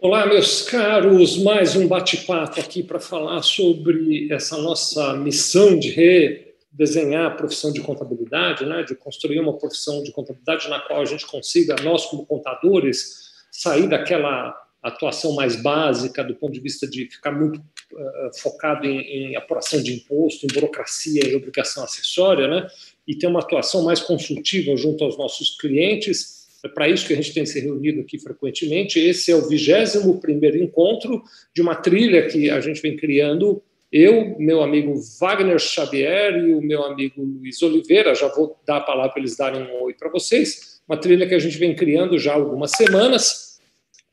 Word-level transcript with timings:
Olá, 0.00 0.24
meus 0.26 0.62
caros, 0.62 1.42
mais 1.42 1.74
um 1.74 1.88
bate-papo 1.88 2.60
aqui 2.60 2.84
para 2.84 3.00
falar 3.00 3.42
sobre 3.42 4.32
essa 4.32 4.56
nossa 4.56 5.14
missão 5.14 5.76
de 5.76 5.90
redesenhar 5.90 7.26
a 7.26 7.30
profissão 7.32 7.72
de 7.72 7.80
contabilidade, 7.80 8.64
né, 8.64 8.84
de 8.84 8.94
construir 8.94 9.40
uma 9.40 9.58
profissão 9.58 10.00
de 10.04 10.12
contabilidade 10.12 10.68
na 10.68 10.78
qual 10.78 11.00
a 11.00 11.04
gente 11.04 11.26
consiga, 11.26 11.74
nós 11.82 12.06
como 12.06 12.24
contadores, 12.24 13.32
sair 13.50 13.88
daquela 13.88 14.56
atuação 14.80 15.34
mais 15.34 15.60
básica 15.60 16.22
do 16.22 16.36
ponto 16.36 16.52
de 16.52 16.60
vista 16.60 16.86
de 16.86 17.06
ficar 17.06 17.32
muito 17.32 17.58
uh, 17.58 18.38
focado 18.40 18.86
em, 18.86 19.00
em, 19.00 19.36
apuração 19.36 19.82
de 19.82 19.92
imposto, 19.94 20.46
em 20.46 20.54
burocracia 20.54 21.28
e 21.28 21.34
obrigação 21.34 21.82
acessória, 21.82 22.46
né, 22.46 22.68
e 23.04 23.16
ter 23.16 23.26
uma 23.26 23.40
atuação 23.40 23.82
mais 23.82 23.98
consultiva 23.98 24.76
junto 24.76 25.02
aos 25.02 25.18
nossos 25.18 25.56
clientes 25.58 26.37
é 26.64 26.68
para 26.68 26.88
isso 26.88 27.06
que 27.06 27.12
a 27.12 27.16
gente 27.16 27.32
tem 27.32 27.46
se 27.46 27.60
reunido 27.60 28.00
aqui 28.00 28.18
frequentemente. 28.18 28.98
Esse 28.98 29.30
é 29.30 29.36
o 29.36 29.46
21 29.48 30.62
encontro 30.62 31.22
de 31.54 31.62
uma 31.62 31.74
trilha 31.74 32.26
que 32.26 32.50
a 32.50 32.60
gente 32.60 32.82
vem 32.82 32.96
criando. 32.96 33.62
Eu, 33.90 34.36
meu 34.38 34.62
amigo 34.62 34.94
Wagner 35.20 35.58
Xavier 35.58 36.36
e 36.36 36.52
o 36.52 36.60
meu 36.60 36.82
amigo 36.82 37.22
Luiz 37.22 37.62
Oliveira, 37.62 38.14
já 38.14 38.28
vou 38.28 38.58
dar 38.66 38.78
a 38.78 38.80
palavra 38.80 39.12
para 39.12 39.20
eles 39.20 39.36
darem 39.36 39.62
um 39.62 39.82
oi 39.82 39.94
para 39.94 40.10
vocês. 40.10 40.80
Uma 40.88 40.96
trilha 40.96 41.26
que 41.26 41.34
a 41.34 41.38
gente 41.38 41.56
vem 41.56 41.74
criando 41.74 42.18
já 42.18 42.32
há 42.32 42.36
algumas 42.36 42.72
semanas. 42.72 43.58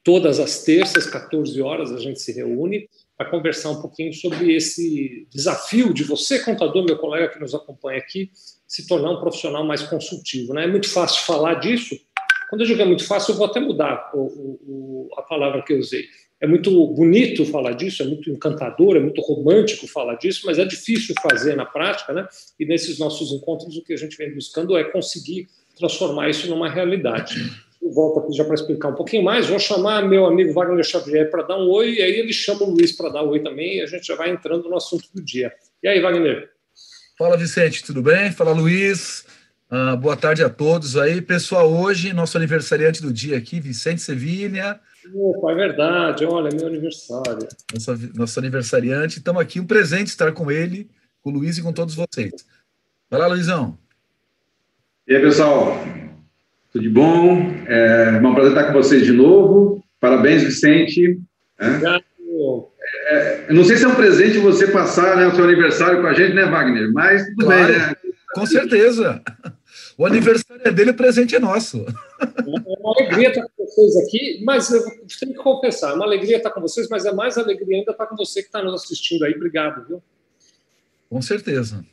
Todas 0.04 0.40
as 0.40 0.64
terças, 0.64 1.08
14 1.08 1.60
horas, 1.62 1.92
a 1.92 1.98
gente 1.98 2.22
se 2.22 2.32
reúne 2.32 2.88
para 3.18 3.30
conversar 3.30 3.72
um 3.72 3.82
pouquinho 3.82 4.14
sobre 4.14 4.54
esse 4.54 5.28
desafio 5.32 5.94
de 5.94 6.04
você, 6.04 6.40
contador, 6.40 6.86
meu 6.86 6.98
colega 6.98 7.30
que 7.30 7.40
nos 7.40 7.56
acompanha 7.56 7.98
aqui, 7.98 8.30
se 8.68 8.86
tornar 8.88 9.12
um 9.12 9.20
profissional 9.20 9.66
mais 9.66 9.82
consultivo. 9.84 10.54
Né? 10.54 10.66
É 10.66 10.68
muito 10.68 10.90
fácil 10.90 11.26
falar 11.26 11.56
disso, 11.56 11.98
quando 12.56 12.62
eu 12.62 12.68
digo 12.68 12.82
é 12.82 12.86
muito 12.86 13.06
fácil, 13.06 13.34
eu 13.34 13.38
vou 13.38 13.48
até 13.48 13.60
mudar 13.60 14.12
o, 14.14 14.20
o, 14.22 15.10
a 15.18 15.22
palavra 15.22 15.62
que 15.62 15.74
eu 15.74 15.78
usei. 15.78 16.06
É 16.40 16.48
muito 16.48 16.72
bonito 16.94 17.46
falar 17.46 17.74
disso, 17.74 18.02
é 18.02 18.06
muito 18.06 18.30
encantador, 18.30 18.96
é 18.96 19.00
muito 19.00 19.20
romântico 19.22 19.86
falar 19.88 20.16
disso, 20.16 20.44
mas 20.46 20.58
é 20.58 20.64
difícil 20.64 21.14
fazer 21.22 21.56
na 21.58 21.66
prática, 21.66 22.14
né? 22.14 22.26
E 22.58 22.66
nesses 22.66 22.98
nossos 22.98 23.34
encontros, 23.34 23.76
o 23.76 23.84
que 23.84 23.92
a 23.92 23.98
gente 23.98 24.16
vem 24.16 24.34
buscando 24.34 24.78
é 24.78 24.86
conseguir 24.86 25.50
transformar 25.78 26.30
isso 26.30 26.48
numa 26.50 26.70
realidade. 26.70 27.36
Eu 27.82 27.92
volto 27.92 28.22
aqui 28.22 28.38
já 28.38 28.46
para 28.46 28.56
explicar 28.56 28.88
um 28.90 28.96
pouquinho 28.96 29.24
mais. 29.24 29.48
Vou 29.48 29.60
chamar 29.60 30.08
meu 30.08 30.26
amigo 30.26 30.54
Wagner 30.54 30.84
Xavier 30.86 31.30
para 31.30 31.44
dar 31.44 31.58
um 31.58 31.70
oi, 31.70 31.96
e 31.96 32.02
aí 32.02 32.20
ele 32.20 32.32
chama 32.32 32.64
o 32.64 32.70
Luiz 32.70 32.94
para 32.94 33.10
dar 33.10 33.24
um 33.24 33.30
oi 33.30 33.42
também, 33.42 33.78
e 33.78 33.82
a 33.82 33.86
gente 33.86 34.08
já 34.08 34.16
vai 34.16 34.30
entrando 34.30 34.70
no 34.70 34.78
assunto 34.78 35.10
do 35.14 35.22
dia. 35.22 35.52
E 35.84 35.90
aí, 35.90 36.00
Wagner? 36.00 36.50
Fala, 37.18 37.36
Vicente, 37.36 37.84
tudo 37.84 38.02
bem? 38.02 38.32
Fala, 38.32 38.54
Luiz. 38.54 39.25
Uh, 39.76 39.98
boa 39.98 40.16
tarde 40.16 40.42
a 40.42 40.50
todos 40.50 40.96
aí. 40.96 41.22
Pessoal, 41.22 41.70
hoje, 41.70 42.14
nosso 42.14 42.38
aniversariante 42.38 43.02
do 43.02 43.12
dia 43.12 43.38
aqui, 43.38 43.60
Vicente 43.60 44.02
Sevilha. 44.02 44.80
Opa, 45.14 45.52
é 45.52 45.56
verdade, 45.56 46.24
olha, 46.24 46.48
é 46.48 46.56
meu 46.56 46.68
aniversário. 46.68 47.46
Nosso, 47.74 48.00
nosso 48.16 48.40
aniversariante. 48.40 49.18
Estamos 49.18 49.42
aqui, 49.42 49.60
um 49.60 49.66
presente 49.66 50.08
estar 50.08 50.32
com 50.32 50.50
ele, 50.50 50.90
com 51.22 51.30
o 51.30 51.34
Luiz 51.34 51.58
e 51.58 51.62
com 51.62 51.74
todos 51.74 51.94
vocês. 51.94 52.32
Vai 53.12 53.20
lá, 53.20 53.28
Luizão. 53.28 53.78
E 55.06 55.14
aí, 55.14 55.22
pessoal, 55.22 55.78
tudo 56.72 56.82
de 56.82 56.90
bom? 56.90 57.52
É, 57.68 58.12
é 58.16 58.26
um 58.26 58.34
prazer 58.34 58.54
estar 58.54 58.68
com 58.68 58.74
vocês 58.82 59.04
de 59.04 59.12
novo. 59.12 59.84
Parabéns, 60.00 60.42
Vicente. 60.42 61.20
Obrigado. 61.60 62.02
É, 63.10 63.54
não 63.54 63.66
sei 63.66 63.76
se 63.76 63.84
é 63.84 63.90
um 63.90 63.96
presente 63.96 64.38
você 64.38 64.68
passar 64.68 65.18
né, 65.18 65.28
o 65.28 65.36
seu 65.36 65.44
aniversário 65.44 66.00
com 66.00 66.08
a 66.08 66.14
gente, 66.14 66.34
né, 66.34 66.46
Wagner? 66.46 66.94
Mas 66.94 67.26
tudo 67.26 67.46
claro. 67.46 67.68
bem, 67.68 67.78
né? 67.78 67.96
Com 68.34 68.46
certeza. 68.46 69.22
O 69.98 70.06
aniversário 70.06 70.62
é 70.66 70.72
dele, 70.72 70.92
o 70.92 70.96
presente 70.96 71.36
é 71.36 71.40
nosso. 71.40 71.86
É 72.20 72.80
uma 72.80 72.94
alegria 73.00 73.30
estar 73.30 73.44
com 73.44 73.66
vocês 73.66 73.96
aqui, 73.98 74.42
mas 74.44 74.70
eu 74.70 74.84
tenho 75.20 75.34
que 75.34 75.40
confessar, 75.42 75.92
é 75.92 75.94
uma 75.94 76.06
alegria 76.06 76.38
estar 76.38 76.52
com 76.52 76.60
vocês, 76.60 76.90
mas 76.90 77.06
é 77.06 77.14
mais 77.14 77.38
alegria 77.38 77.78
ainda 77.78 77.92
estar 77.92 78.06
com 78.06 78.16
você 78.16 78.42
que 78.42 78.48
está 78.48 78.62
nos 78.62 78.74
assistindo 78.84 79.24
aí. 79.24 79.34
Obrigado, 79.34 79.88
viu? 79.88 80.04
Com 81.10 81.22
certeza. 81.22 81.86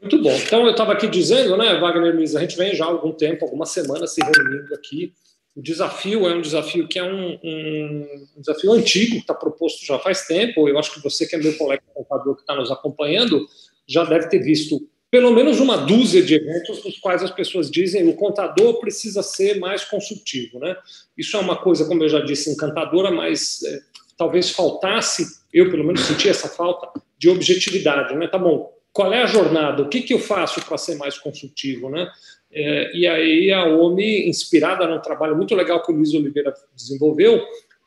Muito 0.00 0.20
bom. 0.22 0.32
Então, 0.32 0.64
eu 0.64 0.72
estava 0.72 0.92
aqui 0.92 1.06
dizendo, 1.06 1.56
né, 1.56 1.78
Wagner 1.78 2.14
Luiz, 2.14 2.34
a 2.34 2.40
gente 2.40 2.56
vem 2.56 2.74
já 2.74 2.84
há 2.84 2.88
algum 2.88 3.12
tempo, 3.12 3.44
algumas 3.44 3.70
semanas 3.70 4.12
se 4.12 4.20
reunindo 4.20 4.74
aqui. 4.74 5.14
O 5.56 5.62
desafio 5.62 6.26
é 6.28 6.34
um 6.34 6.42
desafio 6.42 6.88
que 6.88 6.98
é 6.98 7.04
um, 7.04 7.38
um, 7.42 8.26
um 8.36 8.40
desafio 8.40 8.72
antigo, 8.72 9.12
que 9.12 9.18
está 9.18 9.32
proposto 9.32 9.86
já 9.86 9.98
faz 10.00 10.26
tempo. 10.26 10.68
Eu 10.68 10.78
acho 10.78 10.92
que 10.92 11.00
você, 11.00 11.26
que 11.26 11.36
é 11.36 11.38
meu 11.38 11.56
colega 11.56 11.82
contador 11.94 12.34
que 12.34 12.42
está 12.42 12.56
nos 12.56 12.72
acompanhando, 12.72 13.46
já 13.86 14.04
deve 14.04 14.28
ter 14.28 14.40
visto 14.40 14.86
pelo 15.14 15.30
menos 15.30 15.60
uma 15.60 15.76
dúzia 15.76 16.20
de 16.20 16.34
eventos 16.34 16.84
nos 16.84 16.98
quais 16.98 17.22
as 17.22 17.30
pessoas 17.30 17.70
dizem 17.70 18.08
o 18.08 18.14
contador 18.14 18.80
precisa 18.80 19.22
ser 19.22 19.60
mais 19.60 19.84
consultivo. 19.84 20.58
Né? 20.58 20.76
Isso 21.16 21.36
é 21.36 21.40
uma 21.40 21.54
coisa, 21.54 21.84
como 21.84 22.02
eu 22.02 22.08
já 22.08 22.18
disse, 22.18 22.50
encantadora, 22.50 23.12
mas 23.12 23.62
é, 23.62 23.78
talvez 24.18 24.50
faltasse, 24.50 25.24
eu 25.52 25.70
pelo 25.70 25.84
menos 25.84 26.00
senti 26.00 26.28
essa 26.28 26.48
falta, 26.48 27.00
de 27.16 27.28
objetividade. 27.28 28.16
Né? 28.16 28.26
Tá 28.26 28.38
bom, 28.38 28.72
qual 28.92 29.12
é 29.12 29.22
a 29.22 29.26
jornada? 29.26 29.84
O 29.84 29.88
que, 29.88 30.02
que 30.02 30.12
eu 30.12 30.18
faço 30.18 30.60
para 30.66 30.76
ser 30.76 30.96
mais 30.96 31.16
consultivo? 31.16 31.88
Né? 31.88 32.10
É, 32.52 32.96
e 32.96 33.06
aí 33.06 33.52
a 33.52 33.66
OMI, 33.66 34.28
inspirada 34.28 34.84
num 34.84 35.00
trabalho 35.00 35.36
muito 35.36 35.54
legal 35.54 35.80
que 35.80 35.92
o 35.92 35.94
Luiz 35.94 36.12
Oliveira 36.12 36.52
desenvolveu, 36.74 37.40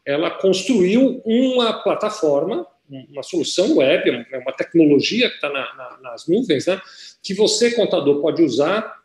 ela 0.06 0.32
construiu 0.32 1.22
uma 1.26 1.74
plataforma 1.84 2.66
uma 2.90 3.24
solução 3.24 3.78
web, 3.78 4.26
é 4.32 4.38
uma 4.38 4.54
tecnologia 4.54 5.30
que 5.30 5.36
está 5.36 5.50
na, 5.50 5.74
na, 5.76 5.98
nas 6.02 6.28
nuvens, 6.28 6.66
né, 6.66 6.80
que 7.24 7.34
você, 7.34 7.72
contador, 7.72 8.22
pode 8.22 8.44
usar 8.44 8.98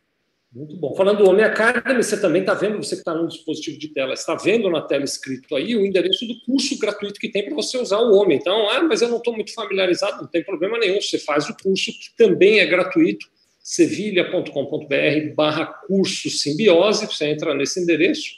Muito 0.52 0.76
bom. 0.78 0.96
Falando 0.96 1.20
do 1.20 1.30
Homem 1.30 1.46
Academy, 1.46 2.04
você 2.04 2.20
também 2.20 2.42
está 2.42 2.56
vendo, 2.56 2.78
você 2.78 2.96
que 2.96 3.02
está 3.02 3.14
no 3.14 3.28
dispositivo 3.28 3.78
de 3.78 3.90
tela, 3.90 4.14
está 4.14 4.34
vendo 4.34 4.68
na 4.70 4.82
tela 4.82 5.04
escrito 5.04 5.56
aí 5.56 5.76
o 5.76 5.86
endereço 5.86 6.26
do 6.26 6.40
curso 6.44 6.78
gratuito 6.80 7.20
que 7.20 7.30
tem 7.30 7.46
para 7.46 7.54
você 7.54 7.78
usar 7.78 8.00
o 8.00 8.16
Homem. 8.16 8.38
Então, 8.38 8.68
ah, 8.72 8.82
mas 8.82 9.04
eu 9.04 9.10
não 9.10 9.18
estou 9.18 9.36
muito 9.36 9.54
familiarizado, 9.54 10.22
não 10.24 10.28
tem 10.28 10.44
problema 10.44 10.80
nenhum. 10.80 11.00
Você 11.00 11.20
faz 11.20 11.48
o 11.50 11.56
curso, 11.56 11.92
que 11.92 12.16
também 12.18 12.60
é 12.60 12.66
gratuito, 12.66 13.28
sevilha.com.br 13.70 15.36
barra 15.36 15.68
curso 15.68 16.28
simbiose, 16.28 17.06
você 17.06 17.28
entra 17.28 17.54
nesse 17.54 17.80
endereço, 17.80 18.32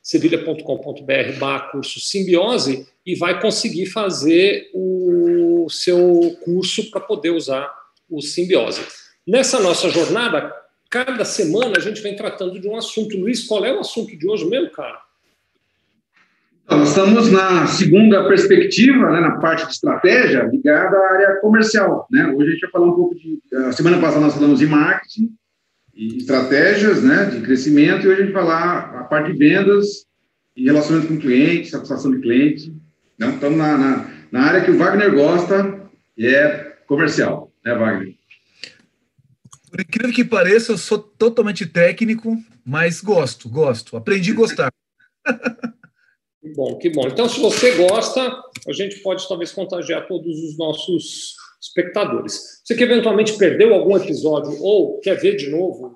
sevilha.com.br 0.00 1.36
barra 1.36 1.70
curso 1.72 1.98
simbiose, 1.98 2.86
e 3.04 3.16
vai 3.16 3.40
conseguir 3.40 3.86
fazer 3.86 4.70
o 4.72 5.66
seu 5.68 6.36
curso 6.44 6.92
para 6.92 7.00
poder 7.00 7.30
usar 7.30 7.68
o 8.08 8.22
simbiose. 8.22 8.80
Nessa 9.26 9.58
nossa 9.58 9.90
jornada, 9.90 10.54
cada 10.88 11.24
semana 11.24 11.76
a 11.76 11.80
gente 11.80 12.00
vem 12.00 12.14
tratando 12.14 12.60
de 12.60 12.68
um 12.68 12.76
assunto. 12.76 13.18
Luiz, 13.18 13.42
qual 13.42 13.64
é 13.64 13.74
o 13.74 13.80
assunto 13.80 14.16
de 14.16 14.28
hoje 14.28 14.44
mesmo, 14.44 14.70
cara? 14.70 15.07
Nós 16.70 16.90
estamos 16.90 17.30
na 17.30 17.66
segunda 17.66 18.28
perspectiva, 18.28 19.10
né, 19.10 19.20
na 19.20 19.38
parte 19.38 19.64
de 19.66 19.72
estratégia, 19.72 20.42
ligada 20.52 20.96
à 20.96 21.12
área 21.14 21.40
comercial. 21.40 22.06
Né? 22.10 22.26
Hoje 22.26 22.48
a 22.48 22.52
gente 22.52 22.60
vai 22.60 22.70
falar 22.70 22.86
um 22.88 22.94
pouco 22.94 23.14
de. 23.14 23.40
A 23.66 23.72
semana 23.72 23.98
passada 23.98 24.20
nós 24.20 24.34
falamos 24.34 24.58
de 24.58 24.66
marketing 24.66 25.30
e 25.94 26.18
estratégias 26.18 27.02
né, 27.02 27.24
de 27.24 27.40
crescimento, 27.40 28.04
e 28.04 28.08
hoje 28.08 28.20
a 28.20 28.24
gente 28.24 28.34
vai 28.34 28.42
falar 28.42 29.00
a 29.00 29.04
parte 29.04 29.32
de 29.32 29.38
vendas 29.38 30.06
e 30.54 30.64
relacionamento 30.64 31.08
com 31.08 31.18
cliente, 31.18 31.70
satisfação 31.70 32.10
de 32.10 32.20
cliente. 32.20 32.72
Então, 33.16 33.30
estamos 33.30 33.56
na, 33.56 33.78
na, 33.78 34.10
na 34.30 34.42
área 34.42 34.60
que 34.60 34.70
o 34.70 34.76
Wagner 34.76 35.12
gosta, 35.12 35.80
e 36.16 36.26
é 36.26 36.76
comercial, 36.86 37.50
né, 37.64 37.74
Wagner? 37.74 38.14
Por 39.70 39.80
incrível 39.80 40.14
que 40.14 40.24
pareça, 40.24 40.72
eu 40.72 40.78
sou 40.78 40.98
totalmente 40.98 41.64
técnico, 41.66 42.36
mas 42.64 43.00
gosto, 43.00 43.48
gosto. 43.48 43.96
Aprendi 43.96 44.32
a 44.32 44.34
gostar. 44.34 44.72
Que 46.40 46.52
bom, 46.52 46.78
que 46.78 46.90
bom. 46.90 47.06
Então, 47.06 47.28
se 47.28 47.40
você 47.40 47.74
gosta, 47.76 48.20
a 48.66 48.72
gente 48.72 49.00
pode 49.00 49.26
talvez 49.28 49.52
contagiar 49.52 50.06
todos 50.06 50.38
os 50.44 50.56
nossos 50.56 51.34
espectadores. 51.60 52.60
Você 52.64 52.76
que 52.76 52.84
eventualmente 52.84 53.36
perdeu 53.36 53.74
algum 53.74 53.96
episódio 53.96 54.56
ou 54.62 55.00
quer 55.00 55.16
ver 55.16 55.36
de 55.36 55.50
novo 55.50 55.92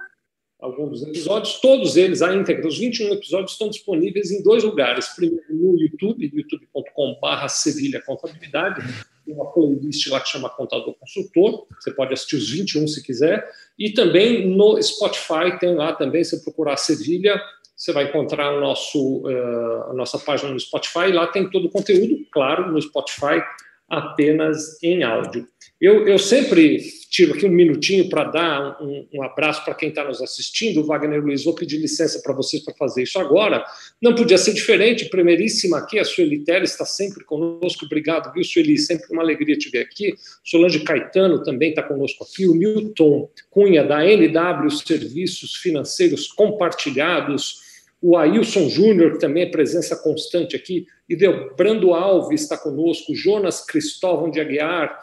alguns 0.63 0.91
dos 0.91 1.03
episódios. 1.03 1.61
Todos 1.61 1.97
eles, 1.97 2.23
a 2.23 2.35
íntegra, 2.35 2.67
os 2.67 2.79
21 2.79 3.13
episódios, 3.15 3.53
estão 3.53 3.69
disponíveis 3.69 4.31
em 4.31 4.43
dois 4.43 4.63
lugares. 4.63 5.09
Primeiro 5.09 5.45
no 5.51 5.81
YouTube, 5.81 6.31
youtube.com.br 6.33 7.49
Sevilha 7.49 8.01
Contabilidade, 8.01 8.81
tem 9.27 9.35
uma 9.35 9.53
playlist 9.53 10.07
lá 10.09 10.21
que 10.21 10.29
chama 10.29 10.49
Contador 10.49 10.95
Consultor, 10.95 11.67
você 11.81 11.93
pode 11.93 12.13
assistir 12.13 12.37
os 12.37 12.51
21 12.51 12.87
se 12.89 13.03
quiser, 13.03 13.45
e 13.79 13.93
também 13.93 14.49
no 14.49 14.81
Spotify, 14.83 15.59
tem 15.61 15.75
lá 15.75 15.93
também, 15.93 16.25
se 16.25 16.43
procurar 16.43 16.77
Sevilha, 16.77 17.41
você 17.83 17.93
vai 17.93 18.05
encontrar 18.05 18.55
o 18.55 18.61
nosso, 18.61 19.23
uh, 19.27 19.91
a 19.91 19.93
nossa 19.93 20.17
página 20.17 20.53
no 20.53 20.61
Spotify, 20.61 21.11
lá 21.13 21.27
tem 21.27 21.51
todo 21.51 21.67
o 21.67 21.71
conteúdo, 21.71 22.17
claro, 22.31 22.71
no 22.71 22.81
Spotify, 22.81 23.43
apenas 23.89 24.81
em 24.81 25.03
áudio. 25.03 25.49
Eu, 25.81 26.07
eu 26.07 26.17
sempre 26.17 26.79
tiro 27.11 27.35
aqui 27.35 27.45
um 27.45 27.51
minutinho 27.51 28.09
para 28.09 28.23
dar 28.23 28.81
um, 28.81 29.09
um 29.13 29.23
abraço 29.25 29.65
para 29.65 29.75
quem 29.75 29.89
está 29.89 30.05
nos 30.05 30.23
assistindo. 30.23 30.85
Wagner 30.85 31.21
Luiz, 31.21 31.43
vou 31.43 31.57
pedir 31.57 31.79
licença 31.79 32.21
para 32.23 32.33
vocês 32.33 32.65
para 32.65 32.73
fazer 32.75 33.03
isso 33.03 33.19
agora. 33.19 33.65
Não 34.01 34.15
podia 34.15 34.39
ser 34.39 34.55
diferente. 34.55 35.07
Primeiríssima 35.07 35.79
aqui, 35.79 35.99
a 35.99 36.05
Sueli 36.05 36.45
Teles 36.45 36.71
está 36.71 36.85
sempre 36.85 37.25
conosco. 37.25 37.85
Obrigado, 37.85 38.33
viu, 38.33 38.45
Sueli? 38.45 38.79
Sempre 38.79 39.09
uma 39.11 39.23
alegria 39.23 39.59
te 39.59 39.69
ver 39.71 39.81
aqui. 39.81 40.15
Solange 40.45 40.79
Caetano 40.85 41.43
também 41.43 41.71
está 41.71 41.83
conosco 41.83 42.23
aqui. 42.23 42.47
O 42.47 42.55
Newton 42.55 43.29
Cunha, 43.51 43.83
da 43.83 44.07
NW 44.07 44.71
Serviços 44.71 45.57
Financeiros 45.57 46.29
Compartilhados. 46.29 47.62
O 48.03 48.17
Ailson 48.17 48.69
Júnior, 48.69 49.13
que 49.13 49.21
também 49.21 49.45
é 49.45 49.51
presença 49.51 49.97
constante 49.97 50.57
aqui. 50.57 50.87
E 51.09 51.17
Brando 51.57 51.95
Alves 51.95 52.43
está 52.43 52.59
conosco. 52.59 53.15
Jonas 53.15 53.65
Cristóvão 53.65 54.31
de 54.31 54.41
Aguiar 54.41 54.99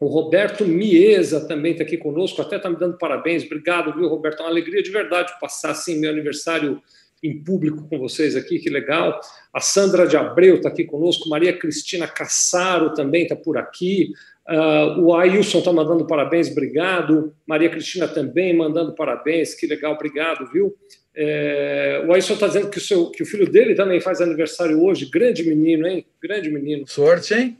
o 0.00 0.06
Roberto 0.06 0.64
Miesa 0.64 1.46
também 1.46 1.72
está 1.72 1.84
aqui 1.84 1.98
conosco, 1.98 2.40
até 2.40 2.56
está 2.56 2.70
me 2.70 2.76
dando 2.76 2.96
parabéns. 2.96 3.44
Obrigado, 3.44 3.94
viu, 3.94 4.08
Roberto? 4.08 4.40
É 4.40 4.44
uma 4.44 4.48
alegria 4.48 4.82
de 4.82 4.90
verdade 4.90 5.30
passar 5.38 5.72
assim 5.72 6.00
meu 6.00 6.10
aniversário 6.10 6.80
em 7.22 7.44
público 7.44 7.86
com 7.86 7.98
vocês 7.98 8.34
aqui, 8.34 8.58
que 8.58 8.70
legal. 8.70 9.20
A 9.52 9.60
Sandra 9.60 10.06
de 10.06 10.16
Abreu 10.16 10.56
está 10.56 10.70
aqui 10.70 10.84
conosco, 10.84 11.28
Maria 11.28 11.52
Cristina 11.52 12.08
Cassaro 12.08 12.94
também 12.94 13.24
está 13.24 13.36
por 13.36 13.58
aqui. 13.58 14.10
Uh, 14.48 15.02
o 15.02 15.14
Ailson 15.14 15.58
está 15.58 15.70
mandando 15.70 16.06
parabéns, 16.06 16.50
obrigado. 16.50 17.34
Maria 17.46 17.68
Cristina 17.68 18.08
também 18.08 18.56
mandando 18.56 18.94
parabéns, 18.94 19.54
que 19.54 19.66
legal, 19.66 19.92
obrigado, 19.92 20.50
viu? 20.50 20.74
É, 21.14 22.04
o 22.06 22.12
Ailson 22.12 22.34
está 22.34 22.46
dizendo 22.46 22.70
que 22.70 22.78
o, 22.78 22.80
seu, 22.80 23.10
que 23.10 23.22
o 23.22 23.26
filho 23.26 23.50
dele 23.50 23.74
também 23.74 24.00
faz 24.00 24.20
aniversário 24.20 24.82
hoje. 24.82 25.06
Grande 25.06 25.42
menino, 25.42 25.86
hein? 25.86 26.06
Grande 26.22 26.50
menino. 26.50 26.86
Sorte, 26.86 27.34
hein? 27.34 27.58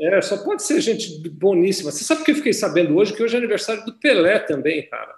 É, 0.00 0.20
só 0.20 0.38
pode 0.38 0.62
ser 0.62 0.80
gente 0.80 1.28
boníssima. 1.30 1.90
Você 1.90 2.04
sabe 2.04 2.24
que 2.24 2.30
eu 2.30 2.36
fiquei 2.36 2.52
sabendo 2.52 2.96
hoje 2.96 3.12
que 3.12 3.22
hoje 3.22 3.34
é 3.34 3.38
aniversário 3.38 3.84
do 3.84 3.92
Pelé 3.94 4.38
também, 4.38 4.86
cara. 4.88 5.14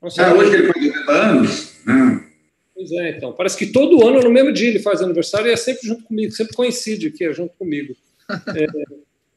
Não 0.00 0.10
sei 0.10 0.24
ah, 0.24 0.34
hoje 0.34 0.50
que 0.50 0.56
ele 0.56 0.72
faz 0.72 0.84
80 0.84 1.12
anos? 1.12 1.72
Né? 1.86 2.24
Pois 2.74 2.92
é, 2.92 3.10
então. 3.10 3.32
Parece 3.32 3.56
que 3.56 3.66
todo 3.66 4.06
ano, 4.06 4.20
no 4.20 4.30
mesmo 4.30 4.52
dia, 4.52 4.68
ele 4.68 4.80
faz 4.80 5.00
aniversário 5.00 5.48
e 5.48 5.52
é 5.52 5.56
sempre 5.56 5.86
junto 5.86 6.04
comigo, 6.04 6.32
sempre 6.32 6.54
coincide 6.54 7.10
que 7.10 7.24
é 7.24 7.32
junto 7.32 7.54
comigo. 7.56 7.94
É, 8.56 8.66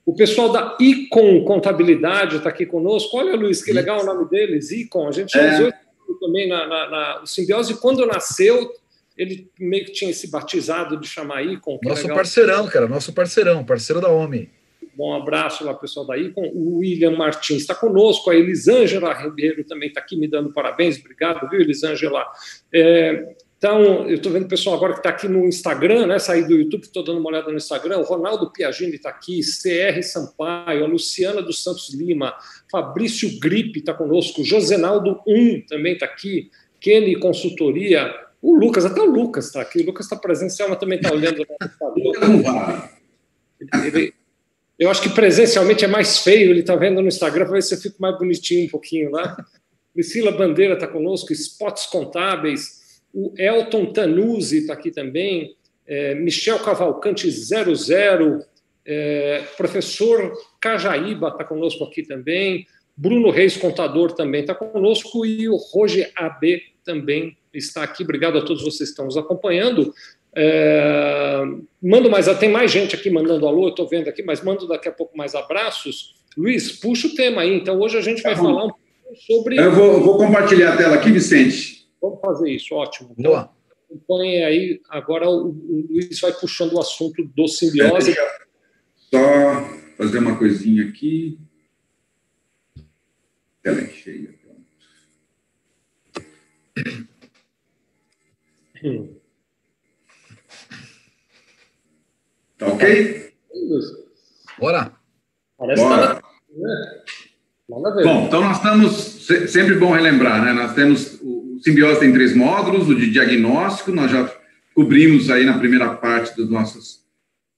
o 0.06 0.16
pessoal 0.16 0.52
da 0.52 0.78
Icon 0.80 1.44
Contabilidade 1.44 2.38
está 2.38 2.50
aqui 2.50 2.66
conosco. 2.66 3.18
Olha, 3.18 3.36
Luiz, 3.36 3.64
que 3.64 3.74
legal 3.74 4.02
o 4.02 4.06
nome 4.06 4.30
deles, 4.30 4.72
Icon. 4.72 5.08
A 5.08 5.12
gente 5.12 5.34
já 5.34 5.42
é. 5.42 5.54
usou 5.56 5.74
também 6.26 6.48
na, 6.48 6.68
na, 6.68 6.90
na, 6.90 7.22
o 7.22 7.28
Simbiose, 7.28 7.80
quando 7.80 8.06
nasceu, 8.06 8.72
ele 9.18 9.50
meio 9.60 9.86
que 9.86 9.92
tinha 9.92 10.12
esse 10.12 10.30
batizado 10.30 11.00
de 11.00 11.08
chamar 11.08 11.44
Icon. 11.44 11.80
Nosso 11.84 12.04
legal. 12.04 12.18
parceirão, 12.18 12.68
cara, 12.68 12.88
nosso 12.88 13.14
parceirão, 13.14 13.64
parceiro 13.64 14.02
da 14.02 14.10
OMI. 14.10 14.50
Bom 14.96 15.14
abraço 15.14 15.66
lá, 15.66 15.74
pessoal 15.74 16.08
daí. 16.08 16.32
Com 16.32 16.48
o 16.48 16.78
William 16.78 17.12
Martins 17.12 17.62
está 17.62 17.76
conosco, 17.76 18.30
a 18.30 18.36
Elisângela 18.36 19.14
Ribeiro 19.14 19.64
também 19.66 19.90
está 19.90 20.00
aqui 20.00 20.16
me 20.16 20.28
dando 20.28 20.54
parabéns. 20.54 20.98
Obrigado, 20.98 21.50
viu, 21.50 21.60
Elisângela? 21.60 22.26
É, 22.74 23.36
então, 23.58 24.08
eu 24.08 24.16
estou 24.16 24.32
vendo 24.32 24.46
o 24.46 24.50
pessoal 24.50 24.76
agora 24.76 24.94
que 24.94 25.00
está 25.00 25.10
aqui 25.10 25.28
no 25.28 25.46
Instagram, 25.46 26.08
né? 26.08 26.20
Saí 26.20 26.44
do 26.44 26.54
YouTube, 26.56 26.84
estou 26.84 27.04
dando 27.04 27.20
uma 27.20 27.30
olhada 27.30 27.50
no 27.50 27.58
Instagram. 27.58 28.00
O 28.00 28.04
Ronaldo 28.04 28.52
Piagini 28.52 28.96
está 28.96 29.10
aqui, 29.10 29.40
CR 29.40 30.02
Sampaio, 30.04 30.84
a 30.84 30.88
Luciana 30.88 31.42
dos 31.42 31.64
Santos 31.64 31.94
Lima, 31.94 32.36
Fabrício 32.70 33.40
Gripe 33.40 33.80
está 33.80 33.94
conosco, 33.94 34.44
Josenaldo 34.44 35.22
1 35.26 35.68
também 35.68 35.94
está 35.94 36.06
aqui, 36.06 36.52
Kenny 36.82 37.18
Consultoria, 37.18 38.14
o 38.42 38.56
Lucas, 38.56 38.86
até 38.86 39.02
o 39.02 39.06
Lucas 39.06 39.48
está 39.48 39.62
aqui, 39.62 39.82
o 39.82 39.86
Lucas 39.86 40.06
está 40.06 40.16
presencial, 40.16 40.70
mas 40.70 40.78
também 40.78 41.00
está 41.00 41.12
olhando 41.12 41.38
no 41.48 41.66
Instagram. 41.66 42.90
Ele, 43.86 44.14
eu 44.78 44.92
acho 44.92 45.02
que 45.02 45.10
presencialmente 45.10 45.84
é 45.84 45.88
mais 45.88 46.20
feio, 46.20 46.52
ele 46.52 46.60
está 46.60 46.76
vendo 46.76 47.02
no 47.02 47.08
Instagram, 47.08 47.46
para 47.46 47.56
ver 47.56 47.64
se 47.64 47.74
eu 47.74 47.80
fico 47.80 47.96
mais 48.00 48.16
bonitinho 48.18 48.68
um 48.68 48.70
pouquinho 48.70 49.10
lá. 49.10 49.36
Priscila 49.94 50.32
Bandeira 50.32 50.74
está 50.74 50.86
conosco, 50.86 51.32
Spots 51.32 51.86
Contábeis, 51.88 52.85
o 53.16 53.34
Elton 53.38 53.94
Tanuzzi 53.94 54.60
está 54.60 54.74
aqui 54.74 54.92
também, 54.92 55.56
é, 55.88 56.14
Michel 56.16 56.60
Cavalcante 56.60 57.32
00, 57.32 58.44
é, 58.86 59.44
professor 59.56 60.34
Cajaíba 60.60 61.30
está 61.30 61.46
conosco 61.46 61.86
aqui 61.86 62.04
também, 62.04 62.68
Bruno 62.96 63.30
Reis, 63.30 63.56
contador, 63.56 64.12
também 64.12 64.42
está 64.42 64.54
conosco, 64.54 65.26
e 65.26 65.48
o 65.48 65.56
Roger 65.56 66.12
AB 66.16 66.62
também 66.84 67.38
está 67.54 67.84
aqui. 67.84 68.04
Obrigado 68.04 68.38
a 68.38 68.42
todos 68.42 68.64
vocês 68.64 68.90
que 68.90 68.94
estão 68.94 69.06
nos 69.06 69.18
acompanhando. 69.18 69.94
É, 70.36 71.42
mando 71.82 72.10
mais, 72.10 72.28
tem 72.38 72.50
mais 72.50 72.70
gente 72.70 72.96
aqui 72.96 73.10
mandando 73.10 73.48
alô, 73.48 73.66
eu 73.66 73.70
estou 73.70 73.88
vendo 73.88 74.10
aqui, 74.10 74.22
mas 74.24 74.42
mando 74.42 74.68
daqui 74.68 74.90
a 74.90 74.92
pouco 74.92 75.18
mais 75.18 75.36
abraços. 75.36 76.16
Luiz, 76.38 76.72
puxa 76.72 77.08
o 77.08 77.16
tema 77.16 77.42
aí. 77.42 77.56
Então, 77.56 77.80
hoje 77.80 77.98
a 77.98 78.02
gente 78.02 78.22
vai 78.22 78.36
tá 78.36 78.42
falar 78.42 78.66
um 78.66 78.70
pouco 78.70 78.80
sobre. 79.26 79.58
Eu 79.58 79.72
vou, 79.72 80.02
vou, 80.02 80.18
compartilhar 80.18 80.74
a 80.74 80.78
tela 80.78 80.96
aqui, 80.96 81.12
Vicente. 81.12 81.85
Vamos 82.06 82.22
fazer 82.22 82.52
isso, 82.52 82.76
ótimo. 82.76 83.16
Então, 83.18 83.50
acompanhe 83.90 84.44
aí. 84.44 84.82
Agora 84.90 85.28
o, 85.28 85.50
o, 85.50 85.88
Luiz 85.90 86.20
vai 86.20 86.32
puxando 86.34 86.74
o 86.74 86.80
assunto 86.80 87.26
do 87.36 87.48
simbiose. 87.48 88.12
É, 88.12 88.40
só 88.96 89.20
fazer 89.98 90.20
uma 90.20 90.38
coisinha 90.38 90.88
aqui. 90.88 91.40
Tela 93.64 93.82
é 93.82 93.88
cheia. 93.88 94.36
Hum. 98.84 99.16
Tá 102.60 102.68
ok? 102.68 103.34
Bora. 104.60 104.94
Parece 105.58 105.82
Bora. 105.82 106.22
Tá... 106.22 106.36
Bom, 107.68 108.28
então 108.28 108.42
nós 108.42 108.58
estamos, 108.58 108.94
sempre 109.52 109.74
bom 109.80 109.92
relembrar, 109.92 110.44
né? 110.46 110.54
Nós 110.54 110.76
temos, 110.76 111.20
o 111.20 111.35
Simbiose 111.62 112.00
tem 112.00 112.14
três 112.14 112.36
módulos, 112.36 112.90
o 112.90 112.96
de 112.96 113.10
diagnóstico, 113.10 113.92
nós 113.92 114.12
já 114.12 114.32
cobrimos 114.74 115.30
aí 115.30 115.46
na 115.46 115.58
primeira 115.58 115.94
parte 115.96 116.36
dos 116.36 116.50
nossos 116.50 117.06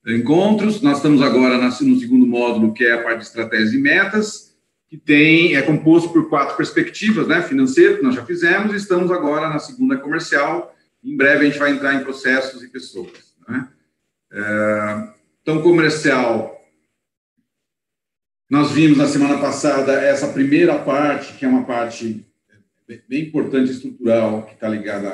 encontros, 0.05 0.81
nós 0.81 0.97
estamos 0.97 1.21
agora 1.21 1.57
no 1.57 1.71
segundo 1.71 2.25
módulo, 2.25 2.73
que 2.73 2.85
é 2.85 2.93
a 2.93 3.03
parte 3.03 3.19
de 3.19 3.25
estratégias 3.25 3.73
e 3.73 3.77
metas, 3.77 4.55
que 4.87 4.97
tem, 4.97 5.55
é 5.55 5.61
composto 5.61 6.09
por 6.09 6.29
quatro 6.29 6.55
perspectivas, 6.55 7.27
né? 7.27 7.41
Financeiro, 7.41 7.97
que 7.97 8.03
nós 8.03 8.15
já 8.15 8.25
fizemos, 8.25 8.73
e 8.73 8.77
estamos 8.77 9.11
agora 9.11 9.49
na 9.49 9.59
segunda 9.59 9.97
comercial, 9.97 10.73
em 11.03 11.15
breve 11.15 11.45
a 11.45 11.49
gente 11.49 11.59
vai 11.59 11.71
entrar 11.71 11.93
em 11.95 12.03
processos 12.03 12.63
e 12.63 12.69
pessoas, 12.69 13.35
né? 13.47 13.67
É, 14.31 15.07
então, 15.41 15.61
comercial, 15.61 16.61
nós 18.49 18.71
vimos 18.71 18.97
na 18.97 19.07
semana 19.07 19.37
passada 19.39 19.93
essa 19.93 20.27
primeira 20.27 20.77
parte, 20.79 21.33
que 21.33 21.45
é 21.45 21.47
uma 21.47 21.63
parte 21.63 22.26
bem 23.07 23.23
importante 23.23 23.71
estrutural, 23.71 24.45
que 24.45 24.53
está 24.53 24.69
ligada 24.69 25.09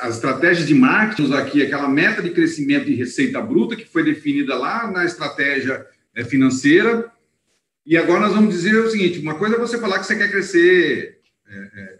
às 0.00 0.14
estratégias 0.14 0.66
de 0.66 0.74
marketing, 0.74 1.32
aqui 1.32 1.62
aquela 1.62 1.88
meta 1.88 2.22
de 2.22 2.30
crescimento 2.30 2.86
de 2.86 2.94
receita 2.94 3.40
bruta 3.40 3.76
que 3.76 3.86
foi 3.86 4.04
definida 4.04 4.54
lá 4.54 4.90
na 4.90 5.04
estratégia 5.04 5.86
é, 6.14 6.22
financeira. 6.24 7.10
E 7.86 7.96
agora 7.96 8.20
nós 8.20 8.34
vamos 8.34 8.54
dizer 8.54 8.76
o 8.76 8.90
seguinte: 8.90 9.18
uma 9.20 9.36
coisa 9.36 9.56
é 9.56 9.58
você 9.58 9.78
falar 9.78 9.98
que 9.98 10.06
você 10.06 10.16
quer 10.16 10.30
crescer 10.30 11.20
é, 11.48 11.56
é, 11.56 11.98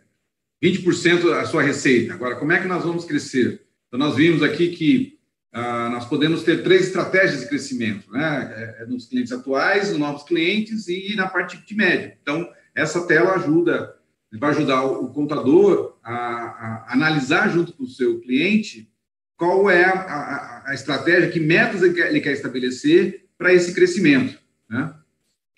20% 0.62 1.32
a 1.32 1.44
sua 1.44 1.62
receita. 1.62 2.14
Agora, 2.14 2.36
como 2.36 2.52
é 2.52 2.60
que 2.60 2.68
nós 2.68 2.84
vamos 2.84 3.04
crescer? 3.04 3.62
Então, 3.86 3.98
nós 3.98 4.16
vimos 4.16 4.42
aqui 4.42 4.70
que 4.70 5.18
ah, 5.52 5.88
nós 5.90 6.06
podemos 6.06 6.42
ter 6.42 6.62
três 6.64 6.86
estratégias 6.86 7.40
de 7.40 7.48
crescimento, 7.48 8.10
né? 8.10 8.74
É, 8.78 8.82
é 8.82 8.86
nos 8.86 9.06
clientes 9.06 9.30
atuais, 9.30 9.90
nos 9.90 9.98
novos 9.98 10.24
clientes 10.24 10.88
e 10.88 11.14
na 11.14 11.28
parte 11.28 11.64
de 11.64 11.76
médio. 11.76 12.12
Então, 12.20 12.50
essa 12.74 13.06
tela 13.06 13.34
ajuda, 13.34 13.94
vai 14.38 14.50
ajudar 14.50 14.84
o, 14.84 15.08
contador 15.08 15.96
a, 16.02 16.14
a, 16.14 16.92
analisar 16.92 17.48
junto 17.50 17.72
com 17.72 17.84
o 17.84 17.88
seu 17.88 18.20
cliente 18.20 18.90
qual 19.36 19.68
é 19.68 19.84
a, 19.84 19.92
a, 19.92 20.70
a 20.70 20.74
estratégia, 20.74 21.30
que 21.30 21.40
metas 21.40 21.82
ele 21.82 21.94
quer, 21.94 22.10
ele 22.10 22.20
quer 22.20 22.32
estabelecer 22.32 23.26
para 23.36 23.52
esse 23.52 23.74
crescimento, 23.74 24.38
né? 24.68 24.94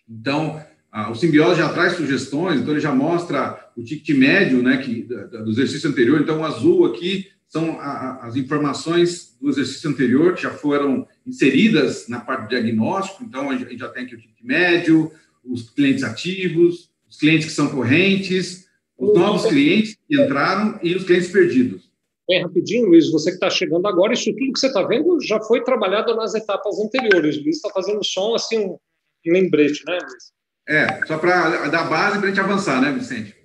Então, 0.09 0.62
o 1.11 1.14
Simbiose 1.14 1.61
já 1.61 1.68
traz 1.68 1.95
sugestões, 1.95 2.61
então 2.61 2.73
ele 2.73 2.80
já 2.80 2.95
mostra 2.95 3.71
o 3.76 3.83
ticket 3.83 4.16
médio, 4.16 4.62
né, 4.62 4.78
que, 4.78 5.02
do 5.02 5.50
exercício 5.50 5.90
anterior. 5.90 6.21
Então, 6.21 6.40
o 6.40 6.45
azul 6.45 6.87
aqui 6.87 7.28
são 7.49 7.78
as 7.80 8.35
informações 8.37 9.37
do 9.40 9.50
exercício 9.50 9.90
anterior 9.90 10.35
que 10.35 10.42
já 10.42 10.50
foram 10.50 11.06
inseridas 11.26 12.09
na 12.09 12.21
parte 12.21 12.45
de 12.45 12.49
diagnóstico. 12.50 13.25
Então, 13.25 13.50
a 13.50 13.56
gente 13.56 13.76
já 13.76 13.88
tem 13.88 14.04
aqui 14.04 14.14
o 14.14 14.18
ticket 14.18 14.42
médio, 14.42 15.12
os 15.45 15.71
clientes 15.71 16.02
ativos, 16.02 16.90
os 17.09 17.18
clientes 17.18 17.47
que 17.47 17.52
são 17.52 17.68
correntes, 17.68 18.66
Os 18.99 19.15
novos 19.15 19.47
clientes 19.47 19.97
que 20.09 20.21
entraram 20.21 20.79
e 20.83 20.95
os 20.95 21.05
clientes 21.05 21.31
perdidos. 21.31 21.91
Bem 22.29 22.43
rapidinho, 22.43 22.87
Luiz, 22.88 23.11
você 23.11 23.31
que 23.31 23.37
está 23.37 23.49
chegando 23.49 23.87
agora, 23.87 24.12
isso 24.12 24.33
tudo 24.33 24.53
que 24.53 24.59
você 24.59 24.67
está 24.67 24.83
vendo 24.83 25.21
já 25.23 25.41
foi 25.41 25.62
trabalhado 25.62 26.17
nas 26.17 26.35
etapas 26.35 26.79
anteriores. 26.81 27.37
Luiz 27.37 27.57
está 27.57 27.71
fazendo 27.71 28.03
só 28.05 28.35
assim, 28.35 28.59
um 28.59 28.79
lembrete, 29.25 29.85
né, 29.87 29.99
Luiz? 30.03 30.37
É, 30.69 31.07
só 31.07 31.19
para 31.19 31.69
dar 31.69 31.85
base 31.88 32.19
para 32.19 32.26
a 32.26 32.29
gente 32.31 32.41
avançar, 32.41 32.81
né, 32.81 32.91
Vicente? 32.91 33.37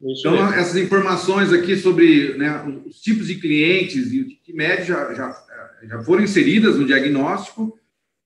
Isso 0.00 0.28
então, 0.28 0.32
mesmo. 0.32 0.54
essas 0.54 0.76
informações 0.76 1.52
aqui 1.52 1.76
sobre 1.76 2.38
né, 2.38 2.64
os 2.86 3.00
tipos 3.00 3.26
de 3.26 3.34
clientes 3.34 4.12
e 4.12 4.20
o 4.20 4.28
ticket 4.28 4.54
médio 4.54 4.84
já, 4.84 5.12
já, 5.12 5.44
já 5.82 6.02
foram 6.04 6.22
inseridas 6.22 6.76
no 6.76 6.86
diagnóstico. 6.86 7.76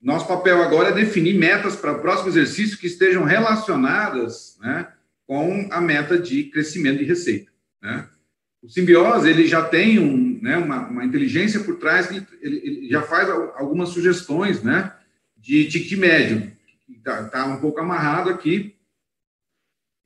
Nosso 0.00 0.26
papel 0.26 0.60
agora 0.60 0.90
é 0.90 0.92
definir 0.92 1.38
metas 1.38 1.74
para 1.74 1.92
o 1.92 2.00
próximo 2.00 2.28
exercício 2.28 2.76
que 2.76 2.86
estejam 2.86 3.24
relacionadas 3.24 4.58
né, 4.60 4.91
com 5.26 5.68
a 5.70 5.80
meta 5.80 6.18
de 6.18 6.44
crescimento 6.44 6.98
de 6.98 7.04
receita. 7.04 7.50
Né? 7.82 8.06
O 8.62 8.68
simbiose 8.68 9.28
ele 9.28 9.46
já 9.46 9.62
tem 9.62 9.98
um, 9.98 10.38
né, 10.40 10.56
uma, 10.56 10.86
uma, 10.88 11.04
inteligência 11.04 11.60
por 11.60 11.76
trás 11.76 12.06
que 12.06 12.22
ele, 12.40 12.60
ele, 12.62 12.88
já 12.88 13.02
faz 13.02 13.28
algumas 13.28 13.88
sugestões 13.88 14.62
né, 14.62 14.92
de 15.36 15.64
ticket 15.66 15.98
médio. 15.98 16.52
Está 16.88 17.24
tá 17.24 17.46
um 17.46 17.58
pouco 17.60 17.80
amarrado 17.80 18.30
aqui. 18.30 18.76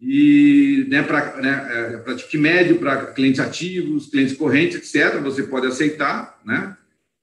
E 0.00 0.86
né, 0.88 1.02
para 1.02 1.36
né, 1.36 2.02
é, 2.06 2.14
ticket 2.14 2.40
médio, 2.40 2.78
para 2.78 3.12
clientes 3.12 3.40
ativos, 3.40 4.08
clientes 4.08 4.36
correntes, 4.36 4.76
etc., 4.76 5.20
você 5.20 5.42
pode 5.42 5.66
aceitar. 5.66 6.40
Né? 6.44 6.76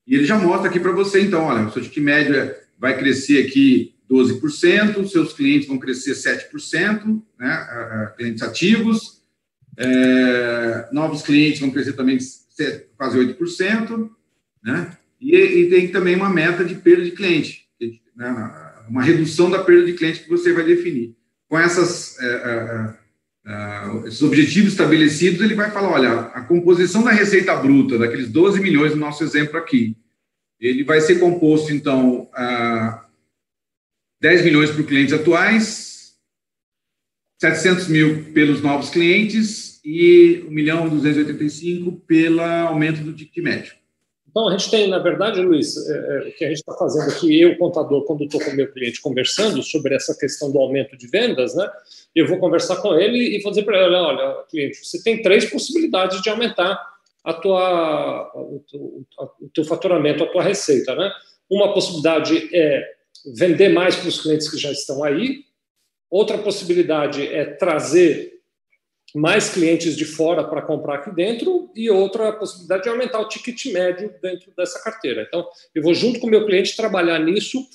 E 0.06 0.16
ele 0.16 0.26
já 0.26 0.38
mostra 0.38 0.70
aqui 0.70 0.80
para 0.80 0.92
você, 0.92 1.22
então, 1.22 1.44
olha, 1.46 1.66
o 1.66 1.72
seu 1.72 1.82
ticket 1.82 2.04
médio 2.04 2.36
é, 2.36 2.62
vai 2.78 2.98
crescer 2.98 3.48
aqui 3.48 3.93
12%, 4.14 5.08
seus 5.08 5.34
clientes 5.34 5.68
vão 5.68 5.80
crescer 5.80 6.12
7%, 6.14 7.22
né, 7.40 8.14
clientes 8.16 8.44
ativos, 8.44 9.24
é, 9.78 10.90
novos 10.92 11.24
clientes 11.24 11.60
vão 11.60 11.72
crescer 11.72 11.94
também 11.94 12.18
quase 12.96 13.18
8%, 13.18 14.10
né? 14.64 14.98
E, 15.20 15.36
e, 15.36 15.70
tem 15.70 15.88
também 15.88 16.16
uma 16.16 16.30
meta 16.30 16.64
de 16.64 16.76
perda 16.76 17.04
de 17.04 17.12
cliente, 17.12 17.66
né? 18.16 18.52
uma 18.90 19.02
redução 19.02 19.50
da 19.50 19.64
perda 19.64 19.86
de 19.86 19.94
cliente 19.94 20.20
que 20.20 20.30
você 20.30 20.52
vai 20.52 20.66
definir. 20.66 21.16
Com 21.48 21.58
essas, 21.58 22.20
é, 22.20 22.26
é, 22.26 22.94
é, 23.46 24.08
esses 24.08 24.22
objetivos 24.22 24.74
estabelecidos, 24.74 25.42
ele 25.42 25.56
vai 25.56 25.72
falar, 25.72 25.90
olha, 25.90 26.12
a 26.12 26.42
composição 26.42 27.04
da 27.04 27.12
receita 27.12 27.56
bruta, 27.56 27.98
daqueles 27.98 28.30
12 28.30 28.60
milhões 28.60 28.92
no 28.92 29.00
nosso 29.00 29.24
exemplo 29.24 29.58
aqui, 29.58 29.96
ele 30.60 30.84
vai 30.84 31.00
ser 31.00 31.20
composto, 31.20 31.74
então, 31.74 32.30
a 32.34 33.03
10 34.24 34.46
milhões 34.46 34.72
para 34.72 34.80
os 34.80 34.88
clientes 34.88 35.14
atuais, 35.14 36.14
700 37.42 37.90
mil 37.90 38.32
pelos 38.34 38.62
novos 38.62 38.90
clientes 38.90 39.82
e 39.84 40.46
1 40.48 40.50
milhão 40.50 40.88
285 40.88 41.92
pelo 42.08 42.40
aumento 42.40 43.02
do 43.04 43.12
ticket 43.12 43.44
médio. 43.44 43.74
Então, 44.30 44.48
a 44.48 44.58
gente 44.58 44.72
tem, 44.72 44.90
na 44.90 45.00
verdade, 45.00 45.42
Luiz, 45.42 45.76
é, 45.76 45.92
é, 45.92 46.30
o 46.30 46.32
que 46.38 46.46
a 46.46 46.48
gente 46.48 46.60
está 46.60 46.74
fazendo 46.74 47.12
aqui, 47.12 47.38
eu, 47.42 47.58
contador, 47.58 48.06
quando 48.06 48.24
estou 48.24 48.40
com 48.40 48.52
o 48.52 48.56
meu 48.56 48.72
cliente 48.72 49.02
conversando 49.02 49.62
sobre 49.62 49.94
essa 49.94 50.18
questão 50.18 50.50
do 50.50 50.58
aumento 50.58 50.98
de 50.98 51.06
vendas, 51.06 51.54
né, 51.54 51.70
eu 52.16 52.26
vou 52.26 52.40
conversar 52.40 52.78
com 52.78 52.98
ele 52.98 53.36
e 53.36 53.42
vou 53.42 53.52
dizer 53.52 53.64
para 53.64 53.78
ele, 53.86 53.94
olha, 53.94 54.42
cliente, 54.50 54.78
você 54.86 55.04
tem 55.04 55.22
três 55.22 55.44
possibilidades 55.52 56.22
de 56.22 56.30
aumentar 56.30 56.82
a 57.26 57.34
tua, 57.34 58.32
o, 58.34 58.64
o 59.42 59.50
teu 59.54 59.66
faturamento, 59.66 60.24
a 60.24 60.28
tua 60.28 60.44
receita. 60.44 60.96
Né? 60.96 61.12
Uma 61.52 61.74
possibilidade 61.74 62.50
é 62.54 63.03
vender 63.26 63.70
mais 63.70 63.96
para 63.96 64.10
os 64.10 64.22
clientes 64.22 64.50
que 64.50 64.58
já 64.58 64.72
estão 64.72 65.04
aí, 65.04 65.44
Outra 66.14 66.38
possibilidade 66.38 67.26
é 67.26 67.44
trazer 67.44 68.34
mais 69.16 69.50
clientes 69.50 69.96
de 69.96 70.06
fora 70.06 70.44
para 70.44 70.62
comprar 70.62 70.98
aqui 70.98 71.10
dentro. 71.10 71.72
E 71.76 71.90
outra 71.90 72.32
possibilidade 72.34 72.88
é 72.88 72.92
aumentar 72.92 73.20
o 73.20 73.28
ticket 73.28 73.66
médio 73.74 74.14
dentro 74.22 74.54
dessa 74.56 74.80
carteira. 74.84 75.26
Então, 75.28 75.44
eu 75.74 75.82
vou 75.82 75.96
junto 75.96 76.20
com 76.20 76.28
o 76.28 76.30
meu 76.30 76.46
cliente 76.46 76.78
trabalhar 76.78 77.18
nisso. 77.18 77.68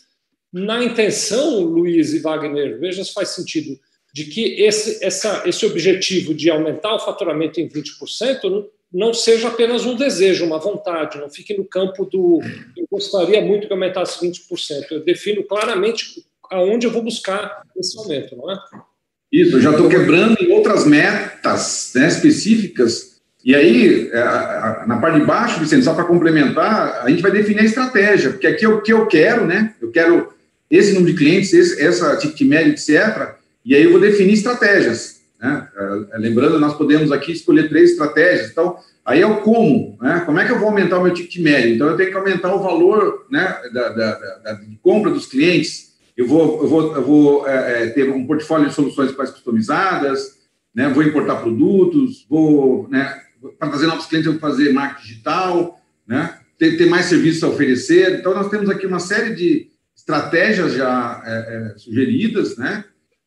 Na 0.52 0.85
intenção, 0.85 1.59
Luiz 1.59 2.14
e 2.14 2.21
Wagner, 2.21 2.78
veja 2.78 3.02
se 3.02 3.12
faz 3.12 3.31
sentido, 3.31 3.76
de 4.14 4.26
que 4.26 4.62
esse, 4.62 5.05
essa, 5.05 5.43
esse 5.45 5.67
objetivo 5.67 6.33
de 6.33 6.49
aumentar 6.49 6.95
o 6.95 7.00
faturamento 7.00 7.61
em 7.61 7.69
20% 7.69 8.69
não 8.92 9.12
seja 9.12 9.49
apenas 9.49 9.85
um 9.85 9.95
desejo, 9.95 10.45
uma 10.45 10.59
vontade, 10.59 11.18
não 11.18 11.28
fique 11.28 11.57
no 11.57 11.64
campo 11.64 12.04
do 12.04 12.40
eu 12.76 12.87
gostaria 12.90 13.40
muito 13.40 13.66
que 13.66 13.73
aumentasse 13.73 14.25
20%. 14.25 14.40
Eu 14.90 15.04
defino 15.04 15.45
claramente 15.45 16.25
aonde 16.50 16.87
eu 16.87 16.90
vou 16.90 17.02
buscar 17.02 17.62
esse 17.76 17.99
aumento, 17.99 18.37
não 18.37 18.50
é? 18.50 18.59
Isso, 19.30 19.57
eu 19.57 19.61
já 19.61 19.73
estou 19.73 19.88
quebrando 19.90 20.37
em 20.40 20.50
outras 20.52 20.87
metas 20.87 21.92
né, 21.95 22.09
específicas. 22.09 23.18
E 23.45 23.54
aí, 23.54 24.09
é, 24.11 24.87
na 24.87 24.99
parte 25.00 25.21
de 25.21 25.26
baixo, 25.26 25.61
Vicente, 25.61 25.85
só 25.85 25.95
para 25.95 26.04
complementar, 26.04 27.02
a 27.04 27.11
gente 27.11 27.23
vai 27.23 27.30
definir 27.30 27.61
a 27.61 27.64
estratégia, 27.64 28.30
porque 28.30 28.47
aqui 28.47 28.64
é 28.64 28.68
o 28.68 28.80
que 28.80 28.92
eu 28.92 29.07
quero, 29.07 29.47
né? 29.47 29.75
Eu 29.80 29.90
quero 29.90 30.33
esse 30.71 30.92
número 30.92 31.12
de 31.12 31.18
clientes, 31.18 31.52
esse, 31.52 31.80
essa 31.80 32.16
ticket 32.16 32.49
média, 32.49 32.71
etc. 32.71 33.35
E 33.64 33.75
aí 33.75 33.85
eu 33.85 33.90
vou 33.90 34.00
definir 34.00 34.33
estratégias. 34.33 35.17
Né? 35.40 35.68
É, 36.12 36.18
lembrando, 36.18 36.59
nós 36.59 36.75
podemos 36.75 37.12
aqui 37.12 37.33
escolher 37.33 37.68
três 37.68 37.92
estratégias. 37.92 38.50
Então, 38.50 38.76
aí 39.04 39.21
é 39.21 39.26
o 39.26 39.40
como, 39.40 39.97
né? 40.00 40.23
Como 40.26 40.38
é 40.38 40.45
que 40.45 40.52
eu 40.52 40.59
vou 40.59 40.68
aumentar 40.68 40.99
o 40.99 41.02
meu 41.02 41.14
ticket 41.14 41.42
médio? 41.42 41.75
Então, 41.75 41.88
eu 41.88 41.97
tenho 41.97 42.11
que 42.11 42.16
aumentar 42.16 42.54
o 42.54 42.62
valor 42.62 43.26
né, 43.30 43.57
da, 43.73 43.88
da, 43.90 44.14
da, 44.14 44.38
da 44.38 44.61
compra 44.83 45.11
dos 45.11 45.26
clientes, 45.26 45.88
eu 46.18 46.26
vou, 46.26 46.62
eu 46.62 46.68
vou, 46.68 46.97
eu 46.97 47.02
vou 47.02 47.49
é, 47.49 47.85
é, 47.85 47.87
ter 47.90 48.11
um 48.11 48.26
portfólio 48.26 48.68
de 48.68 48.75
soluções 48.75 49.16
mais 49.16 49.30
customizadas, 49.30 50.37
né? 50.75 50.88
vou 50.88 51.04
importar 51.04 51.37
produtos, 51.37 52.26
vou, 52.28 52.88
né, 52.88 53.21
para 53.57 53.68
trazer 53.68 53.87
novos 53.87 54.07
clientes, 54.07 54.26
eu 54.26 54.33
vou 54.33 54.40
fazer 54.40 54.73
marketing 54.73 55.07
digital, 55.07 55.80
né? 56.04 56.37
ter, 56.59 56.76
ter 56.76 56.87
mais 56.87 57.07
serviços 57.07 57.45
a 57.45 57.49
oferecer. 57.49 58.18
Então, 58.18 58.35
nós 58.35 58.50
temos 58.50 58.68
aqui 58.68 58.85
uma 58.85 58.99
série 58.99 59.33
de 59.33 59.68
estratégias 59.97 60.73
já 60.73 61.23
é, 61.25 61.30
é, 61.75 61.78
sugeridas, 61.78 62.57
né? 62.57 62.85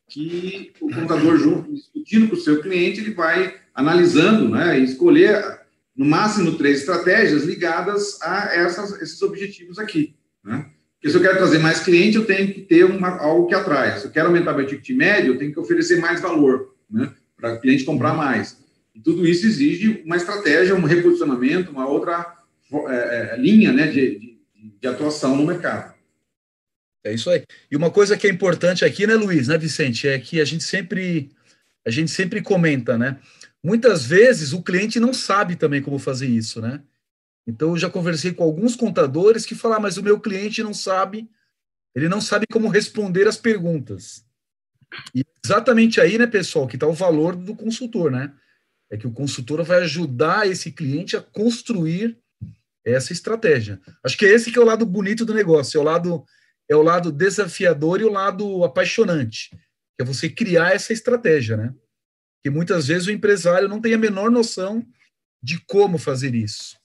Que 0.08 0.72
o 0.80 0.90
contador, 0.90 1.36
junto, 1.38 1.72
discutindo 1.72 2.28
com 2.28 2.34
o 2.34 2.40
seu 2.40 2.60
cliente, 2.60 3.00
ele 3.00 3.14
vai 3.14 3.54
analisando 3.74 4.48
né? 4.48 4.78
e 4.78 4.84
escolher, 4.84 5.60
no 5.96 6.04
máximo, 6.04 6.56
três 6.56 6.80
estratégias 6.80 7.44
ligadas 7.44 8.20
a 8.20 8.54
essas, 8.54 9.00
esses 9.00 9.20
objetivos 9.22 9.78
aqui. 9.78 10.14
Né? 10.44 10.66
Porque 11.02 11.10
se 11.10 11.16
eu 11.16 11.22
quero 11.22 11.38
trazer 11.38 11.58
mais 11.58 11.80
cliente, 11.80 12.16
eu 12.16 12.24
tenho 12.24 12.52
que 12.52 12.60
ter 12.60 12.84
uma, 12.84 13.08
algo 13.18 13.48
que 13.48 13.54
atrai. 13.54 13.98
Se 13.98 14.04
eu 14.04 14.10
quero 14.12 14.28
aumentar 14.28 14.52
meu 14.54 14.66
ticket 14.66 14.96
médio, 14.96 15.32
eu 15.34 15.38
tenho 15.38 15.52
que 15.52 15.58
oferecer 15.58 15.98
mais 15.98 16.20
valor, 16.20 16.76
né? 16.88 17.12
Para 17.36 17.54
o 17.54 17.60
cliente 17.60 17.82
comprar 17.82 18.14
mais. 18.14 18.62
E 18.94 19.00
tudo 19.00 19.26
isso 19.26 19.44
exige 19.44 20.00
uma 20.06 20.16
estratégia, 20.16 20.76
um 20.76 20.84
reposicionamento, 20.84 21.72
uma 21.72 21.88
outra 21.88 22.36
é, 22.88 23.34
é, 23.34 23.36
linha 23.36 23.72
né, 23.72 23.88
de, 23.88 24.18
de, 24.18 24.38
de, 24.80 24.86
atuação 24.86 25.36
no 25.36 25.44
mercado. 25.44 25.91
É 27.04 27.12
isso 27.12 27.30
aí. 27.30 27.44
E 27.70 27.76
uma 27.76 27.90
coisa 27.90 28.16
que 28.16 28.26
é 28.26 28.30
importante 28.30 28.84
aqui, 28.84 29.06
né, 29.06 29.14
Luiz, 29.14 29.48
né, 29.48 29.58
Vicente, 29.58 30.06
é 30.06 30.18
que 30.18 30.40
a 30.40 30.44
gente 30.44 30.64
sempre 30.64 31.30
a 31.84 31.90
gente 31.90 32.10
sempre 32.12 32.40
comenta, 32.40 32.96
né? 32.96 33.18
Muitas 33.62 34.04
vezes 34.06 34.52
o 34.52 34.62
cliente 34.62 35.00
não 35.00 35.12
sabe 35.12 35.56
também 35.56 35.82
como 35.82 35.98
fazer 35.98 36.28
isso, 36.28 36.60
né? 36.60 36.80
Então, 37.46 37.70
eu 37.70 37.76
já 37.76 37.90
conversei 37.90 38.32
com 38.32 38.44
alguns 38.44 38.76
contadores 38.76 39.44
que 39.44 39.54
falaram, 39.54 39.80
ah, 39.80 39.82
mas 39.82 39.96
o 39.96 40.02
meu 40.02 40.20
cliente 40.20 40.62
não 40.62 40.72
sabe, 40.72 41.28
ele 41.92 42.08
não 42.08 42.20
sabe 42.20 42.46
como 42.46 42.68
responder 42.68 43.26
as 43.26 43.36
perguntas. 43.36 44.24
E 45.14 45.24
exatamente 45.44 46.00
aí, 46.00 46.18
né, 46.18 46.26
pessoal, 46.26 46.68
que 46.68 46.76
está 46.76 46.86
o 46.86 46.92
valor 46.92 47.34
do 47.34 47.56
consultor, 47.56 48.10
né? 48.10 48.32
É 48.90 48.96
que 48.96 49.06
o 49.06 49.12
consultor 49.12 49.62
vai 49.64 49.82
ajudar 49.82 50.46
esse 50.46 50.70
cliente 50.70 51.16
a 51.16 51.20
construir 51.20 52.16
essa 52.84 53.12
estratégia. 53.12 53.80
Acho 54.04 54.16
que 54.16 54.24
esse 54.24 54.52
que 54.52 54.58
é 54.58 54.62
o 54.62 54.66
lado 54.66 54.84
bonito 54.84 55.24
do 55.24 55.34
negócio, 55.34 55.78
é 55.78 55.80
o 55.80 55.84
lado 55.84 56.24
é 56.72 56.76
o 56.76 56.82
lado 56.82 57.12
desafiador 57.12 58.00
e 58.00 58.04
o 58.04 58.12
lado 58.12 58.64
apaixonante, 58.64 59.50
que 59.50 60.02
é 60.02 60.04
você 60.04 60.28
criar 60.28 60.74
essa 60.74 60.92
estratégia, 60.92 61.56
né? 61.56 61.74
Que 62.42 62.50
muitas 62.50 62.86
vezes 62.88 63.06
o 63.06 63.12
empresário 63.12 63.68
não 63.68 63.80
tem 63.80 63.94
a 63.94 63.98
menor 63.98 64.30
noção 64.30 64.84
de 65.42 65.60
como 65.66 65.98
fazer 65.98 66.34
isso. 66.34 66.76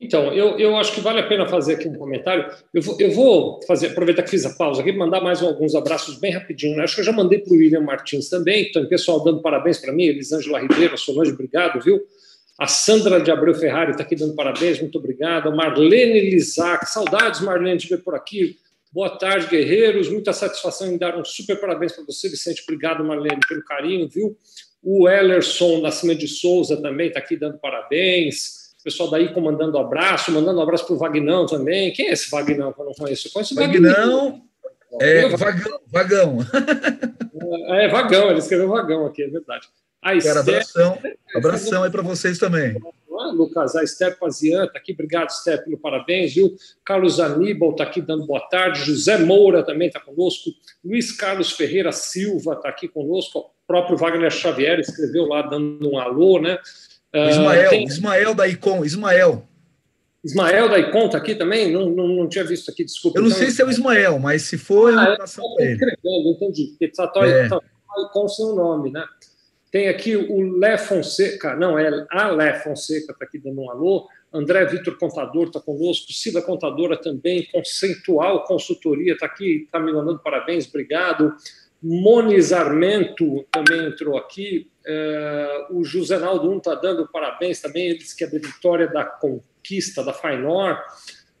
Então, 0.00 0.32
eu, 0.32 0.56
eu 0.58 0.76
acho 0.76 0.94
que 0.94 1.00
vale 1.00 1.18
a 1.18 1.26
pena 1.26 1.48
fazer 1.48 1.74
aqui 1.74 1.88
um 1.88 1.98
comentário. 1.98 2.48
Eu 2.72 2.80
vou, 2.80 3.00
eu 3.00 3.10
vou 3.10 3.60
fazer, 3.66 3.88
aproveitar 3.88 4.22
que 4.22 4.30
fiz 4.30 4.46
a 4.46 4.54
pausa 4.54 4.80
aqui, 4.80 4.92
mandar 4.92 5.20
mais 5.20 5.42
alguns 5.42 5.74
abraços 5.74 6.20
bem 6.20 6.30
rapidinho. 6.30 6.76
Né? 6.76 6.84
Acho 6.84 6.94
que 6.94 7.00
eu 7.00 7.04
já 7.04 7.12
mandei 7.12 7.40
para 7.40 7.52
o 7.52 7.56
William 7.56 7.80
Martins 7.80 8.28
também. 8.28 8.68
Então, 8.68 8.86
pessoal 8.86 9.24
dando 9.24 9.42
parabéns 9.42 9.78
para 9.78 9.92
mim, 9.92 10.04
Elisângela 10.04 10.60
Ribeiro, 10.60 10.96
Solange, 10.96 11.32
obrigado, 11.32 11.82
viu? 11.82 12.00
A 12.58 12.66
Sandra 12.66 13.20
de 13.20 13.30
Abreu 13.30 13.54
Ferrari 13.54 13.92
está 13.92 14.02
aqui 14.02 14.16
dando 14.16 14.34
parabéns, 14.34 14.80
muito 14.80 14.98
obrigado. 14.98 15.48
A 15.48 15.54
Marlene 15.54 16.28
Lizac, 16.28 16.90
saudades, 16.90 17.40
Marlene, 17.40 17.78
de 17.78 17.88
ver 17.88 18.02
por 18.02 18.14
aqui. 18.14 18.56
Boa 18.92 19.10
tarde, 19.10 19.46
guerreiros. 19.46 20.08
Muita 20.08 20.32
satisfação 20.32 20.88
em 20.88 20.98
dar 20.98 21.16
um 21.16 21.24
super 21.24 21.60
parabéns 21.60 21.92
para 21.92 22.04
você, 22.04 22.28
Vicente. 22.28 22.62
Obrigado, 22.64 23.04
Marlene, 23.04 23.40
pelo 23.46 23.64
carinho, 23.64 24.08
viu? 24.08 24.36
O 24.82 25.08
Ellerson 25.08 25.80
Nascimento 25.80 26.20
de 26.20 26.28
Souza 26.28 26.76
também 26.80 27.08
está 27.08 27.20
aqui 27.20 27.36
dando 27.36 27.58
parabéns 27.58 28.58
pessoal 28.88 29.10
daí 29.10 29.32
comandando 29.32 29.76
abraço, 29.76 30.32
mandando 30.32 30.58
um 30.58 30.62
abraço 30.62 30.86
para 30.86 30.94
o 30.94 30.98
Vagnão 30.98 31.44
também. 31.46 31.92
Quem 31.92 32.08
é 32.08 32.12
esse 32.12 32.30
Vagnão 32.30 32.72
que 32.72 32.80
eu 32.80 32.86
não 32.86 32.92
conheço? 32.92 33.28
Eu 33.28 33.32
conheço 33.32 33.54
o 33.54 33.56
Vagnão. 33.56 34.42
É, 35.00 35.28
vagão, 35.28 35.80
vagão. 35.86 36.38
É, 37.68 37.84
é, 37.84 37.88
vagão, 37.88 38.30
ele 38.30 38.40
escreveu 38.40 38.68
vagão 38.68 39.06
aqui, 39.06 39.22
é 39.22 39.28
verdade. 39.28 39.68
A 40.02 40.14
Esther, 40.14 40.38
abração, 40.38 40.98
abração 41.34 41.82
aí 41.82 41.90
para 41.90 42.02
vocês 42.02 42.38
também. 42.38 42.76
Lucas, 43.32 43.74
a 43.74 43.82
Esther 43.82 44.16
Pazian 44.18 44.64
está 44.64 44.78
aqui, 44.78 44.92
obrigado, 44.92 45.28
Esther, 45.28 45.64
pelo 45.64 45.76
parabéns, 45.78 46.34
viu? 46.34 46.54
Carlos 46.84 47.18
Aníbal 47.18 47.72
está 47.72 47.84
aqui 47.84 48.00
dando 48.00 48.26
boa 48.26 48.40
tarde, 48.48 48.84
José 48.84 49.18
Moura 49.18 49.64
também 49.64 49.88
está 49.88 50.00
conosco, 50.00 50.50
Luiz 50.84 51.12
Carlos 51.12 51.52
Ferreira 51.52 51.90
Silva 51.90 52.54
está 52.54 52.68
aqui 52.68 52.86
conosco, 52.86 53.40
o 53.40 53.50
próprio 53.66 53.96
Wagner 53.96 54.30
Xavier 54.30 54.78
escreveu 54.78 55.26
lá 55.26 55.42
dando 55.42 55.90
um 55.90 55.98
alô, 55.98 56.40
né? 56.40 56.58
Uh, 57.14 57.28
Ismael, 57.30 57.70
tem... 57.70 57.84
Ismael 57.84 58.34
da 58.34 58.46
Icon, 58.46 58.84
Ismael. 58.84 59.44
Ismael 60.24 60.68
da 60.68 60.78
Icon 60.78 61.06
está 61.06 61.18
aqui 61.18 61.34
também? 61.34 61.72
Não, 61.72 61.90
não, 61.90 62.08
não, 62.08 62.28
tinha 62.28 62.44
visto 62.44 62.70
aqui, 62.70 62.84
desculpa. 62.84 63.18
Eu 63.18 63.22
não 63.22 63.28
então... 63.28 63.40
sei 63.40 63.50
se 63.50 63.62
é 63.62 63.64
o 63.64 63.70
Ismael, 63.70 64.18
mas 64.18 64.42
se 64.42 64.58
for, 64.58 64.92
ah, 64.96 65.16
eu 65.18 65.26
vou 65.26 65.60
é, 65.60 65.72
escrevendo, 65.72 66.28
entendi. 66.36 66.66
Porque 66.68 66.84
está 66.86 67.10
é. 67.16 67.48
Tá, 67.48 67.60
Icon 68.10 68.28
sem 68.28 68.46
o 68.46 68.54
nome, 68.54 68.90
né? 68.90 69.04
Tem 69.70 69.88
aqui 69.88 70.16
o 70.16 70.58
Lé 70.58 70.78
Fonseca, 70.78 71.54
não, 71.54 71.78
é 71.78 72.06
a 72.10 72.30
Lé 72.30 72.58
Fonseca, 72.60 73.12
está 73.12 73.24
aqui 73.24 73.38
dando 73.38 73.60
um 73.60 73.70
alô. 73.70 74.08
André 74.32 74.64
Vitor 74.66 74.96
Contador 74.98 75.46
está 75.46 75.60
conosco, 75.60 76.12
Cida 76.12 76.42
Contadora 76.42 76.96
também, 76.96 77.46
Conceitual 77.50 78.44
Consultoria 78.44 79.14
está 79.14 79.26
aqui, 79.26 79.64
está 79.64 79.78
me 79.78 79.92
mandando 79.92 80.20
parabéns, 80.20 80.68
obrigado. 80.68 81.34
Moniz 81.82 82.52
Armento 82.52 83.46
também 83.50 83.86
entrou 83.86 84.16
aqui. 84.16 84.70
Uh, 84.86 85.78
o 85.78 85.84
Josenaldo 85.84 86.50
1 86.50 86.58
está 86.58 86.74
dando 86.74 87.08
parabéns 87.08 87.60
também, 87.60 87.88
ele 87.88 87.98
disse 87.98 88.16
que 88.16 88.24
é 88.24 88.26
da 88.26 88.38
vitória 88.38 88.88
da 88.88 89.04
conquista 89.04 90.02
da 90.02 90.12
Fainor. 90.12 90.78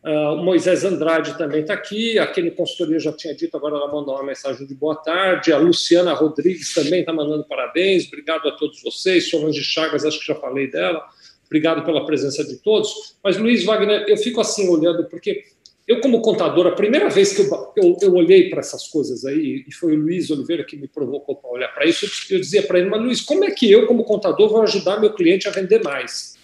Uh, 0.04 0.36
Moisés 0.36 0.84
Andrade 0.84 1.36
também 1.36 1.62
está 1.62 1.74
aqui, 1.74 2.18
aquele 2.18 2.52
consultoria 2.52 3.00
já 3.00 3.12
tinha 3.12 3.34
dito, 3.34 3.56
agora 3.56 3.76
ela 3.76 3.92
mandou 3.92 4.14
uma 4.14 4.22
mensagem 4.22 4.66
de 4.66 4.74
boa 4.74 4.94
tarde. 4.94 5.52
A 5.52 5.58
Luciana 5.58 6.14
Rodrigues 6.14 6.72
também 6.72 7.00
está 7.00 7.12
mandando 7.12 7.44
parabéns, 7.44 8.06
obrigado 8.06 8.48
a 8.48 8.52
todos 8.52 8.80
vocês. 8.82 9.28
Solange 9.28 9.60
Chagas, 9.62 10.04
acho 10.04 10.20
que 10.20 10.26
já 10.26 10.36
falei 10.36 10.70
dela, 10.70 11.04
obrigado 11.46 11.84
pela 11.84 12.06
presença 12.06 12.44
de 12.44 12.56
todos. 12.58 13.16
Mas, 13.22 13.36
Luiz 13.36 13.64
Wagner, 13.64 14.04
eu 14.06 14.16
fico 14.16 14.40
assim 14.40 14.68
olhando, 14.68 15.04
porque 15.08 15.44
eu, 15.88 16.00
como 16.00 16.20
contador, 16.20 16.66
a 16.66 16.72
primeira 16.72 17.08
vez 17.08 17.32
que 17.32 17.40
eu, 17.40 17.72
eu, 17.76 17.96
eu 18.02 18.14
olhei 18.14 18.50
para 18.50 18.60
essas 18.60 18.86
coisas 18.88 19.24
aí, 19.24 19.64
e 19.66 19.72
foi 19.72 19.96
o 19.96 20.00
Luiz 20.00 20.30
Oliveira 20.30 20.62
que 20.62 20.76
me 20.76 20.86
provocou 20.86 21.34
para 21.34 21.50
olhar 21.50 21.68
para 21.74 21.86
isso, 21.86 22.06
eu 22.30 22.38
dizia 22.38 22.62
para 22.62 22.78
ele, 22.78 22.88
mas 22.88 23.00
Luiz, 23.02 23.20
como 23.22 23.42
é 23.42 23.50
que 23.50 23.70
eu, 23.70 23.86
como 23.86 24.04
contador, 24.04 24.48
vou 24.48 24.62
ajudar 24.62 25.00
meu 25.00 25.14
cliente 25.14 25.48
a 25.48 25.50
vender 25.50 25.82
mais? 25.82 26.36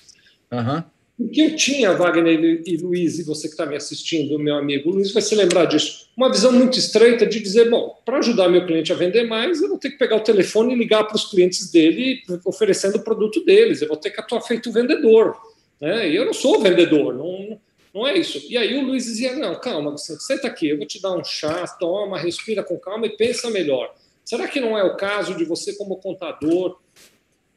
Uhum. 0.50 0.82
O 1.16 1.28
que 1.28 1.40
eu 1.40 1.54
tinha, 1.54 1.92
Wagner 1.92 2.62
e 2.66 2.76
Luiz, 2.76 3.20
e 3.20 3.22
você 3.22 3.46
que 3.46 3.54
está 3.54 3.64
me 3.64 3.76
assistindo, 3.76 4.36
meu 4.36 4.56
amigo, 4.56 4.90
Luiz 4.90 5.12
vai 5.12 5.22
se 5.22 5.34
lembrar 5.36 5.66
disso, 5.66 6.08
uma 6.16 6.28
visão 6.28 6.50
muito 6.50 6.76
estreita 6.76 7.24
de 7.24 7.38
dizer, 7.38 7.70
bom, 7.70 7.96
para 8.04 8.18
ajudar 8.18 8.48
meu 8.48 8.66
cliente 8.66 8.92
a 8.92 8.96
vender 8.96 9.22
mais, 9.22 9.62
eu 9.62 9.68
vou 9.68 9.78
ter 9.78 9.90
que 9.90 9.98
pegar 9.98 10.16
o 10.16 10.24
telefone 10.24 10.74
e 10.74 10.76
ligar 10.76 11.04
para 11.04 11.14
os 11.14 11.30
clientes 11.30 11.70
dele 11.70 12.20
oferecendo 12.44 12.96
o 12.96 13.04
produto 13.04 13.44
deles, 13.44 13.80
eu 13.80 13.88
vou 13.88 13.96
ter 13.96 14.10
que 14.10 14.20
atuar 14.20 14.40
feito 14.40 14.72
vendedor. 14.72 15.36
Né? 15.80 16.10
E 16.10 16.16
eu 16.16 16.24
não 16.24 16.34
sou 16.34 16.60
vendedor, 16.60 17.14
não, 17.14 17.60
não 17.94 18.04
é 18.04 18.18
isso. 18.18 18.44
E 18.50 18.56
aí 18.56 18.76
o 18.76 18.84
Luiz 18.84 19.04
dizia, 19.04 19.36
não, 19.36 19.60
calma, 19.60 19.96
senta 19.96 20.48
aqui, 20.48 20.70
eu 20.70 20.78
vou 20.78 20.86
te 20.86 21.00
dar 21.00 21.16
um 21.16 21.22
chá, 21.22 21.64
toma, 21.78 22.18
respira 22.18 22.64
com 22.64 22.76
calma 22.76 23.06
e 23.06 23.16
pensa 23.16 23.48
melhor. 23.50 23.94
Será 24.24 24.48
que 24.48 24.58
não 24.58 24.76
é 24.76 24.82
o 24.82 24.96
caso 24.96 25.34
de 25.34 25.44
você, 25.44 25.76
como 25.76 25.98
contador, 25.98 26.76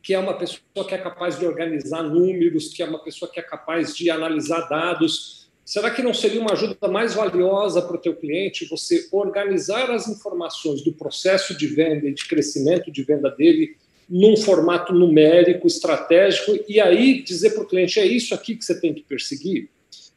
que 0.07 0.13
é 0.13 0.19
uma 0.19 0.35
pessoa 0.35 0.87
que 0.87 0.95
é 0.95 0.97
capaz 0.97 1.37
de 1.37 1.45
organizar 1.45 2.01
números, 2.01 2.69
que 2.69 2.81
é 2.81 2.85
uma 2.85 3.03
pessoa 3.03 3.29
que 3.29 3.41
é 3.41 3.43
capaz 3.43 3.93
de 3.93 4.09
analisar 4.09 4.61
dados. 4.69 5.49
Será 5.65 5.91
que 5.91 6.01
não 6.01 6.13
seria 6.13 6.39
uma 6.39 6.53
ajuda 6.53 6.87
mais 6.87 7.13
valiosa 7.13 7.81
para 7.81 7.97
o 7.97 7.99
teu 7.99 8.15
cliente 8.15 8.69
você 8.69 9.09
organizar 9.11 9.91
as 9.91 10.07
informações 10.07 10.81
do 10.81 10.93
processo 10.93 11.57
de 11.57 11.67
venda 11.67 12.07
e 12.07 12.13
de 12.13 12.25
crescimento 12.25 12.89
de 12.89 13.03
venda 13.03 13.29
dele 13.29 13.75
num 14.09 14.37
formato 14.37 14.93
numérico, 14.93 15.67
estratégico, 15.67 16.57
e 16.69 16.79
aí 16.79 17.21
dizer 17.21 17.49
para 17.49 17.63
o 17.63 17.67
cliente, 17.67 17.99
é 17.99 18.05
isso 18.05 18.33
aqui 18.33 18.55
que 18.55 18.63
você 18.63 18.79
tem 18.79 18.93
que 18.93 19.01
perseguir? 19.01 19.67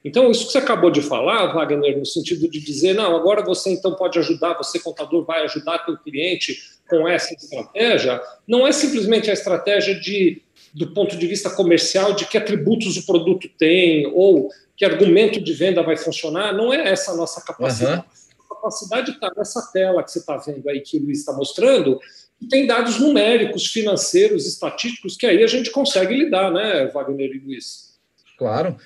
Então, 0.05 0.31
isso 0.31 0.47
que 0.47 0.53
você 0.53 0.59
acabou 0.59 0.91
de 0.91 1.03
falar, 1.03 1.53
Wagner, 1.53 1.99
no 1.99 2.07
sentido 2.07 2.49
de 2.49 2.59
dizer, 2.61 2.95
não, 2.95 3.15
agora 3.15 3.45
você 3.45 3.71
então 3.71 3.95
pode 3.95 4.19
ajudar, 4.19 4.55
você 4.55 4.79
contador 4.79 5.25
vai 5.25 5.45
ajudar 5.45 5.85
teu 5.85 5.97
cliente 5.99 6.59
com 6.89 7.07
essa 7.07 7.35
estratégia, 7.35 8.21
não 8.49 8.67
é 8.67 8.73
simplesmente 8.73 9.31
a 9.31 9.35
estratégia 9.35 9.95
de, 9.95 10.43
do 10.75 10.93
ponto 10.93 11.17
de 11.17 11.27
vista 11.27 11.51
comercial 11.51 12.15
de 12.15 12.27
que 12.27 12.39
atributos 12.39 12.97
o 12.97 13.07
produto 13.07 13.49
tem 13.59 14.07
ou 14.07 14.49
que 14.77 14.85
argumento 14.85 15.41
de 15.41 15.53
venda 15.53 15.83
vai 15.83 15.97
funcionar, 15.97 16.55
não 16.55 16.73
é 16.73 16.89
essa 16.89 17.13
a 17.13 17.17
nossa 17.17 17.43
capacidade. 17.43 18.01
Uhum. 18.01 18.45
A 18.51 18.55
capacidade 18.55 19.11
está 19.13 19.31
nessa 19.37 19.71
tela 19.73 20.03
que 20.03 20.11
você 20.11 20.19
está 20.19 20.37
vendo 20.39 20.67
aí, 20.69 20.81
que 20.81 20.97
o 20.97 21.03
Luiz 21.03 21.19
está 21.19 21.33
mostrando, 21.35 22.01
tem 22.49 22.67
dados 22.67 22.99
numéricos, 22.99 23.67
financeiros, 23.67 24.47
estatísticos, 24.47 25.17
que 25.17 25.27
aí 25.27 25.43
a 25.43 25.47
gente 25.47 25.71
consegue 25.71 26.15
lidar, 26.15 26.51
né, 26.51 26.87
Wagner 26.87 27.31
e 27.31 27.39
Luiz? 27.39 27.99
Claro. 28.39 28.77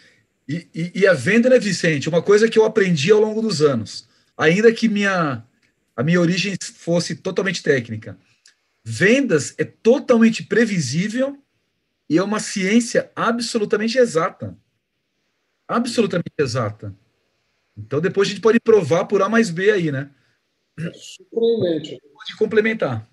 E, 0.48 0.68
e, 0.74 1.00
e, 1.00 1.06
a 1.06 1.14
venda, 1.14 1.48
né, 1.48 1.58
Vicente? 1.58 2.08
Uma 2.08 2.22
coisa 2.22 2.48
que 2.48 2.58
eu 2.58 2.64
aprendi 2.64 3.10
ao 3.10 3.20
longo 3.20 3.40
dos 3.40 3.62
anos, 3.62 4.08
ainda 4.36 4.72
que 4.72 4.88
minha, 4.88 5.42
a 5.96 6.02
minha 6.02 6.20
origem 6.20 6.54
fosse 6.60 7.14
totalmente 7.14 7.62
técnica. 7.62 8.18
Vendas 8.84 9.54
é 9.56 9.64
totalmente 9.64 10.42
previsível 10.42 11.38
e 12.08 12.18
é 12.18 12.22
uma 12.22 12.40
ciência 12.40 13.10
absolutamente 13.16 13.96
exata. 13.96 14.56
Absolutamente 15.66 16.34
exata. 16.38 16.94
Então, 17.76 18.00
depois 18.00 18.28
a 18.28 18.30
gente 18.32 18.42
pode 18.42 18.60
provar 18.60 19.06
por 19.06 19.22
A 19.22 19.28
mais 19.28 19.48
B 19.50 19.70
aí, 19.70 19.90
né? 19.90 20.10
Surpreendente. 20.92 21.98
Pode 22.12 22.36
complementar. 22.36 23.08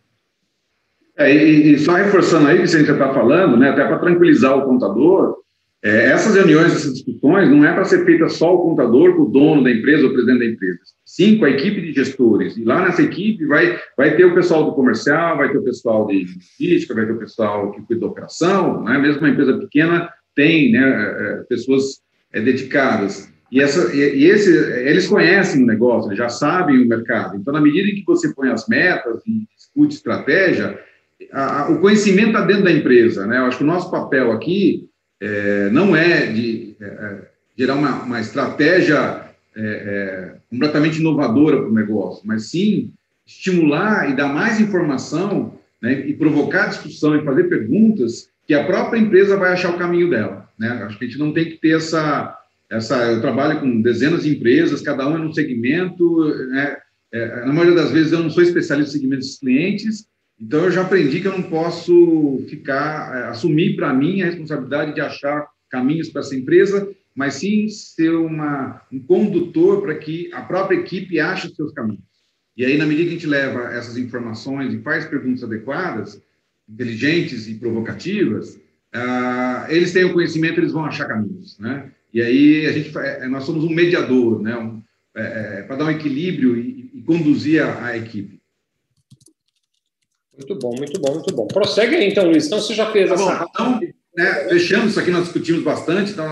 É, 1.17 1.33
e, 1.33 1.73
e, 1.73 1.79
só 1.79 1.93
reforçando 1.93 2.47
aí, 2.47 2.57
que 2.57 2.63
a 2.63 2.65
gente 2.65 2.85
já 2.85 2.93
está 2.93 3.13
falando, 3.13 3.57
né, 3.57 3.69
até 3.69 3.85
para 3.85 3.99
tranquilizar 3.99 4.57
o 4.57 4.65
contador, 4.65 5.43
é, 5.83 6.11
essas 6.11 6.35
reuniões, 6.35 6.75
essas 6.75 6.93
discussões, 6.93 7.49
não 7.49 7.65
é 7.65 7.73
para 7.73 7.85
ser 7.85 8.05
feita 8.05 8.29
só 8.29 8.53
o 8.53 8.61
contador 8.61 9.19
o 9.19 9.25
dono 9.25 9.63
da 9.63 9.71
empresa 9.71 10.05
o 10.05 10.13
presidente 10.13 10.39
da 10.39 10.45
empresa. 10.45 10.79
Sim, 11.03 11.39
com 11.39 11.45
a 11.45 11.49
equipe 11.49 11.81
de 11.81 11.91
gestores. 11.91 12.55
E 12.55 12.63
lá 12.63 12.85
nessa 12.85 13.01
equipe 13.01 13.45
vai, 13.45 13.79
vai 13.97 14.15
ter 14.15 14.25
o 14.25 14.35
pessoal 14.35 14.63
do 14.63 14.73
comercial, 14.73 15.37
vai 15.37 15.51
ter 15.51 15.57
o 15.57 15.63
pessoal 15.63 16.05
de 16.05 16.27
logística, 16.59 16.93
vai 16.93 17.05
ter 17.07 17.13
o 17.13 17.19
pessoal 17.19 17.71
que 17.71 17.81
cuida 17.81 18.01
da 18.01 18.07
operação. 18.07 18.83
Né? 18.83 18.99
Mesmo 18.99 19.21
uma 19.21 19.29
empresa 19.29 19.57
pequena 19.57 20.07
tem 20.35 20.71
né, 20.71 20.79
é, 20.79 21.23
é, 21.23 21.43
pessoas 21.49 21.99
é, 22.31 22.39
dedicadas. 22.39 23.31
E, 23.51 23.59
essa, 23.59 23.93
e, 23.93 24.25
esse, 24.25 24.55
eles 24.87 25.07
conhecem 25.07 25.63
o 25.63 25.67
negócio, 25.67 26.15
já 26.15 26.29
sabem 26.29 26.77
o 26.77 26.87
mercado. 26.87 27.35
Então, 27.35 27.51
na 27.51 27.59
medida 27.59 27.89
em 27.89 27.95
que 27.95 28.05
você 28.05 28.33
põe 28.33 28.49
as 28.49 28.67
metas 28.67 29.19
e 29.25 29.47
discute 29.57 29.95
estratégia, 29.95 30.79
a, 31.31 31.63
a, 31.63 31.69
o 31.71 31.79
conhecimento 31.81 32.29
está 32.29 32.41
dentro 32.41 32.63
da 32.65 32.71
empresa. 32.71 33.25
Né? 33.25 33.39
Eu 33.39 33.45
acho 33.45 33.57
que 33.57 33.63
o 33.63 33.67
nosso 33.67 33.89
papel 33.89 34.31
aqui 34.31 34.90
é, 35.21 35.69
não 35.69 35.95
é 35.95 36.25
de 36.25 36.75
é, 36.81 36.85
é, 36.85 37.17
gerar 37.57 37.75
uma, 37.75 38.03
uma 38.03 38.19
estratégia 38.19 39.29
é, 39.55 39.61
é 39.61 40.35
completamente 40.49 40.99
inovadora 40.99 41.57
para 41.57 41.69
o 41.69 41.73
negócio, 41.73 42.23
mas 42.25 42.49
sim 42.49 42.91
estimular 43.25 44.09
e 44.09 44.15
dar 44.15 44.27
mais 44.27 44.59
informação 44.59 45.59
né, 45.81 46.07
e 46.07 46.13
provocar 46.13 46.67
discussão 46.67 47.15
e 47.15 47.23
fazer 47.23 47.45
perguntas 47.45 48.29
que 48.47 48.53
a 48.53 48.65
própria 48.65 48.99
empresa 48.99 49.37
vai 49.37 49.53
achar 49.53 49.73
o 49.73 49.77
caminho 49.77 50.09
dela. 50.09 50.49
Né? 50.57 50.69
Acho 50.83 50.97
que 50.97 51.05
a 51.05 51.07
gente 51.07 51.19
não 51.19 51.31
tem 51.31 51.45
que 51.45 51.57
ter 51.57 51.77
essa, 51.77 52.37
essa. 52.69 52.95
Eu 53.11 53.21
trabalho 53.21 53.59
com 53.59 53.81
dezenas 53.81 54.23
de 54.23 54.35
empresas, 54.35 54.81
cada 54.81 55.07
uma 55.07 55.17
num 55.17 55.33
segmento. 55.33 56.25
Né? 56.49 56.77
É, 57.13 57.45
na 57.45 57.53
maioria 57.53 57.75
das 57.75 57.91
vezes 57.91 58.11
eu 58.11 58.19
não 58.19 58.29
sou 58.29 58.43
especialista 58.43 58.89
em 58.89 58.99
segmentos 58.99 59.27
dos 59.27 59.39
clientes, 59.39 60.07
então, 60.41 60.65
eu 60.65 60.71
já 60.71 60.81
aprendi 60.81 61.21
que 61.21 61.27
eu 61.27 61.37
não 61.37 61.43
posso 61.43 62.43
ficar, 62.49 63.15
é, 63.15 63.27
assumir 63.27 63.75
para 63.75 63.93
mim 63.93 64.21
a 64.21 64.25
responsabilidade 64.25 64.95
de 64.95 64.99
achar 64.99 65.47
caminhos 65.69 66.09
para 66.09 66.21
essa 66.21 66.35
empresa, 66.35 66.91
mas 67.13 67.35
sim 67.35 67.67
ser 67.69 68.09
uma, 68.15 68.81
um 68.91 68.99
condutor 68.99 69.83
para 69.83 69.93
que 69.95 70.33
a 70.33 70.41
própria 70.41 70.77
equipe 70.77 71.19
ache 71.19 71.47
os 71.47 71.55
seus 71.55 71.71
caminhos. 71.71 72.01
E 72.57 72.65
aí, 72.65 72.75
na 72.75 72.87
medida 72.87 73.09
que 73.09 73.09
a 73.09 73.19
gente 73.19 73.27
leva 73.27 73.71
essas 73.71 73.97
informações 73.97 74.73
e 74.73 74.81
faz 74.81 75.05
perguntas 75.05 75.43
adequadas, 75.43 76.19
inteligentes 76.67 77.47
e 77.47 77.53
provocativas, 77.55 78.55
uh, 78.55 79.69
eles 79.69 79.93
têm 79.93 80.05
o 80.05 80.13
conhecimento, 80.13 80.59
eles 80.59 80.71
vão 80.71 80.85
achar 80.85 81.07
caminhos, 81.07 81.57
né? 81.59 81.91
E 82.13 82.21
aí 82.21 82.65
a 82.65 82.71
gente, 82.71 82.97
é, 82.97 83.27
nós 83.27 83.43
somos 83.43 83.63
um 83.63 83.69
mediador, 83.69 84.41
né? 84.41 84.57
Um, 84.57 84.81
é, 85.15 85.59
é 85.59 85.61
para 85.63 85.77
dar 85.77 85.85
um 85.85 85.91
equilíbrio 85.91 86.57
e, 86.57 86.91
e 86.93 87.01
conduzir 87.03 87.63
a, 87.63 87.85
a 87.85 87.97
equipe. 87.97 88.40
Muito 90.47 90.55
bom, 90.55 90.75
muito 90.75 90.99
bom, 90.99 91.13
muito 91.13 91.35
bom. 91.35 91.47
Prossegue 91.47 91.95
aí, 91.95 92.09
então, 92.09 92.25
Luiz. 92.25 92.47
Então, 92.47 92.59
você 92.59 92.73
já 92.73 92.91
fez 92.91 93.09
tá 93.09 93.15
essa. 93.15 93.25
Bom, 93.25 93.47
então, 93.49 93.79
né, 94.17 94.49
fechando 94.49 94.87
isso 94.87 94.99
aqui, 94.99 95.11
nós 95.11 95.23
discutimos 95.23 95.63
bastante. 95.63 96.11
Então, 96.11 96.25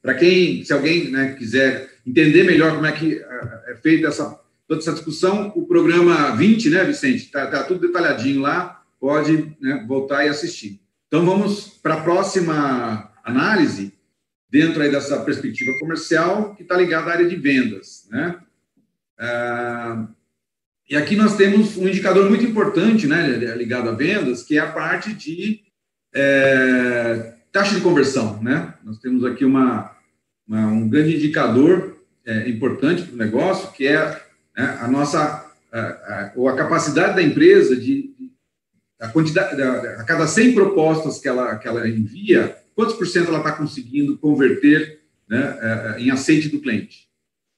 para 0.00 0.14
quem, 0.14 0.64
se 0.64 0.72
alguém 0.72 1.10
né, 1.10 1.34
quiser 1.36 1.90
entender 2.06 2.44
melhor 2.44 2.74
como 2.74 2.86
é 2.86 2.92
que 2.92 3.20
é 3.66 3.74
feita 3.76 4.08
essa, 4.08 4.38
toda 4.68 4.80
essa 4.80 4.92
discussão, 4.92 5.52
o 5.56 5.66
programa 5.66 6.36
20, 6.36 6.70
né, 6.70 6.84
Vicente? 6.84 7.24
Está 7.24 7.46
tá 7.46 7.64
tudo 7.64 7.86
detalhadinho 7.86 8.40
lá, 8.40 8.82
pode 9.00 9.56
né, 9.60 9.84
voltar 9.86 10.24
e 10.24 10.28
assistir. 10.28 10.80
Então, 11.08 11.26
vamos 11.26 11.68
para 11.82 11.94
a 11.94 12.00
próxima 12.00 13.12
análise, 13.24 13.92
dentro 14.48 14.80
aí 14.80 14.90
dessa 14.90 15.20
perspectiva 15.20 15.72
comercial, 15.80 16.54
que 16.54 16.62
está 16.62 16.76
ligada 16.76 17.10
à 17.10 17.14
área 17.14 17.28
de 17.28 17.34
vendas, 17.34 18.06
né? 18.10 18.36
Ah, 19.18 20.06
E 20.88 20.96
aqui 20.96 21.16
nós 21.16 21.36
temos 21.36 21.76
um 21.76 21.88
indicador 21.88 22.28
muito 22.28 22.44
importante, 22.44 23.06
né, 23.06 23.26
ligado 23.56 23.88
a 23.88 23.92
vendas, 23.92 24.42
que 24.42 24.58
é 24.58 24.60
a 24.60 24.70
parte 24.70 25.14
de 25.14 25.60
é, 26.14 27.34
taxa 27.50 27.74
de 27.74 27.80
conversão, 27.80 28.42
né? 28.42 28.74
Nós 28.84 28.98
temos 28.98 29.24
aqui 29.24 29.44
uma, 29.44 29.90
uma 30.46 30.66
um 30.66 30.88
grande 30.88 31.16
indicador 31.16 31.96
é, 32.26 32.48
importante 32.48 33.02
para 33.02 33.14
o 33.14 33.18
negócio, 33.18 33.72
que 33.72 33.86
é 33.86 34.22
né, 34.56 34.78
a 34.80 34.88
nossa 34.88 35.50
a, 35.72 35.80
a, 35.80 36.32
ou 36.36 36.48
a 36.48 36.56
capacidade 36.56 37.16
da 37.16 37.22
empresa 37.22 37.74
de, 37.74 38.14
a 39.00 39.08
quantidade 39.08 39.60
a, 39.60 40.00
a 40.00 40.04
cada 40.04 40.26
100 40.26 40.54
propostas 40.54 41.18
que 41.18 41.28
ela 41.28 41.56
que 41.56 41.66
ela 41.66 41.88
envia, 41.88 42.56
quantos 42.74 42.94
por 42.94 43.06
cento 43.06 43.28
ela 43.28 43.38
está 43.38 43.52
conseguindo 43.52 44.18
converter 44.18 45.00
né, 45.28 45.58
é, 45.60 45.96
é, 45.96 46.00
em 46.02 46.10
aceite 46.10 46.48
do 46.48 46.60
cliente. 46.60 47.08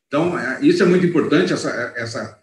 Então, 0.06 0.38
é, 0.38 0.60
isso 0.62 0.82
é 0.82 0.86
muito 0.86 1.06
importante, 1.06 1.52
essa, 1.52 1.70
essa, 1.96 2.38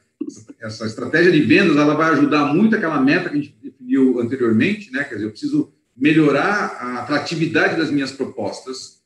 essa 0.63 0.85
estratégia 0.85 1.31
de 1.31 1.41
vendas, 1.41 1.75
ela 1.75 1.93
vai 1.93 2.13
ajudar 2.13 2.53
muito 2.53 2.75
aquela 2.75 3.01
meta 3.01 3.29
que 3.29 3.37
a 3.37 3.41
gente 3.41 3.55
definiu 3.61 4.19
anteriormente, 4.21 4.91
né, 4.91 5.03
quer 5.03 5.15
dizer, 5.15 5.27
eu 5.27 5.31
preciso 5.31 5.73
melhorar 5.95 6.77
a 6.79 6.99
atratividade 6.99 7.75
das 7.75 7.91
minhas 7.91 8.13
propostas, 8.13 9.03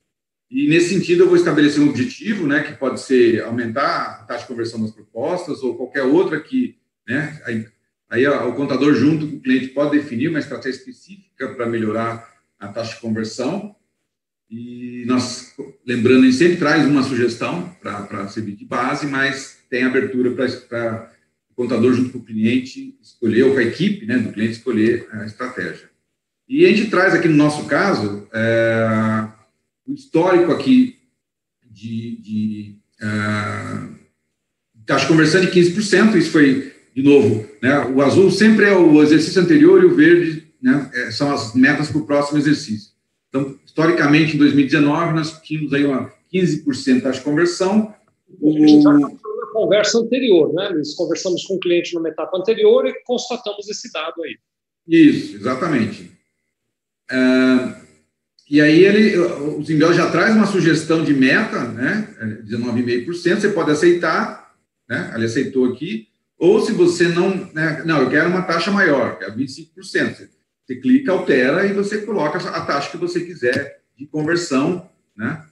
e 0.52 0.70
nesse 0.70 0.94
sentido 0.94 1.24
eu 1.24 1.28
vou 1.28 1.36
estabelecer 1.36 1.82
um 1.82 1.90
objetivo, 1.90 2.46
né, 2.46 2.62
que 2.62 2.74
pode 2.74 3.02
ser 3.02 3.44
aumentar 3.44 4.20
a 4.22 4.24
taxa 4.24 4.44
de 4.44 4.48
conversão 4.48 4.82
das 4.82 4.92
propostas, 4.92 5.64
ou 5.64 5.76
qualquer 5.76 6.04
outra 6.04 6.40
que, 6.40 6.78
né, 7.08 7.42
aí, 7.44 7.66
aí 8.08 8.28
o 8.28 8.54
contador 8.54 8.94
junto 8.94 9.28
com 9.28 9.38
o 9.38 9.42
cliente 9.42 9.70
pode 9.70 9.98
definir 9.98 10.30
uma 10.30 10.40
estratégia 10.40 10.78
específica 10.78 11.50
para 11.56 11.66
melhorar 11.66 12.38
a 12.60 12.68
taxa 12.68 12.94
de 12.94 13.02
conversão, 13.02 13.76
e 14.50 15.04
nós, 15.08 15.54
lembrando, 15.86 16.22
a 16.22 16.26
gente 16.26 16.38
sempre 16.38 16.58
traz 16.58 16.86
uma 16.86 17.04
sugestão 17.04 17.76
para 17.82 18.28
servir 18.30 18.56
de 18.56 18.64
base, 18.64 19.08
mas 19.08 19.58
tem 19.70 19.84
abertura 19.84 20.32
para 20.32 21.12
contador, 21.58 21.92
junto 21.92 22.12
com 22.12 22.20
o 22.20 22.24
cliente, 22.24 22.96
escolher, 23.02 23.44
ou 23.44 23.54
com 23.54 23.60
a 23.60 23.64
equipe 23.64 24.06
né, 24.06 24.20
do 24.20 24.32
cliente, 24.32 24.54
escolher 24.54 25.08
a 25.12 25.26
estratégia. 25.26 25.90
E 26.48 26.64
a 26.64 26.70
gente 26.70 26.92
traz 26.92 27.16
aqui 27.16 27.28
no 27.28 27.36
nosso 27.36 27.66
caso 27.66 28.28
é, 28.32 29.28
o 29.88 29.94
histórico 29.94 30.52
aqui 30.52 30.98
de, 31.66 32.18
de 32.22 32.76
uh, 33.02 33.96
taxa 34.86 35.08
conversão 35.08 35.42
de 35.42 35.48
15%, 35.48 36.16
isso 36.16 36.32
foi, 36.32 36.74
de 36.96 37.02
novo, 37.02 37.46
né, 37.62 37.80
o 37.86 38.02
azul 38.04 38.30
sempre 38.30 38.66
é 38.66 38.76
o 38.76 39.02
exercício 39.02 39.42
anterior 39.42 39.84
e 39.84 39.88
o 39.88 39.96
verde 39.96 40.48
né, 40.62 40.90
é, 40.94 41.12
são 41.12 41.34
as 41.34 41.56
metas 41.56 41.90
para 41.90 42.02
o 42.02 42.06
próximo 42.06 42.38
exercício. 42.38 42.92
Então, 43.30 43.58
historicamente, 43.66 44.36
em 44.36 44.38
2019, 44.38 45.14
nós 45.14 45.42
tínhamos 45.42 45.74
aí 45.74 45.86
uma 45.86 46.12
15% 46.32 47.02
taxa 47.02 47.20
de 47.20 47.26
conversão. 47.26 47.94
O... 48.40 49.27
Conversa 49.58 49.98
anterior, 49.98 50.54
né, 50.54 50.70
Luiz? 50.70 50.94
Conversamos 50.94 51.44
com 51.46 51.56
o 51.56 51.60
cliente 51.60 51.96
numa 51.96 52.10
etapa 52.10 52.38
anterior 52.38 52.86
e 52.86 52.94
constatamos 53.04 53.68
esse 53.68 53.92
dado 53.92 54.22
aí. 54.22 54.38
Isso, 54.88 55.36
exatamente. 55.36 56.12
Uh, 57.12 57.74
e 58.48 58.62
aí 58.62 58.86
ele, 58.86 59.18
o 59.18 59.64
Zimbel 59.64 59.94
já 59.94 60.12
traz 60.12 60.36
uma 60.36 60.46
sugestão 60.46 61.04
de 61.04 61.12
meta, 61.12 61.64
né, 61.70 62.08
19,5%, 62.46 63.40
você 63.40 63.50
pode 63.50 63.72
aceitar, 63.72 64.54
né, 64.88 65.12
ele 65.16 65.26
aceitou 65.26 65.66
aqui, 65.66 66.08
ou 66.38 66.62
se 66.62 66.72
você 66.72 67.08
não, 67.08 67.32
né, 67.52 67.82
não, 67.84 68.04
eu 68.04 68.12
quero 68.12 68.30
uma 68.30 68.44
taxa 68.44 68.70
maior, 68.70 69.18
quero 69.18 69.36
25%. 69.36 70.30
Você 70.68 70.76
clica, 70.76 71.12
altera 71.12 71.66
e 71.66 71.74
você 71.74 72.04
coloca 72.04 72.38
a 72.38 72.62
taxa 72.64 72.92
que 72.92 72.98
você 72.98 73.22
quiser 73.22 73.82
de 73.98 74.06
conversão, 74.06 74.88
né? 75.16 75.44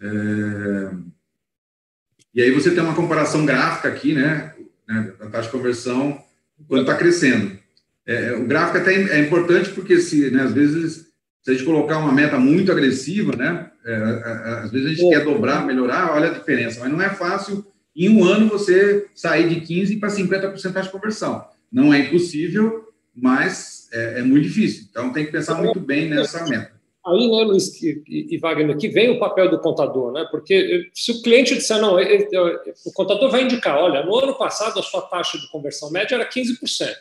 É... 0.00 1.11
E 2.34 2.42
aí 2.42 2.50
você 2.50 2.70
tem 2.70 2.82
uma 2.82 2.94
comparação 2.94 3.44
gráfica 3.44 3.88
aqui, 3.88 4.14
né? 4.14 4.54
né 4.88 5.12
da 5.18 5.26
taxa 5.26 5.48
de 5.48 5.52
conversão 5.56 6.22
quando 6.66 6.82
está 6.82 6.94
crescendo. 6.94 7.58
É, 8.06 8.32
o 8.32 8.46
gráfico 8.46 8.78
até 8.78 8.94
é 8.94 9.20
importante 9.20 9.70
porque 9.70 10.00
se, 10.00 10.30
né, 10.30 10.42
às 10.42 10.52
vezes, 10.52 11.08
se 11.42 11.50
a 11.50 11.52
gente 11.52 11.64
colocar 11.64 11.98
uma 11.98 12.12
meta 12.12 12.38
muito 12.38 12.72
agressiva, 12.72 13.36
né? 13.36 13.70
É, 13.84 13.94
às 14.64 14.70
vezes 14.70 14.86
a 14.86 14.90
gente 14.90 15.08
quer 15.08 15.24
dobrar, 15.24 15.66
melhorar, 15.66 16.12
olha 16.12 16.30
a 16.30 16.34
diferença, 16.34 16.80
mas 16.80 16.90
não 16.90 17.02
é 17.02 17.10
fácil 17.10 17.64
em 17.94 18.08
um 18.08 18.24
ano 18.24 18.48
você 18.48 19.06
sair 19.14 19.48
de 19.48 19.60
15% 19.60 20.00
para 20.00 20.08
50% 20.08 20.82
de 20.82 20.88
conversão. 20.90 21.44
Não 21.70 21.92
é 21.92 21.98
impossível, 21.98 22.88
mas 23.14 23.88
é, 23.92 24.20
é, 24.20 24.22
muito 24.22 24.44
difícil. 24.44 24.86
Então, 24.90 25.12
tem 25.12 25.26
que 25.26 25.32
pensar 25.32 25.56
muito 25.56 25.80
bem 25.80 26.08
nessa 26.08 26.46
meta. 26.46 26.72
Aí, 27.04 27.28
né, 27.28 27.42
Luiz 27.42 27.82
e, 27.82 28.38
Wagner, 28.38 28.76
que 28.76 28.88
vem 28.88 29.10
o 29.10 29.18
papel 29.18 29.50
do 29.50 29.58
contador, 29.58 30.12
né? 30.12 30.26
Porque 30.30 30.88
se 30.94 31.10
o 31.10 31.22
cliente 31.22 31.54
disser, 31.54 31.78
não, 31.78 31.98
ele, 31.98 32.28
o 32.86 32.92
contador 32.92 33.28
vai 33.28 33.42
indicar, 33.42 33.76
olha, 33.76 34.04
no 34.04 34.16
ano 34.16 34.34
passado 34.34 34.78
a 34.78 34.82
sua 34.82 35.02
taxa 35.02 35.36
de 35.36 35.50
conversão 35.50 35.90
média 35.90 36.14
era 36.14 36.28
15%. 36.28 36.94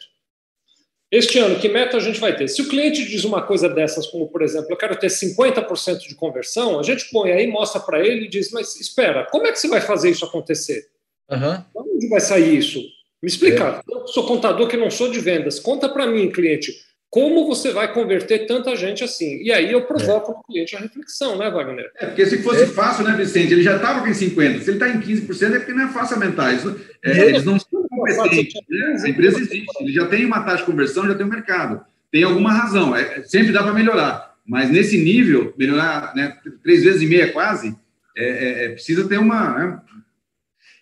Este 1.12 1.40
ano, 1.40 1.60
que 1.60 1.68
meta 1.68 1.98
a 1.98 2.00
gente 2.00 2.20
vai 2.20 2.36
ter? 2.36 2.48
Se 2.48 2.62
o 2.62 2.70
cliente 2.70 3.06
diz 3.06 3.26
uma 3.26 3.42
coisa 3.42 3.68
dessas, 3.68 4.08
como, 4.08 4.30
por 4.30 4.42
exemplo, 4.42 4.72
eu 4.72 4.78
quero 4.78 4.98
ter 4.98 5.08
50% 5.08 6.00
de 6.08 6.16
conversão, 6.16 6.80
a 6.80 6.84
gente 6.84 7.10
põe 7.12 7.32
aí, 7.32 7.46
mostra 7.48 7.82
para 7.82 8.00
ele 8.00 8.26
e 8.26 8.30
diz, 8.30 8.50
mas 8.52 8.80
espera, 8.80 9.28
como 9.30 9.46
é 9.46 9.52
que 9.52 9.60
você 9.60 9.68
vai 9.68 9.82
fazer 9.82 10.10
isso 10.10 10.26
acontecer? 10.26 10.88
Uhum. 11.30 11.64
Onde 11.76 12.08
vai 12.08 12.22
sair 12.22 12.58
isso? 12.58 12.80
Me 13.22 13.28
explica. 13.28 13.84
É. 13.88 13.94
Eu 13.94 14.08
sou 14.08 14.26
contador 14.26 14.68
que 14.68 14.78
não 14.78 14.90
sou 14.90 15.12
de 15.12 15.20
vendas. 15.20 15.60
Conta 15.60 15.88
para 15.90 16.08
mim, 16.08 16.32
cliente, 16.32 16.74
como 17.12 17.46
você 17.46 17.72
vai 17.72 17.94
converter 17.94 18.48
tanta 18.48 18.74
gente 18.74 19.04
assim? 19.04 19.44
E 19.44 19.52
aí 19.52 19.70
eu 19.70 19.82
provoco 19.82 20.32
é. 20.32 20.36
no 20.36 20.44
cliente 20.44 20.78
a 20.78 20.80
reflexão, 20.80 21.38
né, 21.38 21.52
Wagner? 21.52 21.92
É, 22.00 22.06
porque 22.06 22.26
se 22.26 22.42
fosse 22.42 22.64
é. 22.64 22.68
fácil, 22.68 23.04
né, 23.04 23.14
Vicente? 23.18 23.52
Ele 23.52 23.62
já 23.62 23.76
estava 23.76 24.00
com 24.00 24.10
50%. 24.10 24.14
Se 24.62 24.70
ele 24.70 24.72
está 24.72 24.88
em 24.88 25.02
15%, 25.02 25.54
é 25.54 25.60
porque 25.60 25.74
não 25.74 25.84
é 25.84 25.90
fácil 25.90 26.16
aumentar. 26.16 26.54
Isso, 26.54 26.80
é, 27.04 27.28
eles 27.28 27.44
não 27.44 27.60
são 27.60 27.86
competentes. 27.90 28.54
Né? 28.70 29.02
A 29.04 29.10
empresa 29.10 29.40
existe. 29.40 29.68
Ele 29.82 29.92
já 29.92 30.08
tem 30.08 30.24
uma 30.24 30.42
taxa 30.42 30.60
de 30.60 30.72
conversão, 30.72 31.06
já 31.06 31.14
tem 31.14 31.26
um 31.26 31.30
mercado. 31.30 31.82
Tem 32.10 32.24
alguma 32.24 32.54
razão. 32.54 32.96
É, 32.96 33.22
sempre 33.24 33.52
dá 33.52 33.62
para 33.62 33.74
melhorar. 33.74 34.38
Mas 34.48 34.70
nesse 34.70 34.98
nível, 34.98 35.54
melhorar 35.58 36.16
né, 36.16 36.38
três 36.64 36.82
vezes 36.82 37.02
e 37.02 37.08
meia 37.08 37.30
quase, 37.34 37.76
é, 38.18 38.66
é, 38.66 38.70
precisa 38.70 39.06
ter 39.06 39.20
uma, 39.20 39.58
né, 39.58 39.80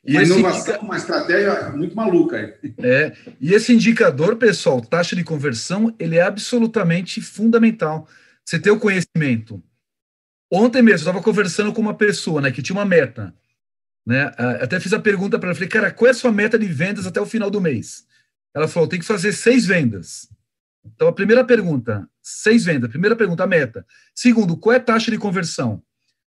e 0.05 0.13
uma 0.13 0.23
inovação, 0.23 0.73
indica... 0.73 0.85
uma 0.85 0.97
estratégia 0.97 1.69
muito 1.71 1.95
maluca. 1.95 2.57
É, 2.77 3.13
e 3.39 3.53
esse 3.53 3.73
indicador, 3.73 4.37
pessoal, 4.37 4.81
taxa 4.81 5.15
de 5.15 5.23
conversão, 5.23 5.93
ele 5.99 6.17
é 6.17 6.21
absolutamente 6.21 7.21
fundamental. 7.21 8.07
Você 8.45 8.59
ter 8.59 8.71
o 8.71 8.79
conhecimento. 8.79 9.61
Ontem 10.51 10.81
mesmo, 10.81 11.07
eu 11.07 11.09
estava 11.09 11.21
conversando 11.21 11.71
com 11.73 11.81
uma 11.81 11.93
pessoa 11.93 12.41
né, 12.41 12.51
que 12.51 12.61
tinha 12.61 12.75
uma 12.75 12.85
meta. 12.85 13.33
Né? 14.05 14.31
Até 14.61 14.79
fiz 14.79 14.93
a 14.93 14.99
pergunta 14.99 15.37
para 15.37 15.49
ela, 15.49 15.55
falei, 15.55 15.69
cara, 15.69 15.91
qual 15.91 16.07
é 16.07 16.11
a 16.11 16.15
sua 16.15 16.31
meta 16.31 16.57
de 16.57 16.65
vendas 16.65 17.05
até 17.05 17.21
o 17.21 17.25
final 17.25 17.51
do 17.51 17.61
mês? 17.61 18.05
Ela 18.55 18.67
falou, 18.67 18.89
tem 18.89 18.99
que 18.99 19.05
fazer 19.05 19.33
seis 19.33 19.65
vendas. 19.65 20.27
Então, 20.83 21.07
a 21.07 21.13
primeira 21.13 21.43
pergunta, 21.43 22.09
seis 22.21 22.65
vendas. 22.65 22.89
Primeira 22.89 23.15
pergunta, 23.15 23.43
a 23.43 23.47
meta. 23.47 23.85
Segundo, 24.15 24.57
qual 24.57 24.73
é 24.73 24.77
a 24.77 24.83
taxa 24.83 25.11
de 25.11 25.17
conversão? 25.17 25.83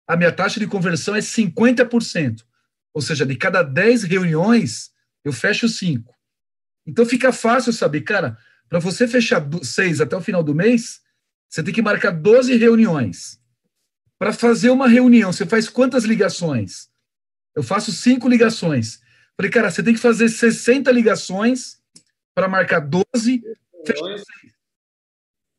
A 0.06 0.16
minha 0.16 0.30
taxa 0.30 0.60
de 0.60 0.66
conversão 0.66 1.16
é 1.16 1.20
50%. 1.20 2.44
Ou 2.94 3.02
seja, 3.02 3.26
de 3.26 3.34
cada 3.34 3.62
10 3.62 4.04
reuniões, 4.04 4.92
eu 5.24 5.32
fecho 5.32 5.68
5. 5.68 6.14
Então 6.86 7.04
fica 7.04 7.32
fácil 7.32 7.72
saber, 7.72 8.02
cara, 8.02 8.38
para 8.68 8.78
você 8.78 9.08
fechar 9.08 9.44
6 9.62 10.00
até 10.00 10.16
o 10.16 10.20
final 10.20 10.44
do 10.44 10.54
mês, 10.54 11.00
você 11.48 11.62
tem 11.62 11.74
que 11.74 11.82
marcar 11.82 12.12
12 12.12 12.56
reuniões. 12.56 13.40
Para 14.16 14.32
fazer 14.32 14.70
uma 14.70 14.86
reunião, 14.86 15.32
você 15.32 15.44
faz 15.44 15.68
quantas 15.68 16.04
ligações? 16.04 16.88
Eu 17.54 17.64
faço 17.64 17.90
5 17.92 18.28
ligações. 18.28 19.00
Falei, 19.36 19.50
cara, 19.50 19.70
você 19.70 19.82
tem 19.82 19.94
que 19.94 20.00
fazer 20.00 20.28
60 20.28 20.90
ligações 20.92 21.80
para 22.32 22.48
marcar 22.48 22.80
12, 22.80 23.42
fechar 23.84 24.04
6. 24.04 24.24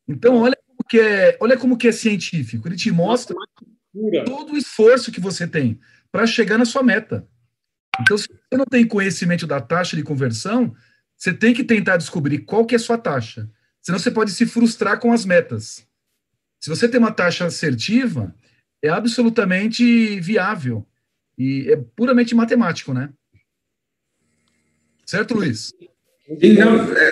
Então, 0.08 0.36
olha 0.36 0.56
como 0.66 0.88
que 0.88 1.00
é, 1.00 1.36
olha 1.40 1.58
como 1.58 1.76
que 1.76 1.88
é 1.88 1.92
científico. 1.92 2.66
Ele 2.66 2.76
te 2.76 2.90
mostra 2.90 3.36
todo 4.24 4.52
o 4.52 4.56
esforço 4.56 5.12
que 5.12 5.20
você 5.20 5.46
tem 5.46 5.78
para 6.10 6.26
chegar 6.26 6.58
na 6.58 6.64
sua 6.64 6.82
meta. 6.82 7.26
Então, 8.00 8.16
se 8.18 8.28
você 8.28 8.56
não 8.56 8.66
tem 8.66 8.86
conhecimento 8.86 9.46
da 9.46 9.60
taxa 9.60 9.96
de 9.96 10.02
conversão, 10.02 10.74
você 11.16 11.32
tem 11.32 11.54
que 11.54 11.64
tentar 11.64 11.96
descobrir 11.96 12.40
qual 12.40 12.66
que 12.66 12.74
é 12.74 12.76
a 12.76 12.80
sua 12.80 12.98
taxa. 12.98 13.50
Senão 13.80 13.98
você 13.98 14.10
pode 14.10 14.32
se 14.32 14.46
frustrar 14.46 15.00
com 15.00 15.12
as 15.12 15.24
metas. 15.24 15.86
Se 16.60 16.68
você 16.68 16.88
tem 16.88 16.98
uma 16.98 17.12
taxa 17.12 17.46
assertiva, 17.46 18.34
é 18.82 18.88
absolutamente 18.88 20.20
viável. 20.20 20.86
E 21.38 21.70
é 21.70 21.76
puramente 21.76 22.34
matemático, 22.34 22.92
né? 22.92 23.10
Certo, 25.04 25.34
Luiz? 25.34 25.72
Não, 26.28 26.92
é, 26.92 27.10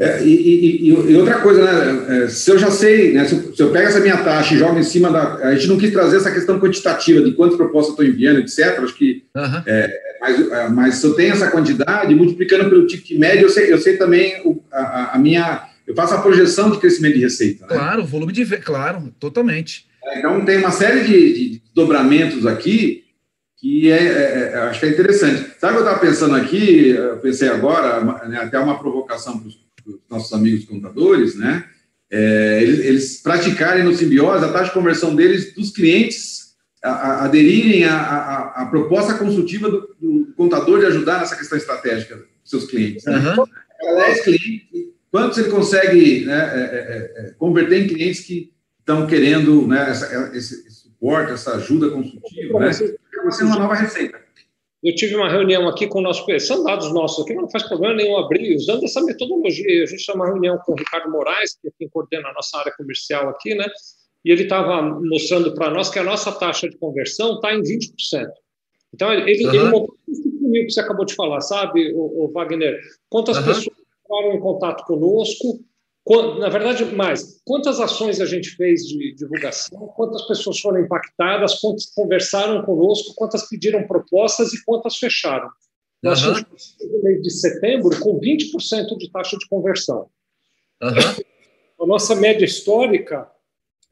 é, 0.00 0.24
e, 0.24 0.86
e, 0.86 0.88
e, 0.88 1.16
outra 1.16 1.40
coisa, 1.40 1.62
né? 1.62 2.24
É, 2.24 2.28
se 2.28 2.50
eu 2.50 2.58
já 2.58 2.70
sei, 2.70 3.12
né? 3.12 3.26
Se 3.26 3.34
eu, 3.34 3.54
se 3.54 3.62
eu, 3.62 3.70
pego 3.70 3.86
essa 3.86 4.00
minha 4.00 4.16
taxa 4.16 4.54
e 4.54 4.58
jogo 4.58 4.78
em 4.78 4.82
cima 4.82 5.10
da. 5.10 5.34
A 5.34 5.54
gente 5.54 5.68
não 5.68 5.76
quis 5.76 5.92
trazer 5.92 6.16
essa 6.16 6.30
questão 6.30 6.58
quantitativa 6.58 7.20
de 7.20 7.32
quantas 7.32 7.58
propostas 7.58 7.92
estou 7.92 8.06
enviando, 8.06 8.38
etc. 8.38 8.78
Acho 8.78 8.94
que. 8.94 9.24
Uhum. 9.36 9.62
É, 9.66 10.00
mas, 10.18 10.50
é, 10.52 10.68
mas 10.70 10.94
se 10.94 11.06
eu 11.06 11.12
tenho 11.12 11.34
essa 11.34 11.50
quantidade, 11.50 12.14
multiplicando 12.14 12.70
pelo 12.70 12.86
ticket 12.86 13.18
médio, 13.18 13.42
eu 13.44 13.50
sei, 13.50 13.70
eu 13.70 13.76
sei 13.76 13.98
também 13.98 14.40
o, 14.42 14.64
a, 14.72 15.16
a, 15.16 15.18
minha. 15.18 15.68
Eu 15.86 15.94
faço 15.94 16.14
a 16.14 16.22
projeção 16.22 16.70
de 16.70 16.78
crescimento 16.78 17.16
de 17.16 17.20
receita. 17.20 17.66
Né? 17.66 17.74
Claro, 17.74 18.02
volume 18.02 18.32
de. 18.32 18.46
Claro, 18.56 19.12
totalmente. 19.20 19.84
É, 20.06 20.20
então 20.20 20.42
tem 20.46 20.56
uma 20.56 20.70
série 20.70 21.04
de, 21.04 21.34
de 21.34 21.62
dobramentos 21.74 22.46
aqui 22.46 23.04
que 23.58 23.92
é, 23.92 24.02
é, 24.02 24.52
é 24.54 24.58
acho 24.60 24.80
que 24.80 24.86
é 24.86 24.88
interessante. 24.88 25.50
Sabe 25.58 25.74
o 25.74 25.76
que 25.76 25.82
eu 25.82 25.86
estava 25.88 25.98
pensando 25.98 26.34
aqui? 26.36 26.88
Eu 26.88 27.18
pensei 27.18 27.50
agora, 27.50 28.00
né, 28.26 28.38
até 28.38 28.58
uma 28.58 28.78
provocação 28.78 29.38
para 29.38 29.48
os 29.48 29.60
nossos 30.08 30.32
amigos 30.32 30.64
contadores, 30.64 31.34
né? 31.34 31.64
É, 32.10 32.60
eles, 32.62 32.78
eles, 32.80 33.22
praticarem 33.22 33.84
no 33.84 33.94
simbiose 33.94 34.44
a 34.44 34.52
taxa 34.52 34.64
de 34.64 34.72
conversão 34.72 35.14
deles, 35.14 35.54
dos 35.54 35.70
clientes, 35.70 36.56
a, 36.82 36.90
a, 36.90 37.24
aderirem 37.26 37.84
à 37.84 38.66
proposta 38.68 39.14
consultiva 39.14 39.70
do, 39.70 39.96
do, 40.00 40.32
contador 40.36 40.80
de 40.80 40.86
ajudar 40.86 41.20
nessa 41.20 41.36
questão 41.36 41.56
estratégica 41.56 42.16
dos 42.16 42.26
seus 42.44 42.64
clientes. 42.64 43.04
Né? 43.04 43.16
Uhum. 43.16 43.44
10 43.96 44.24
clientes, 44.24 44.68
quantos 45.10 45.38
ele 45.38 45.50
consegue 45.50 46.24
né, 46.24 46.50
é, 46.52 46.58
é, 46.58 47.26
é, 47.26 47.30
converter 47.38 47.84
em 47.84 47.88
clientes 47.88 48.20
que 48.20 48.52
estão 48.78 49.06
querendo 49.06 49.66
né, 49.66 49.90
essa, 49.90 50.36
esse, 50.36 50.66
esse, 50.66 50.80
suporte, 50.82 51.32
essa 51.32 51.54
ajuda 51.54 51.90
consultiva, 51.90 52.58
né? 52.58 52.70
Vai 53.22 53.32
ser 53.32 53.44
uma 53.44 53.58
nova 53.58 53.74
receita. 53.74 54.20
Eu 54.82 54.94
tive 54.94 55.14
uma 55.14 55.28
reunião 55.28 55.68
aqui 55.68 55.86
com 55.86 55.98
o 55.98 56.02
nosso, 56.02 56.24
são 56.40 56.64
dados 56.64 56.92
nossos 56.92 57.24
aqui, 57.24 57.34
não 57.34 57.50
faz 57.50 57.64
problema 57.64 57.94
nenhum 57.94 58.16
abrir, 58.16 58.56
usando 58.56 58.84
essa 58.84 59.02
metodologia. 59.02 59.82
A 59.82 59.86
gente 59.86 60.06
tem 60.06 60.14
uma 60.14 60.26
reunião 60.26 60.58
com 60.64 60.72
o 60.72 60.74
Ricardo 60.74 61.10
Moraes, 61.10 61.54
que 61.60 61.68
é 61.68 61.70
quem 61.78 61.88
coordena 61.88 62.28
a 62.28 62.32
nossa 62.32 62.56
área 62.58 62.72
comercial 62.74 63.28
aqui, 63.28 63.54
né? 63.54 63.66
E 64.24 64.32
ele 64.32 64.44
estava 64.44 64.82
mostrando 64.82 65.54
para 65.54 65.70
nós 65.70 65.90
que 65.90 65.98
a 65.98 66.04
nossa 66.04 66.32
taxa 66.32 66.68
de 66.68 66.78
conversão 66.78 67.34
está 67.34 67.54
em 67.54 67.60
20%. 67.60 68.26
Então, 68.94 69.12
ele, 69.12 69.46
uhum. 69.46 69.54
ele 69.54 69.64
montou 69.64 69.96
esse 70.08 70.22
funil 70.22 70.66
que 70.66 70.70
você 70.70 70.80
acabou 70.80 71.04
de 71.04 71.14
falar, 71.14 71.40
sabe, 71.40 71.92
o, 71.94 72.24
o 72.24 72.32
Wagner? 72.32 72.78
Quantas 73.08 73.36
uhum. 73.36 73.44
pessoas 73.44 73.76
entraram 74.04 74.32
em 74.34 74.40
contato 74.40 74.84
conosco, 74.84 75.60
na 76.38 76.48
verdade, 76.48 76.84
mais, 76.86 77.40
quantas 77.44 77.78
ações 77.78 78.20
a 78.20 78.26
gente 78.26 78.50
fez 78.56 78.82
de 78.82 79.14
divulgação, 79.14 79.78
quantas 79.94 80.22
pessoas 80.22 80.58
foram 80.58 80.80
impactadas, 80.80 81.58
quantas 81.60 81.86
conversaram 81.86 82.62
conosco, 82.64 83.14
quantas 83.14 83.48
pediram 83.48 83.86
propostas 83.86 84.52
e 84.52 84.64
quantas 84.64 84.96
fecharam. 84.96 85.48
Nós 86.02 86.24
uhum. 86.24 86.34
no 86.34 87.02
mês 87.02 87.22
de 87.22 87.30
setembro 87.30 87.98
com 88.00 88.18
20% 88.18 88.96
de 88.96 89.10
taxa 89.10 89.36
de 89.36 89.46
conversão. 89.48 90.08
Uhum. 90.82 91.84
A 91.84 91.86
nossa 91.86 92.14
média 92.14 92.44
histórica 92.44 93.30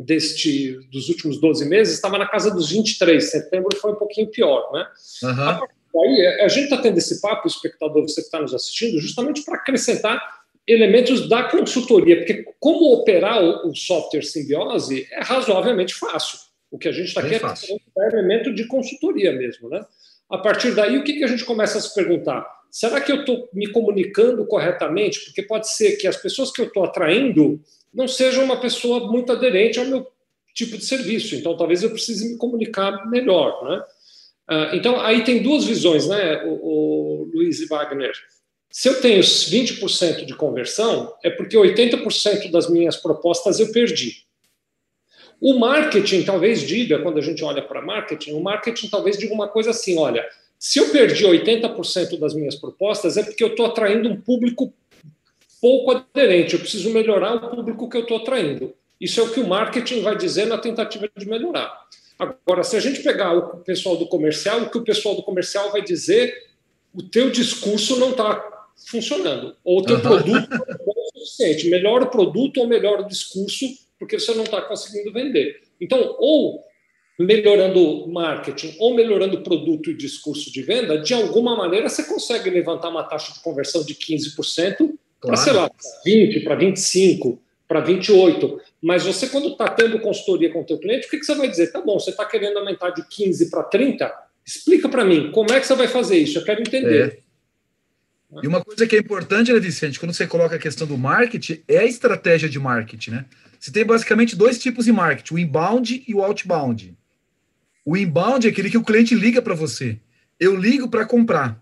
deste, 0.01 0.79
dos 0.91 1.09
últimos 1.09 1.41
12 1.41 1.69
meses 1.69 1.95
estava 1.95 2.17
na 2.17 2.27
casa 2.27 2.51
dos 2.51 2.71
23. 2.71 3.31
Setembro 3.31 3.77
foi 3.77 3.93
um 3.93 3.97
pouquinho 3.97 4.31
pior, 4.31 4.73
né? 4.73 4.87
Uhum. 5.23 6.03
Aí, 6.03 6.27
a 6.43 6.49
gente 6.49 6.65
está 6.65 6.79
tendo 6.79 6.97
esse 6.99 7.21
papo, 7.21 7.47
espectador, 7.47 8.03
você 8.03 8.21
que 8.21 8.27
está 8.27 8.41
nos 8.41 8.55
assistindo, 8.55 9.01
justamente 9.01 9.45
para 9.45 9.57
acrescentar 9.57 10.38
elementos 10.69 11.27
da 11.29 11.45
consultoria, 11.45 12.19
porque 12.19 12.45
como 12.61 12.93
operar 12.93 13.43
o, 13.43 13.75
software 13.75 14.23
simbiose 14.23 15.09
é 15.11 15.23
razoavelmente 15.23 15.95
fácil. 15.95 16.39
O 16.71 16.79
que 16.79 16.89
a 16.89 16.93
gente 16.93 17.09
está 17.09 17.23
aqui 17.23 17.35
é 17.35 17.41
um 17.97 18.09
elemento 18.09 18.55
de 18.55 18.67
consultoria 18.67 19.33
mesmo. 19.33 19.71
Né? 19.71 19.81
A 20.31 20.37
partir 20.37 20.75
daí, 20.75 20.99
o 20.99 21.03
que, 21.03 21.15
que 21.15 21.25
a 21.25 21.29
gente 21.29 21.45
começa 21.45 21.79
a 21.79 21.81
se 21.81 21.95
perguntar? 21.95 22.47
Será 22.71 23.01
que 23.01 23.11
eu 23.11 23.21
estou 23.21 23.49
me 23.55 23.67
comunicando 23.69 24.45
corretamente? 24.45 25.25
Porque 25.25 25.41
pode 25.43 25.73
ser 25.73 25.97
que 25.97 26.07
as 26.07 26.19
pessoas 26.19 26.53
que 26.53 26.61
eu 26.61 26.67
estou 26.67 26.85
atraindo 26.85 27.59
não 27.95 28.07
sejam 28.07 28.45
uma 28.45 28.61
pessoa 28.61 29.11
muito 29.11 29.33
aderente 29.33 29.79
ao 29.79 29.87
meu 29.87 30.07
tipo 30.55 30.77
de 30.77 30.85
serviço. 30.85 31.35
Então, 31.35 31.57
talvez 31.57 31.83
eu 31.83 31.91
precise 31.91 32.31
me 32.31 32.37
comunicar 32.37 33.09
melhor. 33.09 33.65
Né? 33.65 33.83
Ah, 34.49 34.71
então, 34.75 35.01
aí 35.01 35.25
tem 35.25 35.43
duas 35.43 35.65
visões, 35.65 36.07
né, 36.07 36.43
o, 36.45 36.51
o 36.51 37.31
Luiz 37.33 37.61
e 37.61 37.67
Wagner. 37.67 38.13
Se 38.71 38.89
eu 38.89 39.01
tenho 39.01 39.21
20% 39.21 40.25
de 40.25 40.35
conversão, 40.35 41.15
é 41.25 41.31
porque 41.31 41.57
80% 41.57 42.51
das 42.51 42.69
minhas 42.69 42.97
propostas 42.97 43.59
eu 43.59 43.73
perdi. 43.73 44.27
O 45.41 45.59
marketing 45.59 46.25
talvez 46.25 46.67
diga, 46.67 46.99
quando 46.99 47.19
a 47.19 47.23
gente 47.23 47.43
olha 47.45 47.63
para 47.63 47.81
marketing, 47.81 48.33
o 48.33 48.41
marketing 48.41 48.89
talvez 48.89 49.17
diga 49.17 49.33
uma 49.33 49.49
coisa 49.49 49.71
assim: 49.71 49.97
olha, 49.99 50.29
se 50.59 50.79
eu 50.79 50.91
perdi 50.91 51.25
80% 51.25 52.19
das 52.19 52.35
minhas 52.35 52.57
propostas, 52.57 53.17
é 53.17 53.23
porque 53.23 53.43
eu 53.43 53.49
estou 53.49 53.67
atraindo 53.67 54.09
um 54.09 54.21
público 54.21 54.73
pouco 55.61 55.91
aderente, 55.93 56.55
eu 56.55 56.61
preciso 56.61 56.91
melhorar 56.91 57.35
o 57.35 57.51
público 57.51 57.89
que 57.89 57.97
eu 57.97 58.03
estou 58.03 58.19
atraindo. 58.19 58.75
Isso 59.01 59.21
é 59.21 59.23
o 59.23 59.31
que 59.31 59.41
o 59.41 59.47
marketing 59.47 60.03
vai 60.03 60.17
dizer 60.17 60.47
na 60.47 60.59
tentativa 60.59 61.09
de 61.17 61.29
melhorar. 61.29 61.87
Agora, 62.19 62.65
se 62.65 62.77
a 62.77 62.81
gente 62.81 63.01
pegar 63.01 63.33
o 63.33 63.59
pessoal 63.59 63.97
do 63.97 64.07
comercial, 64.07 64.63
o 64.63 64.71
que 64.71 64.79
o 64.79 64.83
pessoal 64.83 65.15
do 65.15 65.23
comercial 65.23 65.71
vai 65.71 65.83
dizer, 65.83 66.49
o 66.93 67.03
teu 67.03 67.31
discurso 67.31 67.97
não 67.99 68.11
está 68.11 68.58
funcionando. 68.87 69.57
Ou 69.65 69.81
o 69.81 69.83
teu 69.83 69.97
uhum. 69.97 70.03
produto 70.03 70.51
não 70.51 70.57
é 70.59 71.01
o 71.15 71.19
suficiente. 71.21 71.69
Melhora 71.69 72.05
o 72.05 72.11
produto 72.11 72.59
ou 72.59 72.67
melhora 72.67 73.03
o 73.03 73.09
discurso, 73.09 73.67
porque 73.99 74.19
você 74.19 74.35
não 74.35 74.45
está 74.45 74.63
conseguindo 74.63 75.13
vender. 75.13 75.61
Então, 75.81 76.17
ou 76.19 76.65
melhorando 77.19 78.07
marketing 78.07 78.77
ou 78.79 78.95
melhorando 78.95 79.43
produto 79.43 79.91
e 79.91 79.95
discurso 79.95 80.53
de 80.53 80.63
venda, 80.63 80.99
de 80.99 81.13
alguma 81.13 81.57
maneira 81.57 81.89
você 81.89 82.05
consegue 82.05 82.49
levantar 82.49 82.91
uma 82.91 83.03
taxa 83.03 83.33
de 83.33 83.41
conversão 83.41 83.85
de 83.85 83.95
15% 83.95 84.77
claro. 84.77 84.97
para, 85.21 85.37
sei 85.37 85.53
lá, 85.53 85.71
20%, 86.07 86.45
para 86.45 86.57
25%, 86.57 87.39
para 87.67 87.85
28%. 87.85 88.61
Mas 88.81 89.05
você, 89.05 89.27
quando 89.29 89.49
está 89.49 89.69
tendo 89.69 89.99
consultoria 89.99 90.53
com 90.53 90.61
o 90.61 90.65
teu 90.65 90.79
cliente, 90.79 91.09
o 91.09 91.11
que, 91.11 91.19
que 91.19 91.25
você 91.25 91.35
vai 91.35 91.49
dizer? 91.49 91.73
Tá 91.73 91.81
bom, 91.81 91.99
você 91.99 92.11
está 92.11 92.25
querendo 92.25 92.59
aumentar 92.59 92.91
de 92.91 93.03
15% 93.03 93.51
para 93.51 93.69
30%? 93.69 94.13
Explica 94.47 94.89
para 94.89 95.05
mim, 95.05 95.31
como 95.33 95.53
é 95.53 95.61
que 95.61 95.67
você 95.67 95.75
vai 95.75 95.89
fazer 95.89 96.17
isso? 96.17 96.39
Eu 96.39 96.45
quero 96.45 96.61
entender. 96.61 97.09
É. 97.13 97.28
E 98.43 98.47
uma 98.47 98.63
coisa 98.63 98.87
que 98.87 98.95
é 98.95 98.99
importante, 98.99 99.53
né, 99.53 99.59
Vicente, 99.59 99.99
quando 99.99 100.13
você 100.13 100.27
coloca 100.27 100.57
a 100.57 100.59
questão 100.59 100.87
do 100.87 100.99
marketing, 100.99 101.63
é 101.67 101.79
a 101.79 101.85
estratégia 101.85 102.49
de 102.49 102.59
marketing, 102.59 103.11
né? 103.11 103.25
Você 103.59 103.73
tem 103.73 103.85
basicamente 103.85 104.37
dois 104.37 104.59
tipos 104.59 104.85
de 104.85 104.93
marketing, 104.93 105.35
o 105.35 105.39
inbound 105.39 106.05
e 106.07 106.15
o 106.15 106.23
outbound. 106.23 106.97
O 107.85 107.97
inbound 107.97 108.47
é 108.47 108.51
aquele 108.51 108.71
que 108.71 108.77
o 108.77 108.85
cliente 108.85 109.15
liga 109.15 109.41
para 109.41 109.55
você. 109.55 109.99
Eu 110.39 110.55
ligo 110.55 110.89
para 110.89 111.07
comprar. 111.07 111.61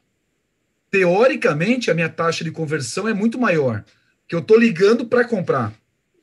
Teoricamente, 0.91 1.91
a 1.91 1.95
minha 1.95 2.09
taxa 2.09 2.43
de 2.43 2.51
conversão 2.51 3.09
é 3.09 3.15
muito 3.15 3.39
maior, 3.39 3.85
que 4.29 4.35
eu 4.35 4.41
estou 4.41 4.59
ligando 4.59 5.07
para 5.07 5.25
comprar. 5.25 5.73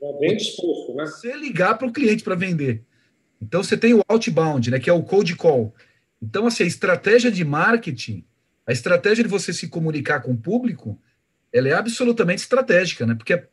É 0.01 0.19
bem 0.19 0.35
disposto, 0.35 0.93
né? 0.95 1.05
Você 1.05 1.35
ligar 1.37 1.77
para 1.77 1.87
o 1.87 1.93
cliente 1.93 2.21
para 2.21 2.35
vender. 2.35 2.83
Então, 3.41 3.63
você 3.63 3.77
tem 3.77 3.93
o 3.93 4.03
outbound, 4.07 4.71
né, 4.71 4.79
que 4.79 4.89
é 4.89 4.93
o 4.93 5.03
cold 5.03 5.35
call. 5.35 5.73
Então, 6.21 6.45
assim, 6.45 6.63
a 6.63 6.67
estratégia 6.67 7.31
de 7.31 7.43
marketing 7.43 8.25
a 8.65 8.71
estratégia 8.71 9.23
de 9.23 9.29
você 9.29 9.53
se 9.53 9.67
comunicar 9.67 10.21
com 10.21 10.31
o 10.31 10.37
público, 10.37 10.99
ela 11.51 11.69
é 11.69 11.73
absolutamente 11.73 12.41
estratégica, 12.41 13.05
né? 13.05 13.15
Porque, 13.15 13.43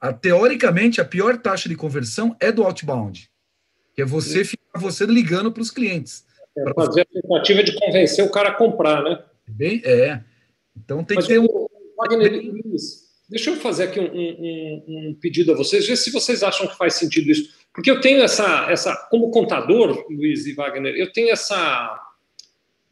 a, 0.00 0.12
teoricamente, 0.12 1.00
a 1.00 1.04
pior 1.04 1.36
taxa 1.38 1.68
de 1.68 1.76
conversão 1.76 2.36
é 2.40 2.50
do 2.50 2.64
outbound, 2.64 3.30
que 3.94 4.02
é 4.02 4.04
você 4.04 4.44
ficar 4.44 4.78
você 4.78 5.06
ligando 5.06 5.52
para 5.52 5.62
os 5.62 5.70
clientes. 5.70 6.24
É 6.56 6.74
fazer 6.74 7.02
a 7.02 7.04
tentativa 7.04 7.62
de 7.62 7.78
convencer 7.78 8.24
o 8.24 8.30
cara 8.30 8.48
a 8.48 8.54
comprar, 8.54 9.02
né? 9.02 9.22
Bem, 9.46 9.82
é. 9.84 10.22
Então 10.76 11.04
tem 11.04 11.16
Mas 11.16 11.26
que 11.26 11.34
ter 11.34 11.38
um. 11.38 11.46
Wagner, 11.98 12.52
deixa 13.28 13.50
eu 13.50 13.56
fazer 13.56 13.84
aqui 13.84 14.00
um, 14.00 14.04
um, 14.04 14.84
um, 14.88 15.18
pedido 15.20 15.52
a 15.52 15.56
vocês, 15.56 15.86
ver 15.86 15.96
se 15.96 16.10
vocês 16.10 16.42
acham 16.42 16.66
que 16.66 16.76
faz 16.76 16.94
sentido 16.94 17.30
isso. 17.30 17.54
Porque 17.72 17.90
eu 17.90 18.00
tenho 18.00 18.22
essa, 18.22 18.70
essa 18.70 18.94
como 19.10 19.30
contador, 19.30 20.06
Luiz 20.10 20.46
e 20.46 20.54
Wagner, 20.54 20.94
eu 20.94 21.12
tenho 21.12 21.30
essa 21.30 22.05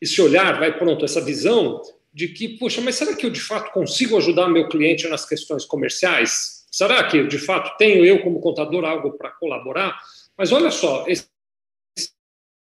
esse 0.00 0.20
olhar, 0.20 0.58
vai 0.58 0.76
pronto, 0.76 1.04
essa 1.04 1.20
visão 1.20 1.80
de 2.12 2.28
que, 2.28 2.56
poxa, 2.58 2.80
mas 2.80 2.94
será 2.94 3.14
que 3.14 3.26
eu 3.26 3.30
de 3.30 3.40
fato 3.40 3.72
consigo 3.72 4.16
ajudar 4.16 4.48
meu 4.48 4.68
cliente 4.68 5.08
nas 5.08 5.26
questões 5.26 5.64
comerciais? 5.64 6.64
Será 6.70 7.04
que 7.04 7.18
eu 7.18 7.28
de 7.28 7.38
fato 7.38 7.76
tenho 7.76 8.04
eu 8.04 8.22
como 8.22 8.40
contador 8.40 8.84
algo 8.84 9.12
para 9.12 9.30
colaborar? 9.30 9.98
Mas 10.36 10.52
olha 10.52 10.70
só, 10.70 11.04
esse, 11.08 11.26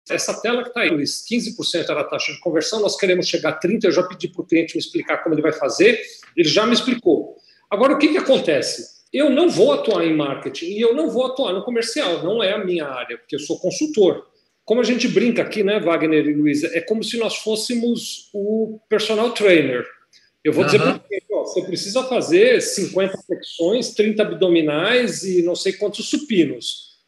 essa 0.10 0.40
tela 0.42 0.64
que 0.64 0.70
está 0.70 0.82
aí, 0.82 0.92
15% 0.92 1.90
era 1.90 2.02
a 2.02 2.04
taxa 2.04 2.32
de 2.32 2.40
conversão, 2.40 2.80
nós 2.80 2.98
queremos 2.98 3.28
chegar 3.28 3.50
a 3.50 3.60
30%, 3.60 3.86
eu 3.86 3.92
já 3.92 4.04
pedi 4.04 4.28
para 4.28 4.42
o 4.42 4.46
cliente 4.46 4.76
me 4.76 4.80
explicar 4.80 5.24
como 5.24 5.36
ele 5.36 5.42
vai 5.42 5.54
fazer, 5.54 6.00
ele 6.36 6.50
já 6.50 6.66
me 6.66 6.74
explicou. 6.74 7.36
Agora, 7.70 7.94
o 7.94 7.98
que, 7.98 8.10
que 8.10 8.18
acontece? 8.18 9.00
Eu 9.12 9.30
não 9.30 9.50
vou 9.50 9.74
atuar 9.74 10.06
em 10.06 10.16
marketing 10.16 10.66
e 10.66 10.82
eu 10.82 10.94
não 10.94 11.10
vou 11.10 11.26
atuar 11.26 11.54
no 11.54 11.64
comercial, 11.64 12.24
não 12.24 12.44
é 12.44 12.54
a 12.54 12.64
minha 12.64 12.88
área, 12.88 13.18
porque 13.18 13.36
eu 13.36 13.40
sou 13.40 13.60
consultor. 13.60 14.29
Como 14.70 14.82
a 14.82 14.84
gente 14.84 15.08
brinca 15.08 15.42
aqui, 15.42 15.64
né, 15.64 15.80
Wagner 15.80 16.28
e 16.28 16.34
Luísa, 16.36 16.70
é 16.76 16.80
como 16.80 17.04
se 17.04 17.18
nós 17.18 17.38
fôssemos 17.38 18.30
o 18.32 18.80
personal 18.88 19.32
trainer. 19.32 19.84
Eu 20.44 20.54
vou 20.54 20.62
uhum. 20.62 20.68
dizer 20.68 20.80
para 20.80 21.00
você, 21.00 21.22
você 21.32 21.62
precisa 21.64 22.04
fazer 22.04 22.62
50 22.62 23.18
flexões, 23.26 23.96
30 23.96 24.22
abdominais 24.22 25.24
e 25.24 25.42
não 25.42 25.56
sei 25.56 25.74
quantos 25.74 26.08
supinos. 26.08 27.00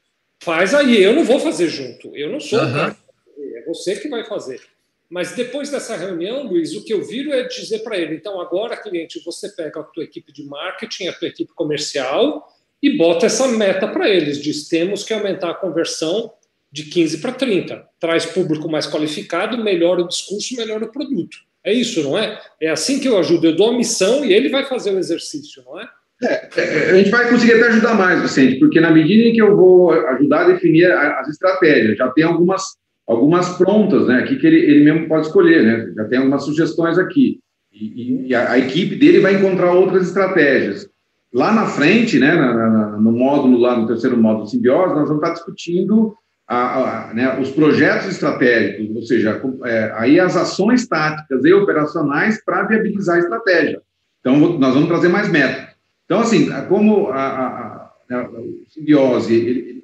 Faz 0.42 0.74
aí, 0.74 1.04
eu 1.04 1.14
não 1.14 1.24
vou 1.24 1.40
fazer 1.40 1.68
junto. 1.68 2.18
Eu 2.18 2.32
não 2.32 2.40
sou 2.40 2.58
uhum. 2.58 2.68
o 2.68 2.74
cara. 2.74 2.98
É 3.38 3.64
você 3.68 3.96
que 3.96 4.10
vai 4.10 4.26
fazer. 4.26 4.60
Mas 5.08 5.36
depois 5.36 5.70
dessa 5.70 5.96
reunião, 5.96 6.42
Luiz, 6.42 6.74
o 6.74 6.84
que 6.84 6.92
eu 6.92 7.06
viro 7.06 7.32
é 7.32 7.44
dizer 7.44 7.84
para 7.84 7.96
ele: 7.96 8.16
então, 8.16 8.42
agora, 8.42 8.76
cliente, 8.76 9.22
você 9.24 9.50
pega 9.50 9.82
a 9.82 9.84
tua 9.84 10.04
equipe 10.04 10.34
de 10.34 10.44
marketing, 10.46 11.10
a 11.10 11.14
tua 11.14 11.28
equipe 11.28 11.54
comercial 11.54 12.44
e 12.82 12.98
bota 12.98 13.28
essa 13.28 13.48
meta 13.50 13.88
para 13.88 14.10
eles: 14.10 14.42
diz 14.42 14.68
temos 14.68 15.04
que 15.04 15.14
aumentar 15.14 15.52
a 15.52 15.54
conversão 15.54 16.34
de 16.72 16.84
15 16.84 17.18
para 17.18 17.32
30. 17.32 17.84
Traz 18.00 18.26
público 18.26 18.70
mais 18.70 18.88
qualificado, 18.88 19.62
melhora 19.64 20.02
o 20.02 20.08
discurso, 20.08 20.56
melhora 20.56 20.86
o 20.86 20.92
produto. 20.92 21.38
É 21.64 21.74
isso, 21.74 22.02
não 22.02 22.18
é? 22.18 22.40
É 22.60 22.70
assim 22.70 23.00
que 23.00 23.08
eu 23.08 23.18
ajudo. 23.18 23.46
Eu 23.46 23.56
dou 23.56 23.70
a 23.70 23.78
missão 23.78 24.26
e 24.26 24.34
ele 24.34 24.50
vai 24.50 24.66
fazer 24.66 24.92
o 24.92 25.00
exercício, 25.00 25.64
não 25.66 25.80
é? 25.80 25.88
É, 26.24 26.50
é 26.56 26.92
a 26.92 26.96
gente 26.96 27.10
vai 27.10 27.30
conseguir 27.30 27.54
até 27.54 27.68
ajudar 27.68 27.96
mais, 27.96 28.22
Vicente, 28.22 28.60
porque 28.60 28.80
na 28.80 28.92
medida 28.92 29.28
em 29.28 29.34
que 29.34 29.42
eu 29.42 29.56
vou 29.56 29.92
ajudar 29.92 30.42
a 30.42 30.48
definir 30.52 30.92
as 30.92 31.28
estratégias, 31.28 31.98
já 31.98 32.10
tem 32.10 32.24
algumas 32.24 32.64
algumas 33.08 33.58
prontas, 33.58 34.08
né? 34.08 34.20
Aqui 34.20 34.38
que 34.38 34.48
ele, 34.48 34.58
ele 34.58 34.84
mesmo 34.86 35.08
pode 35.08 35.28
escolher, 35.28 35.64
né? 35.64 35.94
Já 35.96 36.06
tem 36.06 36.20
algumas 36.20 36.44
sugestões 36.44 36.98
aqui. 36.98 37.40
E, 37.72 38.28
e 38.28 38.36
a, 38.36 38.52
a, 38.52 38.60
equipe 38.60 38.96
dele 38.96 39.20
vai 39.20 39.36
encontrar 39.36 39.74
outras 39.74 40.08
estratégias. 40.08 40.88
Lá 41.34 41.54
na 41.54 41.66
frente, 41.66 42.20
né, 42.20 42.36
na, 42.36 42.54
na, 42.54 42.98
no 42.98 43.12
módulo, 43.12 43.58
lá 43.58 43.78
no 43.78 43.88
terceiro 43.88 44.18
módulo 44.18 44.48
simbiose, 44.48 44.94
nós 44.94 45.08
vamos 45.08 45.24
estar 45.24 45.34
discutindo 45.34 46.14
a, 46.52 47.08
a, 47.10 47.14
né, 47.14 47.40
os 47.40 47.50
projetos 47.50 48.08
estratégicos, 48.08 48.94
ou 48.94 49.02
seja, 49.04 49.42
é, 49.64 49.94
aí 49.96 50.20
as 50.20 50.36
ações 50.36 50.86
táticas 50.86 51.46
e 51.46 51.54
operacionais 51.54 52.44
para 52.44 52.64
viabilizar 52.64 53.16
a 53.16 53.20
estratégia. 53.20 53.82
Então, 54.20 54.38
nós 54.60 54.74
vamos 54.74 54.90
trazer 54.90 55.08
mais 55.08 55.30
métodos. 55.30 55.72
Então, 56.04 56.20
assim, 56.20 56.52
como 56.68 57.08
a, 57.08 57.94
a, 58.10 58.22
o 58.28 58.66
simbiose 58.68 59.34
ele, 59.34 59.60
ele 59.60 59.84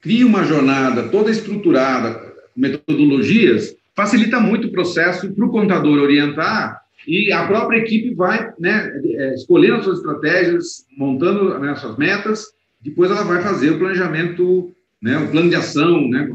cria 0.00 0.26
uma 0.26 0.42
jornada 0.42 1.02
toda 1.10 1.30
estruturada, 1.30 2.18
metodologias, 2.56 3.76
facilita 3.94 4.40
muito 4.40 4.68
o 4.68 4.72
processo 4.72 5.30
para 5.30 5.44
o 5.44 5.50
contador 5.50 5.98
orientar 5.98 6.80
e 7.06 7.30
a 7.30 7.46
própria 7.46 7.80
equipe 7.80 8.14
vai 8.14 8.54
né, 8.58 8.90
é, 9.04 9.34
escolhendo 9.34 9.76
as 9.76 9.84
suas 9.84 9.98
estratégias, 9.98 10.86
montando 10.96 11.58
né, 11.58 11.72
as 11.72 11.80
suas 11.80 11.98
metas, 11.98 12.46
depois 12.80 13.10
ela 13.10 13.22
vai 13.22 13.42
fazer 13.42 13.70
o 13.70 13.78
planejamento, 13.78 14.74
né, 15.06 15.16
o 15.18 15.30
plano 15.30 15.48
de 15.48 15.54
ação, 15.54 16.08
né, 16.08 16.28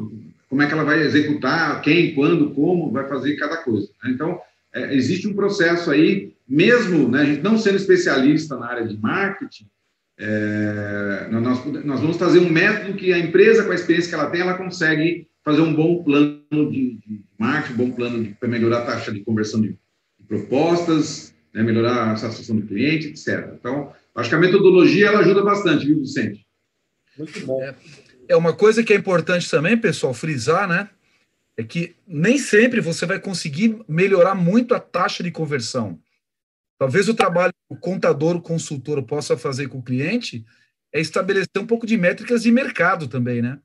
como 0.47 0.61
é 0.61 0.65
que 0.65 0.71
ela 0.71 0.85
vai 0.85 1.01
executar, 1.01 1.81
quem, 1.81 2.15
quando, 2.15 2.51
como 2.51 2.89
vai 2.89 3.05
fazer 3.05 3.35
cada 3.35 3.57
coisa. 3.57 3.89
Né? 4.01 4.11
Então, 4.11 4.39
é, 4.73 4.95
existe 4.95 5.27
um 5.27 5.33
processo 5.33 5.91
aí, 5.91 6.31
mesmo 6.47 7.09
né, 7.09 7.21
a 7.21 7.25
gente 7.25 7.41
não 7.41 7.57
sendo 7.57 7.75
especialista 7.75 8.55
na 8.55 8.67
área 8.67 8.87
de 8.87 8.97
marketing, 8.97 9.65
é, 10.17 11.27
nós, 11.31 11.65
nós 11.83 11.99
vamos 11.99 12.15
trazer 12.15 12.39
um 12.39 12.49
método 12.49 12.93
que 12.93 13.11
a 13.11 13.19
empresa, 13.19 13.65
com 13.65 13.71
a 13.71 13.75
experiência 13.75 14.07
que 14.07 14.15
ela 14.15 14.29
tem, 14.29 14.39
ela 14.39 14.53
consegue 14.53 15.27
fazer 15.43 15.61
um 15.61 15.73
bom 15.73 16.01
plano 16.01 16.39
de, 16.71 16.93
de 16.95 17.21
marketing, 17.37 17.73
um 17.73 17.77
bom 17.87 17.91
plano 17.91 18.35
para 18.39 18.47
melhorar 18.47 18.83
a 18.83 18.85
taxa 18.85 19.11
de 19.11 19.19
conversão 19.19 19.61
de, 19.61 19.69
de 20.17 20.25
propostas, 20.25 21.33
né, 21.53 21.61
melhorar 21.61 22.11
a 22.11 22.15
satisfação 22.15 22.55
do 22.55 22.67
cliente, 22.67 23.07
etc. 23.07 23.51
Então, 23.59 23.91
acho 24.15 24.29
que 24.29 24.35
a 24.35 24.39
metodologia 24.39 25.07
ela 25.07 25.19
ajuda 25.19 25.43
bastante, 25.43 25.85
viu, 25.85 25.99
Vicente? 25.99 26.45
Muito 27.17 27.45
bom. 27.45 27.61
É, 27.61 27.75
é 28.27 28.35
uma 28.35 28.53
coisa 28.53 28.83
que 28.83 28.93
é 28.93 28.95
importante 28.95 29.49
também, 29.49 29.77
pessoal, 29.77 30.13
frisar, 30.13 30.67
né? 30.67 30.89
É 31.57 31.63
que 31.63 31.95
nem 32.07 32.37
sempre 32.37 32.79
você 32.79 33.05
vai 33.05 33.19
conseguir 33.19 33.83
melhorar 33.87 34.35
muito 34.35 34.73
a 34.73 34.79
taxa 34.79 35.21
de 35.21 35.31
conversão. 35.31 35.99
Talvez 36.77 37.07
o 37.07 37.13
trabalho 37.13 37.53
que 37.53 37.75
o 37.75 37.79
contador, 37.79 38.35
o 38.35 38.41
consultor 38.41 39.03
possa 39.03 39.37
fazer 39.37 39.67
com 39.67 39.79
o 39.79 39.83
cliente 39.83 40.45
é 40.93 40.99
estabelecer 40.99 41.59
um 41.59 41.67
pouco 41.67 41.85
de 41.85 41.97
métricas 41.97 42.43
de 42.43 42.51
mercado 42.51 43.07
também, 43.07 43.41
né? 43.41 43.59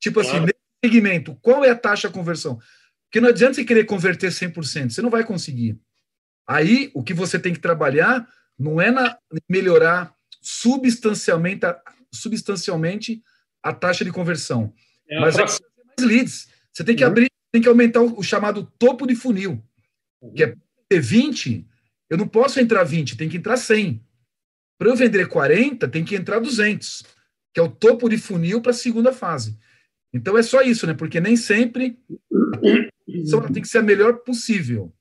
Tipo 0.00 0.20
assim, 0.20 0.30
claro. 0.30 0.46
nesse 0.46 0.60
segmento, 0.84 1.36
qual 1.42 1.64
é 1.64 1.70
a 1.70 1.76
taxa 1.76 2.08
de 2.08 2.14
conversão? 2.14 2.58
Porque 3.04 3.20
não 3.20 3.28
adianta 3.28 3.54
você 3.54 3.64
querer 3.64 3.84
converter 3.84 4.30
100%, 4.30 4.90
você 4.90 5.02
não 5.02 5.10
vai 5.10 5.24
conseguir. 5.24 5.78
Aí, 6.46 6.90
o 6.94 7.02
que 7.02 7.12
você 7.12 7.38
tem 7.38 7.52
que 7.52 7.60
trabalhar 7.60 8.26
não 8.58 8.80
é 8.80 8.90
na 8.90 9.18
melhorar 9.48 10.14
substancialmente 10.40 11.66
substancialmente 12.12 13.22
a 13.62 13.72
taxa 13.72 14.04
de 14.04 14.12
conversão, 14.12 14.72
é 15.08 15.20
mas 15.20 15.36
é 15.36 15.42
mais 15.42 15.60
leads. 16.00 16.48
Você 16.72 16.84
tem 16.84 16.94
que 16.94 17.04
uhum. 17.04 17.10
abrir, 17.10 17.30
tem 17.52 17.62
que 17.62 17.68
aumentar 17.68 18.02
o, 18.02 18.18
o 18.18 18.22
chamado 18.22 18.70
topo 18.78 19.06
de 19.06 19.14
funil, 19.14 19.62
uhum. 20.20 20.32
que 20.34 20.44
é 20.44 20.56
ter 20.88 21.00
20, 21.00 21.66
eu 22.08 22.16
não 22.16 22.28
posso 22.28 22.60
entrar 22.60 22.84
20, 22.84 23.16
tem 23.16 23.28
que 23.28 23.36
entrar 23.36 23.56
100. 23.56 24.02
Para 24.78 24.88
eu 24.88 24.96
vender 24.96 25.26
40, 25.26 25.88
tem 25.88 26.04
que 26.04 26.14
entrar 26.14 26.38
200, 26.38 27.04
que 27.52 27.60
é 27.60 27.62
o 27.62 27.70
topo 27.70 28.08
de 28.08 28.18
funil 28.18 28.60
para 28.60 28.70
a 28.70 28.74
segunda 28.74 29.12
fase. 29.12 29.58
Então 30.12 30.36
é 30.36 30.42
só 30.42 30.62
isso, 30.62 30.86
né? 30.86 30.94
Porque 30.94 31.20
nem 31.20 31.36
sempre 31.36 31.98
ela 33.32 33.52
tem 33.52 33.62
que 33.62 33.68
ser 33.68 33.78
a 33.78 33.82
melhor 33.82 34.18
possível, 34.18 34.92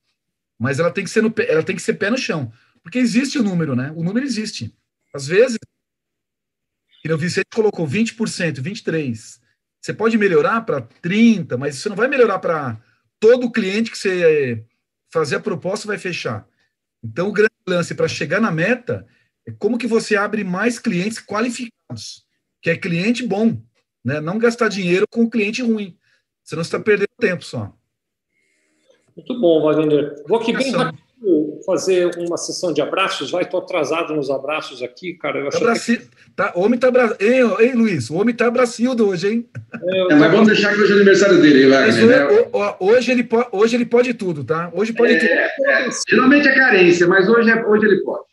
mas 0.60 0.80
ela 0.80 0.92
tem 0.92 1.04
que 1.04 1.10
ser 1.10 1.22
no, 1.22 1.34
ela 1.38 1.64
tem 1.64 1.76
que 1.76 1.82
ser 1.82 1.96
pé 1.96 2.10
no 2.10 2.18
chão, 2.18 2.52
porque 2.82 3.00
existe 3.00 3.38
o 3.38 3.44
número, 3.44 3.76
né? 3.76 3.92
O 3.96 4.04
número 4.04 4.26
existe. 4.26 4.74
Às 5.14 5.28
vezes, 5.28 5.58
que 7.06 7.14
o 7.14 7.18
Vicente 7.20 7.50
colocou 7.54 7.88
20%, 7.88 8.62
23. 8.62 9.40
Você 9.80 9.94
pode 9.94 10.18
melhorar 10.18 10.62
para 10.62 10.82
30, 10.82 11.56
mas 11.56 11.76
você 11.76 11.88
não 11.88 11.96
vai 11.96 12.08
melhorar 12.08 12.40
para 12.40 12.82
todo 13.20 13.52
cliente 13.52 13.92
que 13.92 13.98
você 13.98 14.66
fazer 15.14 15.36
a 15.36 15.40
proposta 15.40 15.88
vai 15.88 16.00
fechar. 16.00 16.48
Então, 17.04 17.28
o 17.28 17.32
grande 17.32 17.54
lance 17.68 17.94
para 17.94 18.08
chegar 18.08 18.42
na 18.42 18.50
meta 18.50 19.06
é 19.48 19.52
como 19.52 19.78
que 19.78 19.86
você 19.86 20.16
abre 20.16 20.44
mais 20.44 20.80
clientes 20.80 21.20
qualificados, 21.20 22.26
que 22.60 22.72
é 22.72 22.76
cliente 22.76 23.24
bom, 23.24 23.62
né? 24.04 24.20
Não 24.20 24.40
gastar 24.40 24.68
dinheiro 24.68 25.06
com 25.08 25.30
cliente 25.30 25.62
ruim. 25.62 25.96
Senão 26.44 26.64
você 26.64 26.70
está 26.70 26.80
perdendo 26.80 27.10
tempo 27.20 27.46
só. 27.46 27.72
Muito 29.16 29.40
bom, 29.40 29.62
Wagner. 29.62 30.24
Vou 30.28 30.40
aqui 30.40 30.52
bem 30.52 30.72
rápido 30.72 31.05
fazer 31.66 32.12
uma 32.18 32.38
sessão 32.38 32.72
de 32.72 32.82
abraços. 32.82 33.32
Vai, 33.32 33.44
estou 33.44 33.60
atrasado 33.60 34.14
nos 34.14 34.30
abraços 34.30 34.82
aqui, 34.82 35.14
cara. 35.14 35.40
Eu 35.40 35.50
tá 35.50 35.60
Brasil, 35.60 36.00
que... 36.00 36.08
tá, 36.36 36.54
o 36.56 36.62
homem 36.62 36.80
tá 36.80 36.92
bra... 36.92 37.16
ei, 37.20 37.42
ei, 37.60 37.74
Luiz, 37.74 38.10
o 38.10 38.16
homem 38.16 38.36
tá 38.36 38.50
Brasildo 38.50 39.10
hoje, 39.10 39.28
hein? 39.28 39.50
É, 39.84 40.14
é, 40.14 40.16
mas 40.16 40.32
vamos 40.32 40.48
deixar 40.48 40.74
que 40.74 40.82
hoje 40.82 40.92
é 40.92 40.96
aniversário 40.96 41.42
dele, 41.42 41.68
Wagner. 41.68 42.08
Né? 42.08 42.28
Hoje, 42.80 43.12
ele 43.12 43.24
pode, 43.24 43.48
hoje 43.52 43.76
ele 43.76 43.86
pode 43.86 44.14
tudo, 44.14 44.44
tá? 44.44 44.72
Hoje 44.74 44.94
pode 44.94 45.14
é, 45.14 45.20
tudo. 45.20 45.70
É, 45.70 45.90
geralmente 46.10 46.48
é 46.48 46.56
carência, 46.56 47.08
mas 47.08 47.28
hoje, 47.28 47.50
é, 47.50 47.66
hoje 47.66 47.86
ele 47.86 48.02
pode. 48.04 48.26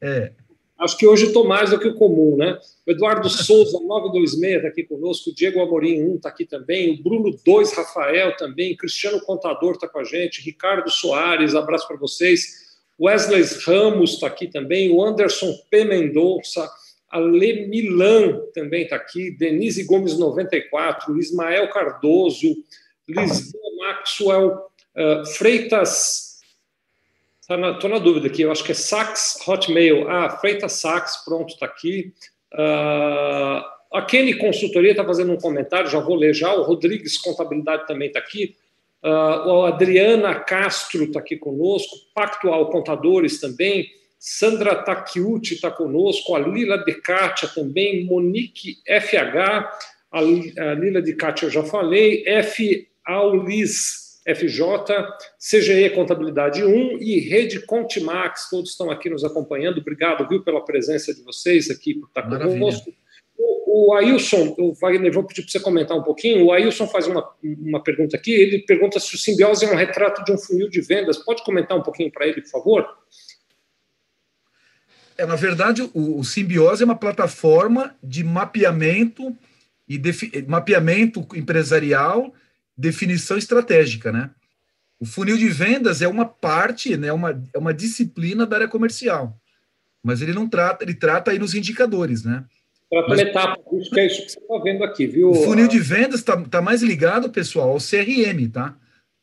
É. 0.00 0.32
Acho 0.82 0.98
que 0.98 1.06
hoje 1.06 1.26
estou 1.26 1.46
mais 1.46 1.70
do 1.70 1.78
que 1.78 1.86
o 1.86 1.94
comum, 1.94 2.36
né? 2.36 2.58
O 2.84 2.90
Eduardo 2.90 3.28
Souza, 3.28 3.78
926, 3.78 4.56
está 4.56 4.68
aqui 4.68 4.82
conosco. 4.82 5.30
O 5.30 5.34
Diego 5.34 5.60
Amorim, 5.60 6.02
1, 6.02 6.16
está 6.16 6.28
aqui 6.28 6.44
também. 6.44 6.92
O 6.92 7.02
Bruno 7.02 7.38
2, 7.46 7.72
Rafael 7.72 8.36
também. 8.36 8.76
Cristiano 8.76 9.20
Contador 9.20 9.74
está 9.74 9.86
com 9.86 10.00
a 10.00 10.04
gente. 10.04 10.42
Ricardo 10.42 10.90
Soares, 10.90 11.54
abraço 11.54 11.86
para 11.86 11.96
vocês. 11.96 12.61
Wesley 13.00 13.42
Ramos 13.66 14.14
está 14.14 14.26
aqui 14.26 14.48
também. 14.48 14.90
O 14.90 15.04
Anderson 15.04 15.52
P. 15.70 15.84
Mendonça. 15.84 16.68
A 17.10 17.20
Milan 17.20 18.40
também 18.54 18.84
está 18.84 18.96
aqui. 18.96 19.30
Denise 19.36 19.84
Gomes, 19.84 20.18
94. 20.18 21.18
Ismael 21.18 21.68
Cardoso. 21.70 22.48
Lisboa 23.08 23.76
Maxwell. 23.78 24.66
Uh, 24.94 25.26
Freitas 25.26 26.32
Estou 27.42 27.56
tá 27.58 27.88
na, 27.88 27.88
na, 27.88 27.98
dúvida 27.98 28.28
aqui, 28.28 28.42
eu 28.42 28.52
acho 28.52 28.62
que 28.62 28.70
é 28.70 28.74
Sax 28.74 29.36
Hotmail. 29.46 30.08
Ah, 30.08 30.30
Freitas 30.30 30.74
Sax, 30.74 31.24
pronto, 31.24 31.52
está 31.52 31.66
aqui. 31.66 32.14
Uh, 32.54 33.62
a 33.92 34.02
Kenny 34.08 34.34
Consultoria 34.38 34.92
está 34.92 35.04
fazendo 35.04 35.32
um 35.32 35.36
comentário, 35.36 35.90
já 35.90 35.98
vou 35.98 36.14
ler 36.14 36.34
já. 36.34 36.54
O 36.54 36.62
Rodrigues 36.62 37.18
Contabilidade 37.18 37.86
também 37.86 38.08
está 38.08 38.20
aqui. 38.20 38.56
Uh, 39.04 39.64
a 39.64 39.68
Adriana 39.68 40.34
Castro 40.34 41.04
está 41.04 41.20
aqui 41.20 41.36
conosco. 41.36 41.96
Pactual 42.14 42.70
Contadores 42.70 43.40
também. 43.40 43.90
Sandra 44.18 44.76
Takiuti 44.76 45.54
está 45.54 45.70
conosco. 45.70 46.34
A 46.36 46.38
Lila 46.38 46.78
De 46.78 46.94
Kátia 46.94 47.48
também. 47.48 48.04
Monique 48.04 48.76
FH. 48.86 49.36
A, 50.12 50.18
a 50.18 50.74
Lila 50.74 51.02
De 51.02 51.14
Kátia 51.14 51.46
eu 51.46 51.50
já 51.50 51.64
falei. 51.64 52.24
F. 52.26 52.88
Aulis 53.04 54.02
FJ, 54.24 54.62
CGE 55.38 55.90
Contabilidade 55.90 56.64
1 56.64 56.98
e 57.00 57.18
Rede 57.18 57.60
Contimax, 57.66 58.48
todos 58.48 58.70
estão 58.70 58.90
aqui 58.90 59.10
nos 59.10 59.24
acompanhando. 59.24 59.78
Obrigado, 59.78 60.28
viu, 60.28 60.42
pela 60.42 60.64
presença 60.64 61.12
de 61.12 61.22
vocês 61.22 61.70
aqui 61.70 61.94
por 61.94 62.06
estar 62.06 62.28
Maravilha. 62.28 62.58
conosco. 62.58 62.92
O, 63.44 63.94
Ailson, 63.94 64.54
o 64.58 64.74
Wagner, 64.74 65.12
vou 65.12 65.24
pedir 65.24 65.42
para 65.42 65.50
você 65.50 65.60
comentar 65.60 65.96
um 65.96 66.02
pouquinho. 66.02 66.44
O 66.44 66.52
Ailson 66.52 66.86
faz 66.86 67.06
uma, 67.06 67.28
uma 67.42 67.82
pergunta 67.82 68.16
aqui. 68.16 68.32
Ele 68.32 68.60
pergunta 68.60 69.00
se 69.00 69.14
o 69.14 69.18
simbiose 69.18 69.64
é 69.64 69.72
um 69.72 69.76
retrato 69.76 70.24
de 70.24 70.32
um 70.32 70.38
funil 70.38 70.68
de 70.68 70.80
vendas. 70.80 71.18
Pode 71.18 71.42
comentar 71.42 71.76
um 71.76 71.82
pouquinho 71.82 72.12
para 72.12 72.26
ele, 72.26 72.42
por 72.42 72.50
favor? 72.50 72.86
É, 75.16 75.26
na 75.26 75.36
verdade, 75.36 75.82
o, 75.94 76.18
o 76.18 76.24
simbiose 76.24 76.82
é 76.82 76.86
uma 76.86 76.96
plataforma 76.96 77.96
de 78.02 78.22
mapeamento 78.22 79.36
e 79.88 80.00
mapeamento 80.46 81.26
empresarial 81.34 82.32
definição 82.76 83.36
estratégica, 83.36 84.10
né? 84.10 84.30
O 84.98 85.04
funil 85.04 85.36
de 85.36 85.48
vendas 85.48 86.00
é 86.00 86.08
uma 86.08 86.24
parte, 86.24 86.96
né, 86.96 87.12
uma, 87.12 87.42
é 87.52 87.58
uma 87.58 87.74
disciplina 87.74 88.46
da 88.46 88.56
área 88.56 88.68
comercial, 88.68 89.36
mas 90.02 90.22
ele 90.22 90.32
não 90.32 90.48
trata, 90.48 90.84
ele 90.84 90.94
trata 90.94 91.32
aí 91.32 91.38
nos 91.40 91.54
indicadores, 91.54 92.24
né? 92.24 92.44
Trata 92.92 93.08
mas, 93.08 93.20
etapa, 93.20 93.58
isso 93.72 93.90
que 93.90 94.00
é 94.00 94.06
isso 94.06 94.22
que 94.22 94.32
você 94.32 94.38
está 94.38 94.58
vendo 94.58 94.84
aqui, 94.84 95.06
viu? 95.06 95.30
O 95.30 95.34
funil 95.34 95.66
de 95.66 95.78
vendas 95.78 96.20
está 96.20 96.38
tá 96.42 96.60
mais 96.60 96.82
ligado, 96.82 97.30
pessoal, 97.30 97.70
ao 97.70 97.78
CRM, 97.78 98.50
tá? 98.52 98.76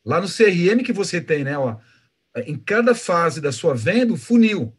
Lá 0.03 0.19
no 0.19 0.27
CRM 0.27 0.83
que 0.83 0.91
você 0.91 1.21
tem, 1.21 1.43
né, 1.43 1.55
ó, 1.55 1.77
em 2.47 2.57
cada 2.57 2.95
fase 2.95 3.39
da 3.39 3.51
sua 3.51 3.75
venda, 3.75 4.11
o 4.11 4.17
funil, 4.17 4.75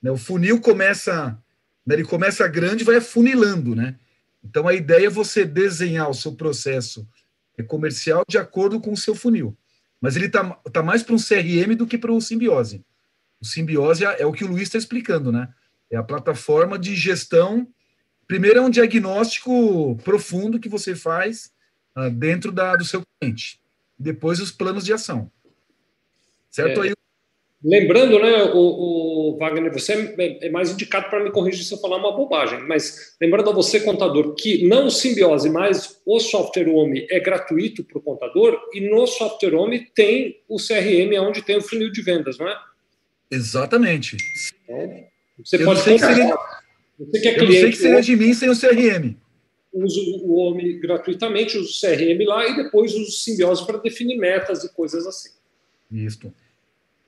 né? 0.00 0.10
O 0.10 0.16
funil 0.16 0.58
começa, 0.62 1.38
né, 1.84 1.94
ele 1.94 2.04
começa 2.04 2.48
grande 2.48 2.84
e 2.84 2.86
vai 2.86 2.96
afunilando, 2.96 3.76
né? 3.76 3.96
Então 4.42 4.66
a 4.66 4.72
ideia 4.72 5.08
é 5.08 5.10
você 5.10 5.44
desenhar 5.44 6.08
o 6.08 6.14
seu 6.14 6.32
processo 6.32 7.06
é 7.58 7.62
comercial 7.62 8.24
de 8.26 8.38
acordo 8.38 8.80
com 8.80 8.92
o 8.92 8.96
seu 8.96 9.14
funil. 9.14 9.54
Mas 10.00 10.16
ele 10.16 10.24
está 10.24 10.42
tá 10.72 10.82
mais 10.82 11.02
para 11.02 11.14
um 11.14 11.18
CRM 11.18 11.76
do 11.76 11.86
que 11.86 11.98
para 11.98 12.10
o 12.10 12.18
Simbiose. 12.18 12.82
O 13.38 13.44
Simbiose 13.44 14.06
é, 14.06 14.22
é 14.22 14.26
o 14.26 14.32
que 14.32 14.42
o 14.42 14.48
Luiz 14.48 14.62
está 14.62 14.78
explicando, 14.78 15.30
né? 15.30 15.50
É 15.90 15.98
a 15.98 16.02
plataforma 16.02 16.78
de 16.78 16.96
gestão. 16.96 17.68
Primeiro 18.32 18.60
é 18.60 18.62
um 18.62 18.70
diagnóstico 18.70 19.94
profundo 20.02 20.58
que 20.58 20.66
você 20.66 20.96
faz 20.96 21.52
uh, 21.94 22.08
dentro 22.08 22.50
da, 22.50 22.74
do 22.74 22.82
seu 22.82 23.02
cliente. 23.20 23.60
Depois 23.98 24.40
os 24.40 24.50
planos 24.50 24.86
de 24.86 24.92
ação. 24.94 25.30
Certo? 26.50 26.82
É, 26.82 26.88
Aí 26.88 26.94
Lembrando, 27.62 28.18
né, 28.18 28.44
o, 28.54 29.34
o 29.34 29.38
Wagner, 29.38 29.70
você 29.70 30.14
é, 30.18 30.46
é 30.46 30.50
mais 30.50 30.70
indicado 30.70 31.10
para 31.10 31.22
me 31.22 31.30
corrigir 31.30 31.62
se 31.62 31.74
eu 31.74 31.78
falar 31.78 31.98
uma 31.98 32.16
bobagem, 32.16 32.60
mas 32.66 33.14
lembrando 33.20 33.50
a 33.50 33.52
você, 33.52 33.80
contador, 33.80 34.34
que 34.34 34.66
não 34.66 34.86
o 34.86 34.90
Simbiose, 34.90 35.50
mas 35.50 36.00
o 36.06 36.18
Software 36.18 36.70
Home 36.70 37.06
é 37.10 37.20
gratuito 37.20 37.84
para 37.84 37.98
o 37.98 38.02
contador 38.02 38.58
e 38.72 38.80
no 38.80 39.06
Software 39.06 39.54
Home 39.54 39.90
tem 39.94 40.40
o 40.48 40.56
CRM, 40.56 41.20
onde 41.20 41.42
tem 41.42 41.58
o 41.58 41.62
funil 41.62 41.92
de 41.92 42.00
vendas, 42.00 42.38
não 42.38 42.48
é? 42.48 42.58
Exatamente. 43.30 44.16
Então, 44.64 45.04
você 45.44 45.56
eu 45.56 45.66
pode 45.66 45.80
seria, 45.82 46.34
você 46.98 47.20
que 47.20 47.28
é 47.28 47.38
eu 47.38 47.44
não 47.44 47.52
sei 47.52 47.70
que 47.70 47.76
seria 47.76 48.02
de 48.02 48.16
mim 48.16 48.34
sem 48.34 48.50
o 48.50 48.58
CRM. 48.58 49.16
Uso 49.72 50.00
o 50.22 50.36
Home 50.36 50.78
gratuitamente, 50.78 51.56
uso 51.56 51.70
o 51.70 51.80
CRM 51.80 52.24
lá 52.26 52.46
e 52.46 52.56
depois 52.56 52.92
uso 52.92 53.04
o 53.04 53.12
Simbiose 53.12 53.66
para 53.66 53.78
definir 53.78 54.18
metas 54.18 54.64
e 54.64 54.72
coisas 54.72 55.06
assim. 55.06 55.30
Isso. 55.90 56.32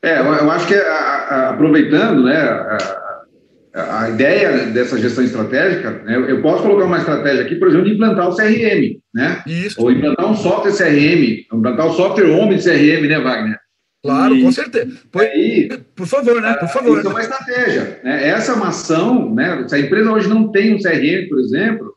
É, 0.02 0.18
eu 0.18 0.50
acho 0.50 0.66
que, 0.66 0.74
a, 0.74 0.94
a, 0.94 1.50
aproveitando, 1.50 2.24
né, 2.24 2.36
a, 2.36 4.02
a, 4.02 4.10
ideia 4.10 4.66
dessa 4.66 4.98
gestão 4.98 5.24
estratégica, 5.24 5.90
né, 5.90 6.30
eu 6.30 6.42
posso 6.42 6.62
colocar 6.62 6.84
uma 6.84 6.98
estratégia 6.98 7.42
aqui, 7.42 7.56
por 7.56 7.68
exemplo, 7.68 7.86
de 7.86 7.94
implantar 7.94 8.28
o 8.28 8.36
CRM, 8.36 9.00
né? 9.14 9.42
Isso. 9.46 9.80
Ou 9.80 9.90
implantar 9.90 10.30
um 10.30 10.36
software 10.36 10.76
CRM, 10.76 11.46
implantar 11.52 11.86
o 11.86 11.94
software 11.94 12.30
home 12.30 12.56
de 12.56 12.64
CRM, 12.64 13.08
né, 13.08 13.18
Wagner? 13.18 13.58
Claro, 14.04 14.36
e, 14.36 14.42
com 14.42 14.52
certeza. 14.52 14.98
Por, 15.10 15.22
aí, 15.22 15.68
por 15.96 16.06
favor, 16.06 16.40
né? 16.40 16.54
Por 16.54 16.68
favor. 16.68 16.98
Isso 16.98 17.08
é 17.08 17.10
uma 17.10 17.20
estratégia. 17.20 18.00
Né? 18.04 18.28
Essa 18.28 18.52
é 18.52 18.54
uma 18.54 18.68
ação, 18.68 19.34
né? 19.34 19.66
Se 19.66 19.74
a 19.74 19.78
empresa 19.80 20.12
hoje 20.12 20.28
não 20.28 20.52
tem 20.52 20.74
um 20.74 20.78
CRM, 20.78 21.28
por 21.28 21.40
exemplo, 21.40 21.94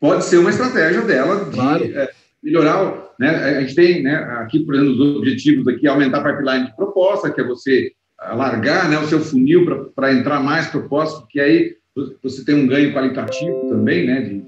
pode 0.00 0.24
ser 0.24 0.38
uma 0.38 0.50
estratégia 0.50 1.02
dela 1.02 1.44
de 1.44 1.50
claro. 1.50 1.84
é, 1.84 2.10
melhorar 2.42 3.08
né? 3.18 3.30
A 3.30 3.60
gente 3.60 3.74
tem 3.74 4.02
né, 4.02 4.14
aqui, 4.38 4.60
por 4.60 4.74
exemplo, 4.74 4.92
os 4.92 5.16
objetivos 5.16 5.66
aqui, 5.66 5.88
aumentar 5.88 6.18
a 6.18 6.32
pipeline 6.32 6.66
de 6.66 6.76
proposta, 6.76 7.30
que 7.30 7.40
é 7.40 7.44
você 7.44 7.90
alargar 8.16 8.88
né, 8.88 8.98
o 8.98 9.06
seu 9.06 9.20
funil 9.20 9.90
para 9.94 10.12
entrar 10.12 10.40
mais 10.40 10.68
propostas, 10.68 11.20
porque 11.20 11.40
aí 11.40 11.74
você 12.22 12.44
tem 12.44 12.54
um 12.54 12.66
ganho 12.68 12.92
qualitativo 12.94 13.68
também, 13.68 14.06
né, 14.06 14.22
de 14.22 14.42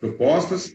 propostas, 0.00 0.74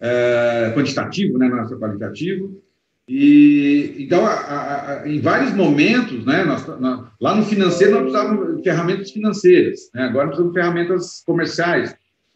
é, 0.00 0.72
quantitativo, 0.76 1.38
né, 1.38 1.48
não 1.48 1.60
é 1.60 1.66
qualitativo. 1.76 2.62
E, 3.08 3.94
então, 3.98 4.26
a, 4.26 4.32
a, 4.32 5.02
a, 5.02 5.08
em 5.08 5.20
vários 5.20 5.52
momentos, 5.54 6.24
né, 6.24 6.44
nós, 6.44 6.66
na, 6.80 7.08
lá 7.20 7.36
no 7.36 7.44
financeiro, 7.44 7.92
nós 7.92 8.02
precisávamos 8.02 8.56
de 8.56 8.62
ferramentas 8.64 9.10
financeiras, 9.12 9.90
né, 9.94 10.02
agora 10.02 10.26
precisamos 10.26 10.52
de 10.52 10.60
ferramentas 10.60 11.22
comerciais, 11.24 11.94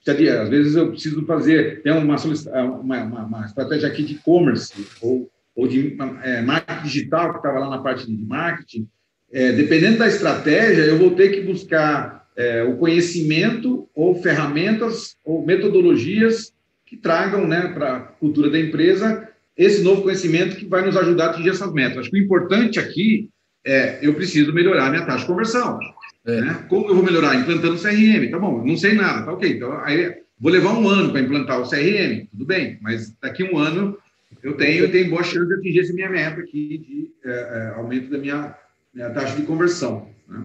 às 0.08 0.48
vezes 0.48 0.76
eu 0.76 0.90
preciso 0.90 1.26
fazer, 1.26 1.82
tem 1.82 1.92
uma, 1.92 2.16
uma, 2.16 3.02
uma, 3.02 3.24
uma 3.24 3.46
estratégia 3.46 3.88
aqui 3.88 4.02
de 4.02 4.14
e-commerce 4.14 4.72
ou, 5.02 5.30
ou 5.54 5.68
de 5.68 5.96
é, 6.22 6.40
marketing 6.40 6.82
digital, 6.82 7.32
que 7.32 7.36
estava 7.38 7.58
lá 7.58 7.68
na 7.68 7.82
parte 7.82 8.06
de 8.06 8.24
marketing. 8.24 8.88
É, 9.30 9.52
dependendo 9.52 9.98
da 9.98 10.08
estratégia, 10.08 10.82
eu 10.82 10.98
vou 10.98 11.10
ter 11.10 11.28
que 11.28 11.42
buscar 11.42 12.26
é, 12.34 12.62
o 12.62 12.76
conhecimento 12.78 13.88
ou 13.94 14.20
ferramentas 14.22 15.16
ou 15.24 15.44
metodologias 15.44 16.52
que 16.86 16.96
tragam 16.96 17.46
né, 17.46 17.68
para 17.68 17.96
a 17.96 18.00
cultura 18.00 18.50
da 18.50 18.58
empresa 18.58 19.29
esse 19.56 19.82
novo 19.82 20.02
conhecimento 20.02 20.56
que 20.56 20.66
vai 20.66 20.84
nos 20.84 20.96
ajudar 20.96 21.26
a 21.26 21.30
atingir 21.30 21.50
essas 21.50 21.72
metas. 21.72 21.98
Acho 21.98 22.10
que 22.10 22.18
o 22.18 22.22
importante 22.22 22.78
aqui 22.78 23.28
é 23.64 23.98
eu 24.02 24.14
preciso 24.14 24.52
melhorar 24.52 24.86
a 24.86 24.90
minha 24.90 25.04
taxa 25.04 25.20
de 25.20 25.26
conversão. 25.26 25.78
É. 26.26 26.40
Né? 26.40 26.66
Como 26.68 26.88
eu 26.88 26.94
vou 26.94 27.04
melhorar? 27.04 27.34
Implantando 27.34 27.74
o 27.74 27.80
CRM. 27.80 28.30
Tá 28.30 28.38
bom, 28.38 28.64
não 28.64 28.76
sei 28.76 28.94
nada, 28.94 29.24
tá 29.24 29.32
ok. 29.32 29.50
Então, 29.50 29.72
aí, 29.84 30.16
vou 30.38 30.52
levar 30.52 30.72
um 30.74 30.88
ano 30.88 31.10
para 31.10 31.20
implantar 31.20 31.60
o 31.60 31.68
CRM, 31.68 32.26
tudo 32.30 32.46
bem, 32.46 32.78
mas 32.80 33.14
daqui 33.20 33.46
a 33.46 33.52
um 33.52 33.58
ano 33.58 33.98
eu 34.42 34.56
tenho, 34.56 34.84
eu 34.84 34.90
tenho 34.90 35.10
boa 35.10 35.22
chance 35.22 35.46
de 35.46 35.54
atingir 35.54 35.80
essa 35.80 35.92
minha 35.92 36.08
meta 36.08 36.40
aqui 36.40 36.78
de 36.78 37.10
é, 37.24 37.30
é, 37.30 37.74
aumento 37.76 38.10
da 38.10 38.18
minha, 38.18 38.54
minha, 38.94 39.10
taxa 39.10 39.36
de 39.36 39.42
conversão. 39.42 40.08
Né? 40.28 40.44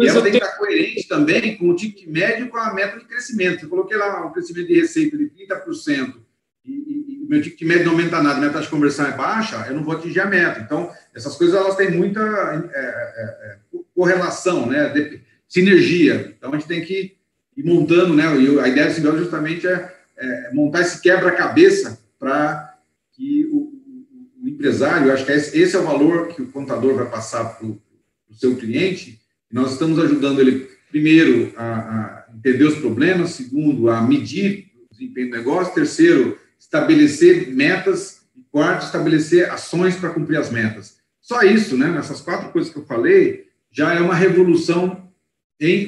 E 0.00 0.08
ela 0.08 0.22
tem 0.22 0.32
que 0.32 0.38
estar 0.38 0.58
coerente 0.58 1.08
também 1.08 1.56
com 1.56 1.70
o 1.70 1.76
ticket 1.76 2.06
médio 2.08 2.48
com 2.48 2.58
a 2.58 2.74
meta 2.74 2.98
de 2.98 3.06
crescimento. 3.06 3.64
Eu 3.64 3.68
coloquei 3.68 3.96
lá 3.96 4.26
um 4.26 4.32
crescimento 4.32 4.66
de 4.66 4.80
receita 4.80 5.16
de 5.16 5.30
30% 5.30 5.36
e, 5.36 5.96
e, 5.96 6.16
e 6.16 6.27
meu 7.28 7.42
ticket 7.42 7.68
médio 7.68 7.84
não 7.84 7.92
aumenta 7.92 8.22
nada, 8.22 8.38
minha 8.38 8.50
taxa 8.50 8.64
de 8.64 8.70
conversão 8.70 9.06
é 9.06 9.12
baixa, 9.12 9.66
eu 9.68 9.74
não 9.74 9.84
vou 9.84 9.94
atingir 9.94 10.20
a 10.20 10.26
meta. 10.26 10.60
Então, 10.60 10.90
essas 11.14 11.36
coisas 11.36 11.54
elas 11.54 11.76
têm 11.76 11.90
muita 11.90 12.20
é, 12.20 12.80
é, 12.80 13.52
é 13.52 13.58
correlação, 13.94 14.66
né? 14.66 14.88
De, 14.88 15.20
sinergia. 15.48 16.34
Então, 16.36 16.52
a 16.52 16.58
gente 16.58 16.68
tem 16.68 16.84
que 16.84 17.16
ir 17.56 17.64
montando, 17.64 18.14
né? 18.14 18.24
E 18.38 18.60
a 18.60 18.68
ideia 18.68 18.88
do 18.88 18.92
simbiose 18.92 19.18
justamente 19.18 19.66
é, 19.66 19.94
é 20.16 20.50
montar 20.52 20.82
esse 20.82 21.00
quebra-cabeça 21.00 21.98
para 22.18 22.76
que 23.12 23.46
o, 23.46 23.72
o, 24.42 24.48
empresário, 24.48 25.12
acho 25.12 25.24
que 25.24 25.32
esse, 25.32 25.58
esse, 25.58 25.74
é 25.74 25.78
o 25.78 25.84
valor 25.84 26.28
que 26.28 26.42
o 26.42 26.52
contador 26.52 26.94
vai 26.94 27.10
passar 27.10 27.44
para 27.44 27.66
o 27.66 27.80
seu 28.32 28.56
cliente. 28.56 29.18
Nós 29.50 29.72
estamos 29.72 29.98
ajudando 29.98 30.40
ele, 30.40 30.68
primeiro, 30.90 31.52
a, 31.56 31.64
a 31.64 32.26
entender 32.36 32.64
os 32.64 32.78
problemas, 32.78 33.30
segundo, 33.30 33.88
a 33.88 34.02
medir 34.02 34.70
o 34.90 34.94
desempenho 34.94 35.30
do 35.30 35.36
negócio, 35.36 35.74
terceiro, 35.74 36.37
estabelecer 36.68 37.48
metas, 37.48 38.22
e 38.36 38.42
quarto, 38.50 38.84
estabelecer 38.84 39.50
ações 39.50 39.96
para 39.96 40.10
cumprir 40.10 40.38
as 40.38 40.50
metas. 40.50 40.98
Só 41.20 41.42
isso, 41.42 41.76
né? 41.76 41.88
Nessas 41.88 42.20
quatro 42.20 42.50
coisas 42.50 42.70
que 42.70 42.78
eu 42.78 42.84
falei, 42.84 43.48
já 43.70 43.94
é 43.94 44.00
uma 44.00 44.14
revolução 44.14 45.08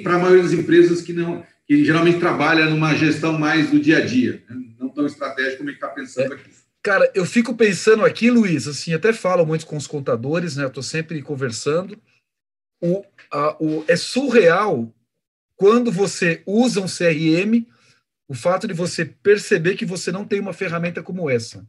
para 0.03 0.17
a 0.17 0.19
maioria 0.19 0.43
das 0.43 0.53
empresas 0.53 1.01
que 1.01 1.13
não 1.13 1.45
que 1.67 1.85
geralmente 1.85 2.19
trabalha 2.19 2.67
numa 2.67 2.97
gestão 2.97 3.39
mais 3.39 3.71
do 3.71 3.79
dia 3.79 3.99
a 3.99 4.01
dia, 4.05 4.43
né? 4.51 4.57
não 4.77 4.89
tão 4.89 5.07
estratégica 5.07 5.59
como 5.59 5.69
a 5.69 5.73
gente 5.73 5.81
está 5.81 5.95
pensando 5.95 6.33
aqui. 6.33 6.51
Cara, 6.83 7.09
eu 7.15 7.25
fico 7.25 7.55
pensando 7.55 8.05
aqui, 8.05 8.29
Luiz, 8.29 8.67
assim, 8.67 8.93
até 8.93 9.13
falo 9.13 9.47
muito 9.47 9.67
com 9.67 9.77
os 9.77 9.87
contadores, 9.87 10.57
né? 10.57 10.67
Estou 10.67 10.83
sempre 10.83 11.23
conversando. 11.23 11.97
O, 12.83 13.05
a, 13.31 13.57
o, 13.63 13.85
é 13.87 13.95
surreal 13.95 14.93
quando 15.55 15.93
você 15.93 16.43
usa 16.45 16.81
um 16.81 16.87
CRM, 16.87 17.65
o 18.31 18.35
fato 18.35 18.69
de 18.69 18.73
você 18.73 19.05
perceber 19.05 19.75
que 19.75 19.85
você 19.85 20.13
não 20.13 20.25
tem 20.25 20.39
uma 20.39 20.53
ferramenta 20.53 21.03
como 21.03 21.29
essa. 21.29 21.67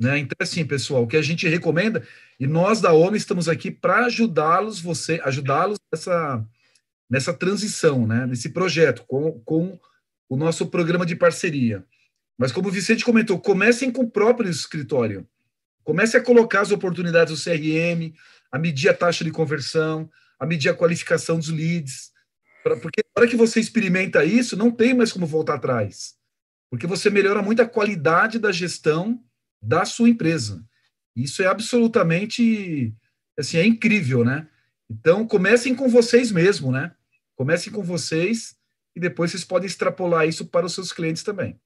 Né? 0.00 0.20
Então, 0.20 0.34
assim, 0.40 0.64
pessoal, 0.64 1.02
o 1.02 1.06
que 1.06 1.18
a 1.18 1.22
gente 1.22 1.46
recomenda, 1.46 2.02
e 2.40 2.46
nós 2.46 2.80
da 2.80 2.94
OMI 2.94 3.18
estamos 3.18 3.46
aqui 3.46 3.70
para 3.70 4.06
ajudá-los, 4.06 4.80
você, 4.80 5.20
ajudá-los 5.22 5.76
nessa, 5.92 6.42
nessa 7.10 7.34
transição, 7.34 8.06
né? 8.06 8.24
nesse 8.24 8.48
projeto, 8.48 9.04
com, 9.06 9.32
com 9.40 9.78
o 10.30 10.34
nosso 10.34 10.66
programa 10.66 11.04
de 11.04 11.14
parceria. 11.14 11.84
Mas 12.38 12.52
como 12.52 12.68
o 12.68 12.72
Vicente 12.72 13.04
comentou, 13.04 13.38
comecem 13.38 13.92
com 13.92 14.04
o 14.04 14.10
próprio 14.10 14.48
escritório. 14.48 15.28
Comece 15.84 16.16
a 16.16 16.22
colocar 16.22 16.62
as 16.62 16.70
oportunidades 16.70 17.38
do 17.38 17.44
CRM, 17.44 18.14
a 18.50 18.58
medir 18.58 18.88
a 18.88 18.94
taxa 18.94 19.22
de 19.22 19.30
conversão, 19.30 20.10
a 20.40 20.46
medir 20.46 20.70
a 20.70 20.74
qualificação 20.74 21.38
dos 21.38 21.50
leads. 21.50 22.12
Pra, 22.66 22.76
porque 22.76 23.00
na 23.14 23.20
hora 23.20 23.30
que 23.30 23.36
você 23.36 23.60
experimenta 23.60 24.24
isso, 24.24 24.56
não 24.56 24.72
tem 24.72 24.92
mais 24.92 25.12
como 25.12 25.24
voltar 25.24 25.54
atrás. 25.54 26.16
Porque 26.68 26.84
você 26.84 27.08
melhora 27.08 27.40
muito 27.40 27.62
a 27.62 27.68
qualidade 27.68 28.40
da 28.40 28.50
gestão 28.50 29.22
da 29.62 29.84
sua 29.84 30.08
empresa. 30.08 30.64
Isso 31.14 31.44
é 31.44 31.46
absolutamente, 31.46 32.92
assim, 33.38 33.58
é 33.58 33.64
incrível, 33.64 34.24
né? 34.24 34.48
Então, 34.90 35.24
comecem 35.24 35.76
com 35.76 35.88
vocês 35.88 36.32
mesmo, 36.32 36.72
né? 36.72 36.92
Comecem 37.36 37.72
com 37.72 37.84
vocês 37.84 38.56
e 38.96 39.00
depois 39.00 39.30
vocês 39.30 39.44
podem 39.44 39.68
extrapolar 39.68 40.26
isso 40.26 40.44
para 40.46 40.66
os 40.66 40.74
seus 40.74 40.92
clientes 40.92 41.22
também. 41.22 41.60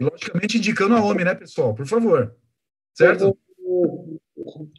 Logicamente, 0.00 0.56
indicando 0.56 0.94
a 0.94 1.04
OMI, 1.04 1.24
né, 1.24 1.34
pessoal? 1.34 1.74
Por 1.74 1.86
favor. 1.86 2.34
Certo? 2.94 3.36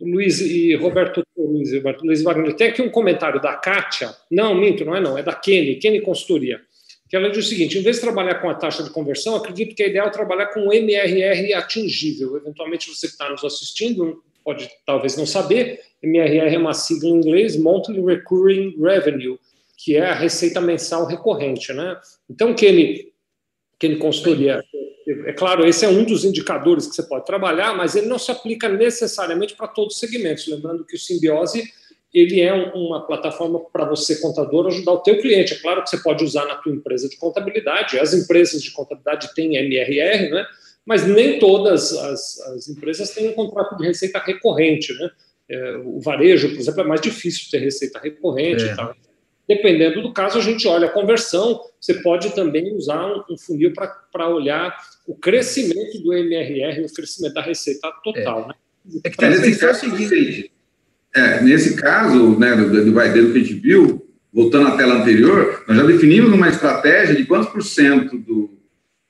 Luiz 0.02 0.42
e 0.42 0.76
Roberto, 0.76 1.24
Luiz, 1.46 1.70
Luiz 2.02 2.24
Wagner, 2.24 2.56
tem 2.56 2.68
aqui 2.68 2.82
um 2.82 2.90
comentário 2.90 3.42
da 3.42 3.54
Kátia. 3.56 4.10
Não, 4.30 4.56
minto, 4.56 4.84
não 4.84 4.96
é 4.96 5.00
não, 5.00 5.18
é 5.18 5.24
da 5.24 5.34
Kenny, 5.34 5.76
Kenny 5.76 6.02
Consultoria 6.02 6.62
que 7.08 7.16
ela 7.16 7.30
diz 7.30 7.46
o 7.46 7.50
seguinte: 7.50 7.78
em 7.78 7.82
vez 7.82 7.98
de 7.98 8.02
trabalhar 8.02 8.36
com 8.36 8.50
a 8.50 8.56
taxa 8.56 8.84
de 8.84 8.90
conversão, 8.90 9.36
acredito 9.36 9.76
que 9.76 9.84
é 9.84 9.90
ideal 9.90 10.12
trabalhar 10.12 10.48
com 10.48 10.68
o 10.68 10.74
MRR 10.74 11.54
atingível. 11.54 12.36
Eventualmente, 12.36 12.90
você 12.90 13.08
que 13.08 13.14
está 13.14 13.30
nos 13.30 13.44
assistindo 13.44 14.24
pode 14.44 14.70
talvez 14.86 15.18
não 15.18 15.26
saber, 15.26 15.80
MRR 16.04 16.54
é 16.54 16.58
uma 16.58 16.74
sigla 16.74 17.10
em 17.10 17.14
inglês, 17.14 17.58
Monthly 17.58 18.00
Recurring 18.00 18.76
Revenue, 18.80 19.40
que 19.76 19.96
é 19.96 20.06
a 20.06 20.14
receita 20.14 20.62
mensal 20.62 21.08
recorrente. 21.08 21.74
Né? 21.74 22.00
Então, 22.30 22.54
que 22.54 22.66
ele 22.66 23.12
consultoria. 23.98 24.64
É 25.08 25.34
claro, 25.34 25.68
esse 25.68 25.86
é 25.86 25.88
um 25.88 26.04
dos 26.04 26.26
indicadores 26.26 26.88
que 26.88 26.96
você 26.96 27.04
pode 27.04 27.26
trabalhar, 27.26 27.76
mas 27.76 27.96
ele 27.96 28.08
não 28.08 28.18
se 28.18 28.32
aplica 28.32 28.68
necessariamente 28.68 29.56
para 29.56 29.68
todos 29.68 29.94
os 29.94 30.00
segmentos. 30.00 30.48
Lembrando 30.48 30.84
que 30.84 30.96
o 30.96 31.00
simbiose 31.00 31.64
ele 32.16 32.40
é 32.40 32.54
uma 32.54 33.06
plataforma 33.06 33.60
para 33.60 33.84
você, 33.84 34.16
contador, 34.22 34.68
ajudar 34.68 34.94
o 34.94 35.00
teu 35.00 35.20
cliente. 35.20 35.54
É 35.54 35.58
claro 35.58 35.84
que 35.84 35.90
você 35.90 35.98
pode 35.98 36.24
usar 36.24 36.46
na 36.46 36.56
tua 36.56 36.74
empresa 36.74 37.10
de 37.10 37.18
contabilidade, 37.18 38.00
as 38.00 38.14
empresas 38.14 38.64
de 38.64 38.72
contabilidade 38.72 39.36
têm 39.36 39.58
MRR, 39.58 40.30
né? 40.30 40.48
mas 40.86 41.06
nem 41.06 41.40
todas 41.40 41.92
as, 41.92 42.40
as 42.40 42.70
empresas 42.70 43.10
têm 43.10 43.28
um 43.28 43.34
contrato 43.34 43.76
de 43.76 43.86
receita 43.86 44.18
recorrente. 44.20 44.94
Né? 44.94 45.12
É, 45.50 45.78
o 45.84 46.00
varejo, 46.00 46.50
por 46.50 46.60
exemplo, 46.60 46.82
é 46.82 46.86
mais 46.86 47.02
difícil 47.02 47.52
ter 47.52 47.60
receita 47.60 48.00
recorrente 48.00 48.64
é. 48.64 48.72
e 48.72 48.76
tal. 48.76 48.96
Dependendo 49.48 50.02
do 50.02 50.12
caso, 50.12 50.40
a 50.40 50.42
gente 50.42 50.68
olha 50.68 50.88
a 50.88 50.92
conversão. 50.92 51.62
Você 51.80 51.96
pode 51.96 52.34
também 52.34 52.74
usar 52.76 53.06
um, 53.30 53.38
funil 53.38 53.72
para 54.12 54.28
olhar 54.28 54.76
o 55.08 55.16
crescimento 55.16 56.02
do 56.02 56.14
MRR, 56.14 56.84
o 56.84 56.94
crescimento 56.94 57.34
da 57.34 57.42
receita 57.42 57.92
total. 58.04 58.44
É. 58.44 58.48
Né? 58.48 58.54
É 59.04 59.10
que 59.10 59.26
nesse 59.26 59.60
caso, 59.60 59.86
é 59.86 59.88
o 59.88 59.98
seguinte, 59.98 60.52
é, 61.16 61.42
nesse 61.42 61.76
caso 61.76 62.38
né, 62.40 62.56
do, 62.56 62.86
do 62.86 62.94
que 62.94 63.00
a 63.00 63.14
gente 63.14 63.54
viu, 63.54 64.06
voltando 64.34 64.68
à 64.68 64.78
tela 64.78 64.96
anterior, 64.96 65.64
nós 65.68 65.78
já 65.78 65.84
definimos 65.84 66.34
uma 66.34 66.50
estratégia 66.50 67.16
de 67.16 67.26
quantos 67.26 67.50
por 67.50 67.64
cento 67.64 68.18
do, 68.18 68.58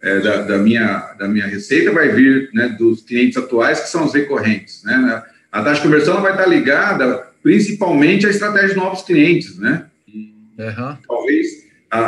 é, 0.01 0.19
da, 0.19 0.41
da, 0.43 0.57
minha, 0.57 1.15
da 1.17 1.27
minha 1.27 1.47
receita 1.47 1.91
vai 1.91 2.09
vir 2.09 2.49
né, 2.53 2.69
dos 2.77 3.01
clientes 3.01 3.37
atuais, 3.37 3.79
que 3.79 3.89
são 3.89 4.05
os 4.05 4.13
recorrentes. 4.13 4.83
Né? 4.83 5.23
A 5.51 5.63
taxa 5.63 5.81
de 5.81 5.87
conversão 5.87 6.21
vai 6.21 6.33
estar 6.33 6.45
ligada 6.45 7.25
principalmente 7.41 8.27
à 8.27 8.29
estratégia 8.29 8.69
de 8.69 8.75
novos 8.75 9.03
clientes, 9.03 9.57
né? 9.57 9.85
Uhum. 10.57 10.97
Talvez 11.07 11.65
a, 11.91 11.99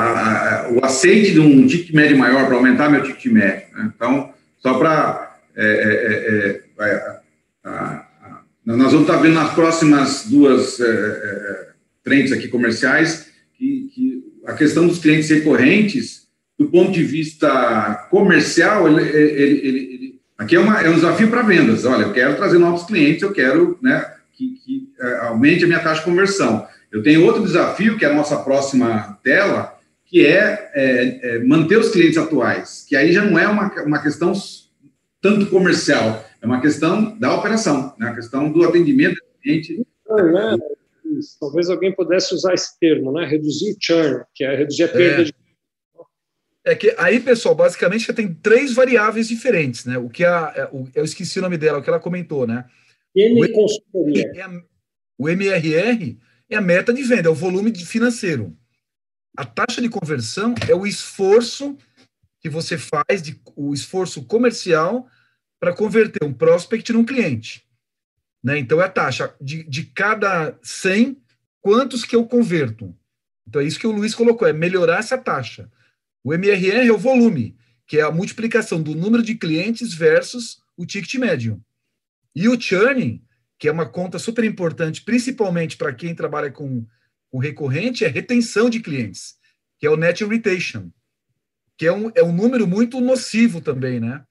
a, 0.65 0.71
o 0.71 0.83
aceite 0.83 1.33
de 1.33 1.39
um 1.39 1.65
ticket 1.67 1.93
médio 1.93 2.17
maior 2.17 2.45
para 2.47 2.55
aumentar 2.55 2.89
meu 2.89 3.03
ticket 3.03 3.31
médio. 3.31 3.67
Né? 3.75 3.91
Então, 3.95 4.33
só 4.59 4.77
para. 4.77 5.37
É, 5.55 6.61
é, 6.79 6.83
é, 6.85 8.01
nós 8.65 8.91
vamos 8.91 9.07
estar 9.07 9.17
vendo 9.17 9.33
nas 9.33 9.53
próximas 9.53 10.25
duas 10.25 10.79
é, 10.79 10.85
é, 10.85 11.67
frentes 12.03 12.31
aqui 12.31 12.47
comerciais 12.47 13.31
que, 13.57 13.89
que, 13.93 14.23
a 14.45 14.53
questão 14.53 14.87
dos 14.87 14.99
clientes 14.99 15.29
recorrentes, 15.29 16.27
do 16.59 16.67
ponto 16.67 16.91
de 16.91 17.03
vista 17.03 18.07
comercial, 18.09 18.87
ele, 18.87 19.09
ele, 19.09 19.41
ele, 19.41 19.79
ele 19.93 20.21
aqui 20.37 20.55
é, 20.55 20.59
uma, 20.59 20.81
é 20.81 20.89
um 20.89 20.95
desafio 20.95 21.29
para 21.29 21.41
vendas. 21.41 21.85
Olha, 21.85 22.03
eu 22.03 22.13
quero 22.13 22.35
trazer 22.35 22.57
novos 22.57 22.85
clientes, 22.85 23.23
eu 23.23 23.31
quero 23.31 23.79
né, 23.81 24.05
que, 24.33 24.55
que 24.63 24.87
aumente 25.21 25.63
a 25.63 25.67
minha 25.67 25.79
taxa 25.79 26.01
de 26.01 26.05
conversão. 26.05 26.67
Eu 26.91 27.03
tenho 27.03 27.25
outro 27.25 27.43
desafio, 27.43 27.97
que 27.97 28.05
é 28.05 28.09
a 28.09 28.13
nossa 28.13 28.37
próxima 28.37 29.19
tela, 29.23 29.77
que 30.05 30.25
é, 30.25 30.71
é, 30.73 31.35
é, 31.35 31.39
manter 31.39 31.77
os 31.77 31.89
clientes 31.89 32.17
atuais, 32.17 32.85
que 32.87 32.95
aí 32.95 33.11
já 33.11 33.23
não 33.23 33.37
é 33.37 33.47
uma, 33.47 33.69
uma 33.83 34.01
questão 34.01 34.31
tanto 35.21 35.47
comercial, 35.47 36.25
é 36.41 36.45
uma 36.45 36.61
questão 36.61 37.17
da 37.17 37.35
operação, 37.35 37.93
né? 37.99 38.09
a 38.09 38.15
questão 38.15 38.51
do 38.51 38.63
atendimento 38.63 39.15
do 39.15 39.41
cliente. 39.41 39.85
É, 40.09 40.23
né? 40.23 40.57
Talvez 41.39 41.69
alguém 41.69 41.93
pudesse 41.93 42.33
usar 42.33 42.53
esse 42.53 42.79
termo, 42.79 43.11
né? 43.11 43.25
reduzir 43.25 43.71
o 43.71 43.77
churn, 43.79 44.23
que 44.33 44.43
é 44.43 44.55
reduzir 44.55 44.83
a 44.83 44.87
perda 44.87 45.21
é. 45.21 45.25
de 45.25 45.33
é 46.67 46.75
que 46.75 46.93
aí, 46.97 47.21
pessoal, 47.21 47.55
basicamente 47.55 48.05
você 48.05 48.13
tem 48.13 48.33
três 48.33 48.73
variáveis 48.73 49.29
diferentes, 49.29 49.85
né? 49.85 49.97
O 49.97 50.09
que 50.09 50.25
a, 50.25 50.53
é, 50.53 50.69
eu 50.95 51.05
esqueci 51.05 51.39
o 51.39 51.41
nome 51.41 51.57
dela, 51.57 51.79
o 51.79 51.81
que 51.81 51.89
ela 51.89 51.97
comentou, 51.97 52.45
né? 52.45 52.65
M 53.15 53.41
o, 53.41 53.53
consultoria. 53.53 54.29
É 54.35 54.45
o 55.17 55.29
MRR 55.29 56.17
é 56.49 56.55
a 56.55 56.61
meta 56.61 56.93
de 56.93 57.03
venda, 57.03 57.27
é 57.27 57.31
o 57.31 57.35
volume 57.35 57.73
financeiro. 57.75 58.57
A 59.35 59.45
taxa 59.45 59.81
de 59.81 59.89
conversão 59.89 60.55
é 60.67 60.73
o 60.73 60.85
esforço 60.85 61.77
que 62.39 62.49
você 62.49 62.77
faz, 62.77 63.21
de, 63.21 63.39
o 63.55 63.73
esforço 63.73 64.23
comercial 64.23 65.07
para 65.59 65.75
converter 65.75 66.23
um 66.23 66.33
prospect 66.33 66.91
num 66.93 67.05
cliente. 67.05 67.65
Né? 68.43 68.57
Então, 68.59 68.81
é 68.81 68.85
a 68.85 68.89
taxa 68.89 69.35
de, 69.41 69.63
de 69.63 69.83
cada 69.83 70.57
100, 70.61 71.21
quantos 71.61 72.05
que 72.05 72.15
eu 72.15 72.25
converto? 72.25 72.95
Então, 73.47 73.61
é 73.61 73.65
isso 73.65 73.79
que 73.79 73.87
o 73.87 73.91
Luiz 73.91 74.15
colocou, 74.15 74.47
é 74.47 74.53
melhorar 74.53 74.99
essa 74.99 75.17
taxa. 75.17 75.69
O 76.23 76.33
MRR 76.33 76.87
é 76.87 76.91
o 76.91 76.97
volume, 76.97 77.57
que 77.85 77.97
é 77.97 78.01
a 78.01 78.11
multiplicação 78.11 78.81
do 78.81 78.95
número 78.95 79.23
de 79.23 79.35
clientes 79.35 79.93
versus 79.93 80.61
o 80.75 80.85
ticket 80.85 81.15
médio. 81.15 81.61
E 82.35 82.47
o 82.47 82.59
churning 82.59 83.23
que 83.59 83.67
é 83.67 83.71
uma 83.71 83.85
conta 83.85 84.19
super 84.19 84.43
importante, 84.43 85.01
principalmente 85.03 85.77
para 85.77 85.93
quem 85.93 86.13
trabalha 86.13 86.51
com, 86.51 86.85
com 87.29 87.37
recorrente, 87.39 88.05
é 88.05 88.07
retenção 88.07 88.69
de 88.69 88.79
clientes, 88.79 89.35
que 89.79 89.87
é 89.87 89.89
o 89.89 89.97
net 89.97 90.23
retention, 90.23 90.89
que 91.77 91.85
é 91.87 91.91
um, 91.91 92.11
é 92.15 92.23
um 92.23 92.31
número 92.31 92.67
muito 92.67 92.99
nocivo 92.99 93.61
também, 93.61 93.99
né? 93.99 94.23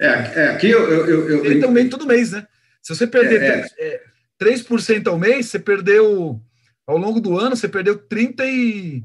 É, 0.00 0.06
é 0.06 0.48
aqui 0.48 0.70
eu... 0.70 0.88
eu, 0.88 1.28
eu, 1.28 1.44
eu 1.44 1.60
também 1.60 1.88
todo 1.88 2.06
mês, 2.06 2.32
né? 2.32 2.46
Se 2.82 2.94
você 2.94 3.06
perder 3.06 3.42
é, 3.42 3.66
é. 3.78 4.02
3% 4.40 5.06
ao 5.06 5.18
mês, 5.18 5.46
você 5.46 5.58
perdeu, 5.58 6.40
ao 6.84 6.96
longo 6.96 7.20
do 7.20 7.38
ano, 7.38 7.54
você 7.54 7.68
perdeu 7.68 7.96
36% 7.96 9.04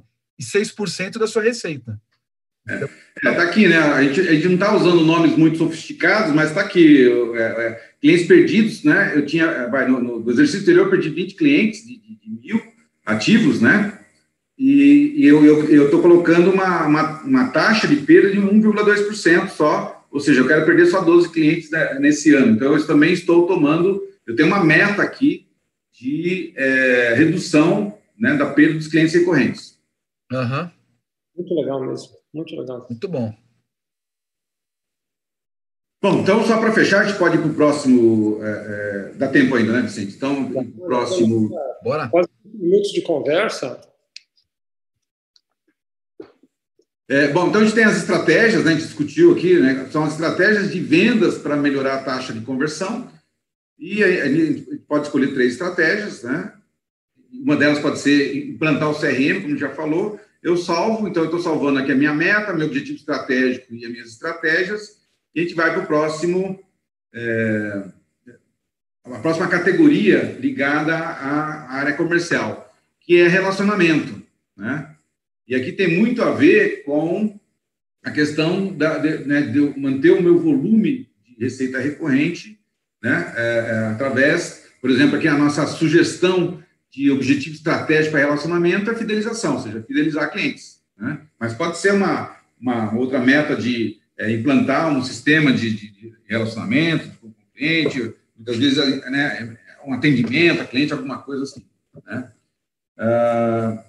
da 1.20 1.28
sua 1.28 1.44
receita. 1.44 2.00
É, 2.68 3.32
tá 3.32 3.44
aqui, 3.44 3.68
né? 3.68 3.78
A 3.78 4.04
gente, 4.04 4.20
a 4.20 4.34
gente 4.34 4.48
não 4.48 4.56
está 4.56 4.76
usando 4.76 5.06
nomes 5.06 5.38
muito 5.38 5.58
sofisticados, 5.58 6.34
mas 6.34 6.50
está 6.50 6.62
aqui. 6.62 7.08
É, 7.36 7.42
é, 7.42 7.87
clientes 8.02 8.28
perdidos, 8.28 8.84
né? 8.84 9.14
Eu 9.16 9.26
tinha, 9.26 9.68
vai, 9.68 9.88
no, 9.88 10.00
no, 10.02 10.32
exercício 10.32 10.62
anterior, 10.62 10.86
eu 10.86 10.92
perdi 10.92 11.10
20 11.10 11.36
clientes 11.36 11.86
de, 11.86 11.98
de, 12.00 12.16
de 12.16 12.30
mil 12.30 12.62
ativos, 13.06 13.62
né? 13.62 14.00
E, 14.58 15.14
e 15.18 15.26
eu 15.28 15.86
estou 15.86 16.02
colocando 16.02 16.52
uma, 16.52 16.88
uma, 16.88 17.22
uma, 17.22 17.50
taxa 17.50 17.88
de 17.88 17.98
perda 17.98 18.32
de 18.32 18.40
1,2% 18.40 19.50
só, 19.50 20.06
ou 20.12 20.20
seja, 20.20 20.42
eu 20.42 20.48
quero 20.48 20.66
perder 20.66 20.88
só 20.88 21.04
12 21.04 21.32
clientes 21.32 21.70
né, 21.70 22.00
nesse 22.00 22.34
ano. 22.34 22.54
Então, 22.54 22.74
eu 22.74 22.88
também 22.88 23.14
estou 23.14 23.46
tomando, 23.46 24.02
eu 24.26 24.36
tenho 24.36 24.48
uma 24.48 24.64
meta 24.64 25.04
aqui 25.04 25.48
de 25.94 26.54
é, 26.56 27.14
redução 27.16 27.98
né, 28.18 28.36
da 28.36 28.48
perda 28.48 28.76
dos 28.76 28.88
clientes 28.88 29.14
recorrentes. 29.14 29.78
Uhum. 30.32 30.70
Muito 31.36 31.54
legal 31.54 31.86
mesmo. 31.86 32.10
Muito 32.34 32.60
legal. 32.60 32.88
Muito 32.90 33.08
bom. 33.08 33.47
Bom, 36.02 36.20
então, 36.20 36.46
só 36.46 36.60
para 36.60 36.72
fechar, 36.72 37.02
a 37.02 37.06
gente 37.06 37.18
pode 37.18 37.38
ir 37.38 37.40
para 37.40 37.50
o 37.50 37.54
próximo. 37.54 38.40
É, 38.44 38.50
é, 38.50 39.12
dá 39.16 39.28
tempo 39.28 39.56
ainda, 39.56 39.74
né, 39.74 39.82
Vicente? 39.82 40.16
Então, 40.16 40.52
o 40.52 40.86
próximo. 40.86 41.50
Bora. 41.84 42.08
Quase 42.08 42.30
minutos 42.46 42.92
de 42.92 43.02
conversa. 43.02 43.82
É, 47.10 47.30
bom, 47.30 47.48
então 47.48 47.62
a 47.62 47.64
gente 47.64 47.74
tem 47.74 47.86
as 47.86 47.96
estratégias, 47.96 48.66
né, 48.66 48.72
a 48.72 48.74
gente 48.74 48.86
discutiu 48.86 49.32
aqui, 49.32 49.58
né, 49.58 49.88
são 49.90 50.04
as 50.04 50.12
estratégias 50.12 50.70
de 50.70 50.82
vendas 50.82 51.38
para 51.38 51.56
melhorar 51.56 51.96
a 51.96 52.04
taxa 52.04 52.34
de 52.34 52.42
conversão. 52.42 53.10
E 53.80 54.04
aí, 54.04 54.22
a 54.22 54.28
gente 54.28 54.78
pode 54.88 55.06
escolher 55.06 55.34
três 55.34 55.54
estratégias, 55.54 56.24
né? 56.24 56.52
Uma 57.32 57.56
delas 57.56 57.80
pode 57.80 58.00
ser 58.00 58.50
implantar 58.50 58.90
o 58.90 59.00
CRM, 59.00 59.42
como 59.42 59.58
já 59.58 59.70
falou 59.70 60.20
eu 60.42 60.56
salvo, 60.56 61.08
então 61.08 61.24
eu 61.24 61.28
estou 61.28 61.42
salvando 61.42 61.80
aqui 61.80 61.92
a 61.92 61.96
minha 61.96 62.14
meta, 62.14 62.54
meu 62.54 62.68
objetivo 62.68 62.98
estratégico 62.98 63.74
e 63.74 63.86
as 63.86 63.92
minhas 63.92 64.10
estratégias, 64.10 64.98
a 65.40 65.44
gente 65.44 65.54
vai 65.54 65.72
para 65.72 65.84
o 65.84 65.86
próximo, 65.86 66.60
é, 67.14 67.84
a 69.06 69.20
próxima 69.20 69.48
categoria 69.48 70.38
ligada 70.40 70.96
à 70.96 71.74
área 71.74 71.94
comercial, 71.94 72.74
que 73.02 73.20
é 73.20 73.28
relacionamento, 73.28 74.22
né? 74.56 74.94
E 75.48 75.56
aqui 75.56 75.72
tem 75.72 75.98
muito 75.98 76.22
a 76.22 76.32
ver 76.32 76.84
com 76.84 77.40
a 78.04 78.12
questão 78.12 78.74
da, 78.74 78.98
de, 78.98 79.20
né, 79.26 79.42
de 79.42 79.80
manter 79.80 80.12
o 80.12 80.22
meu 80.22 80.38
volume 80.40 81.10
de 81.26 81.44
receita 81.44 81.80
recorrente, 81.80 82.60
né? 83.02 83.34
É, 83.36 83.42
é, 83.42 83.92
através, 83.94 84.70
por 84.82 84.90
exemplo, 84.90 85.16
aqui 85.16 85.28
a 85.28 85.38
nossa 85.38 85.66
sugestão 85.68 86.62
de 86.92 87.12
objetivo 87.12 87.56
estratégico 87.56 88.12
para 88.12 88.22
relacionamento 88.22 88.90
é 88.90 88.96
fidelização, 88.96 89.56
ou 89.56 89.62
seja, 89.62 89.84
fidelizar 89.84 90.32
clientes. 90.32 90.82
Né? 90.98 91.20
Mas 91.40 91.54
pode 91.54 91.78
ser 91.78 91.94
uma, 91.94 92.36
uma 92.60 92.96
outra 92.96 93.20
meta 93.20 93.56
de 93.56 93.97
é, 94.18 94.32
implantar 94.32 94.92
um 94.92 95.04
sistema 95.04 95.54
de, 95.54 95.72
de, 95.72 96.14
relacionamento 96.28 97.10
com 97.22 97.28
o 97.28 97.36
cliente, 97.56 98.14
muitas 98.36 98.58
vezes 98.58 98.78
né, 99.10 99.58
um 99.86 99.94
atendimento 99.94 100.62
a 100.62 100.66
cliente, 100.66 100.92
alguma 100.92 101.20
coisa 101.20 101.44
assim. 101.44 101.64
Né? 102.06 102.32
Ah, 102.98 103.84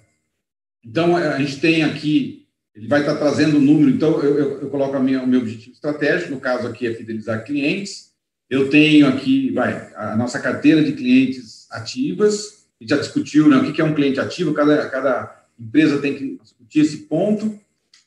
então, 0.85 1.17
a 1.17 1.37
gente 1.39 1.59
tem 1.59 1.83
aqui, 1.83 2.47
ele 2.73 2.87
vai 2.87 3.01
estar 3.01 3.15
trazendo 3.15 3.57
o 3.57 3.61
número, 3.61 3.89
então 3.89 4.21
eu, 4.21 4.37
eu, 4.37 4.61
eu 4.61 4.69
coloco 4.69 4.95
a 4.95 4.99
minha, 4.99 5.21
o 5.21 5.27
meu 5.27 5.41
objetivo 5.41 5.73
estratégico, 5.73 6.31
no 6.31 6.39
caso 6.39 6.67
aqui 6.67 6.87
é 6.87 6.93
fidelizar 6.93 7.43
clientes, 7.43 8.11
eu 8.49 8.69
tenho 8.69 9.07
aqui, 9.07 9.51
vai, 9.51 9.93
a 9.95 10.15
nossa 10.15 10.39
carteira 10.39 10.83
de 10.83 10.93
clientes 10.93 11.67
ativas, 11.71 12.67
já 12.81 12.97
discutiu 12.97 13.49
né, 13.49 13.57
o 13.57 13.73
que 13.73 13.81
é 13.81 13.83
um 13.83 13.93
cliente 13.93 14.19
ativo, 14.19 14.53
cada, 14.53 14.89
cada 14.89 15.45
empresa 15.59 15.99
tem 15.99 16.15
que 16.15 16.39
discutir 16.41 16.79
esse 16.79 16.97
ponto. 16.99 17.59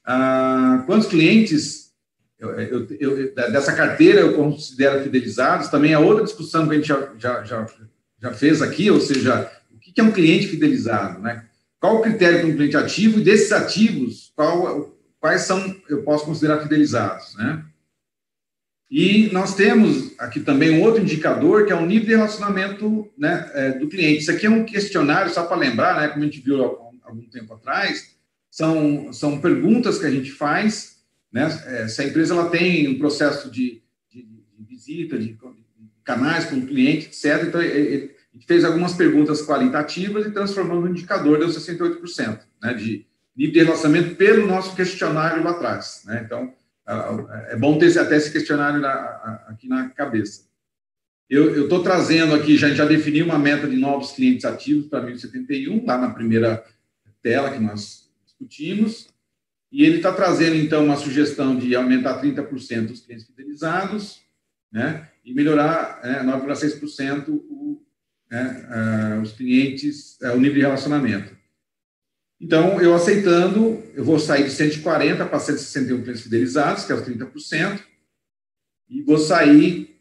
Ah, 0.04 0.82
quantos 0.86 1.08
clientes 1.08 1.81
eu, 2.42 2.60
eu, 2.60 2.86
eu, 2.98 3.34
dessa 3.34 3.72
carteira 3.72 4.20
eu 4.20 4.34
considero 4.34 5.02
fidelizados? 5.04 5.68
Também 5.68 5.92
é 5.92 5.98
outra 5.98 6.24
discussão 6.24 6.66
que 6.66 6.74
a 6.74 6.76
gente 6.76 6.88
já, 6.88 7.12
já, 7.16 7.44
já, 7.44 7.66
já 8.20 8.32
fez 8.32 8.60
aqui, 8.60 8.90
ou 8.90 9.00
seja, 9.00 9.48
o 9.72 9.78
que 9.78 10.00
é 10.00 10.04
um 10.04 10.10
cliente 10.10 10.48
fidelizado? 10.48 11.20
Né? 11.20 11.44
Qual 11.78 11.96
o 11.96 12.02
critério 12.02 12.40
para 12.40 12.48
um 12.48 12.56
cliente 12.56 12.76
ativo 12.76 13.20
e 13.20 13.24
desses 13.24 13.52
ativos, 13.52 14.32
qual, 14.34 14.92
quais 15.20 15.42
são 15.42 15.76
eu 15.88 16.02
posso 16.02 16.24
considerar 16.24 16.60
fidelizados? 16.60 17.36
Né? 17.36 17.64
E 18.90 19.30
nós 19.32 19.54
temos 19.54 20.12
aqui 20.18 20.40
também 20.40 20.70
um 20.70 20.82
outro 20.82 21.00
indicador, 21.00 21.64
que 21.64 21.72
é 21.72 21.76
o 21.76 21.86
nível 21.86 22.06
de 22.06 22.14
relacionamento 22.16 23.08
né, 23.16 23.50
é, 23.54 23.70
do 23.70 23.88
cliente. 23.88 24.18
Isso 24.20 24.30
aqui 24.32 24.46
é 24.46 24.50
um 24.50 24.64
questionário, 24.64 25.32
só 25.32 25.44
para 25.44 25.56
lembrar, 25.56 26.00
né, 26.00 26.08
como 26.08 26.22
a 26.22 26.26
gente 26.26 26.40
viu 26.40 26.62
há 26.62 27.08
algum 27.08 27.22
tempo 27.30 27.54
atrás, 27.54 28.16
são, 28.50 29.12
são 29.12 29.40
perguntas 29.40 29.98
que 29.98 30.04
a 30.04 30.10
gente 30.10 30.30
faz, 30.30 30.91
né, 31.32 31.48
é, 31.66 31.88
se 31.88 32.02
a 32.02 32.04
empresa 32.04 32.34
ela 32.34 32.50
tem 32.50 32.88
um 32.88 32.98
processo 32.98 33.50
de, 33.50 33.82
de, 34.10 34.22
de 34.22 34.64
visita, 34.64 35.18
de, 35.18 35.38
canais 36.04 36.44
com 36.46 36.56
o 36.56 36.66
cliente, 36.66 37.06
etc. 37.06 37.44
Então, 37.46 37.62
ele, 37.62 38.12
gente 38.42 38.46
fez 38.46 38.64
algumas 38.64 38.94
perguntas 38.94 39.42
qualitativas 39.42 40.26
e 40.26 40.30
transformamos 40.30 40.84
no 40.84 40.90
indicador, 40.90 41.38
deu 41.38 41.48
68%, 41.48 42.40
né, 42.62 42.74
de 42.74 43.06
nível 43.36 43.52
de 43.52 43.62
relacionamento 43.62 44.14
pelo 44.16 44.46
nosso 44.46 44.74
questionário 44.74 45.42
lá 45.42 45.52
atrás. 45.52 46.02
Né? 46.04 46.22
Então, 46.24 46.52
é 47.48 47.56
bom 47.56 47.78
ter 47.78 47.96
até 47.98 48.16
esse 48.16 48.30
questionário 48.30 48.84
aqui 49.46 49.68
na 49.68 49.88
cabeça. 49.90 50.50
Eu 51.30 51.62
estou 51.62 51.82
trazendo 51.82 52.34
aqui, 52.34 52.58
já, 52.58 52.68
já 52.70 52.84
defini 52.84 53.22
uma 53.22 53.38
meta 53.38 53.66
de 53.66 53.76
novos 53.76 54.12
clientes 54.12 54.44
ativos 54.44 54.86
para 54.86 55.00
2071, 55.00 55.86
lá 55.86 55.96
na 55.96 56.10
primeira 56.10 56.62
tela 57.22 57.50
que 57.50 57.58
nós 57.58 58.10
discutimos, 58.24 59.08
e 59.72 59.84
ele 59.84 59.96
está 59.96 60.12
trazendo, 60.12 60.54
então, 60.54 60.84
uma 60.84 60.96
sugestão 60.96 61.56
de 61.56 61.74
aumentar 61.74 62.20
30% 62.22 62.90
os 62.90 63.00
clientes 63.00 63.26
fidelizados, 63.26 64.20
né, 64.70 65.08
e 65.24 65.32
melhorar 65.32 66.00
é, 66.04 66.22
9,6% 66.22 67.28
o, 67.28 67.82
né, 68.30 69.16
uh, 69.18 69.22
os 69.22 69.32
clientes, 69.32 70.18
uh, 70.22 70.32
o 70.32 70.40
nível 70.40 70.56
de 70.56 70.60
relacionamento. 70.60 71.34
Então, 72.40 72.80
eu 72.82 72.94
aceitando, 72.94 73.82
eu 73.94 74.04
vou 74.04 74.18
sair 74.18 74.44
de 74.44 74.50
140 74.50 75.24
para 75.24 75.38
161 75.38 76.02
clientes 76.02 76.22
fidelizados, 76.22 76.84
que 76.84 76.92
é 76.92 76.94
os 76.94 77.02
30%, 77.02 77.80
e 78.90 79.00
vou 79.02 79.16
sair 79.16 79.96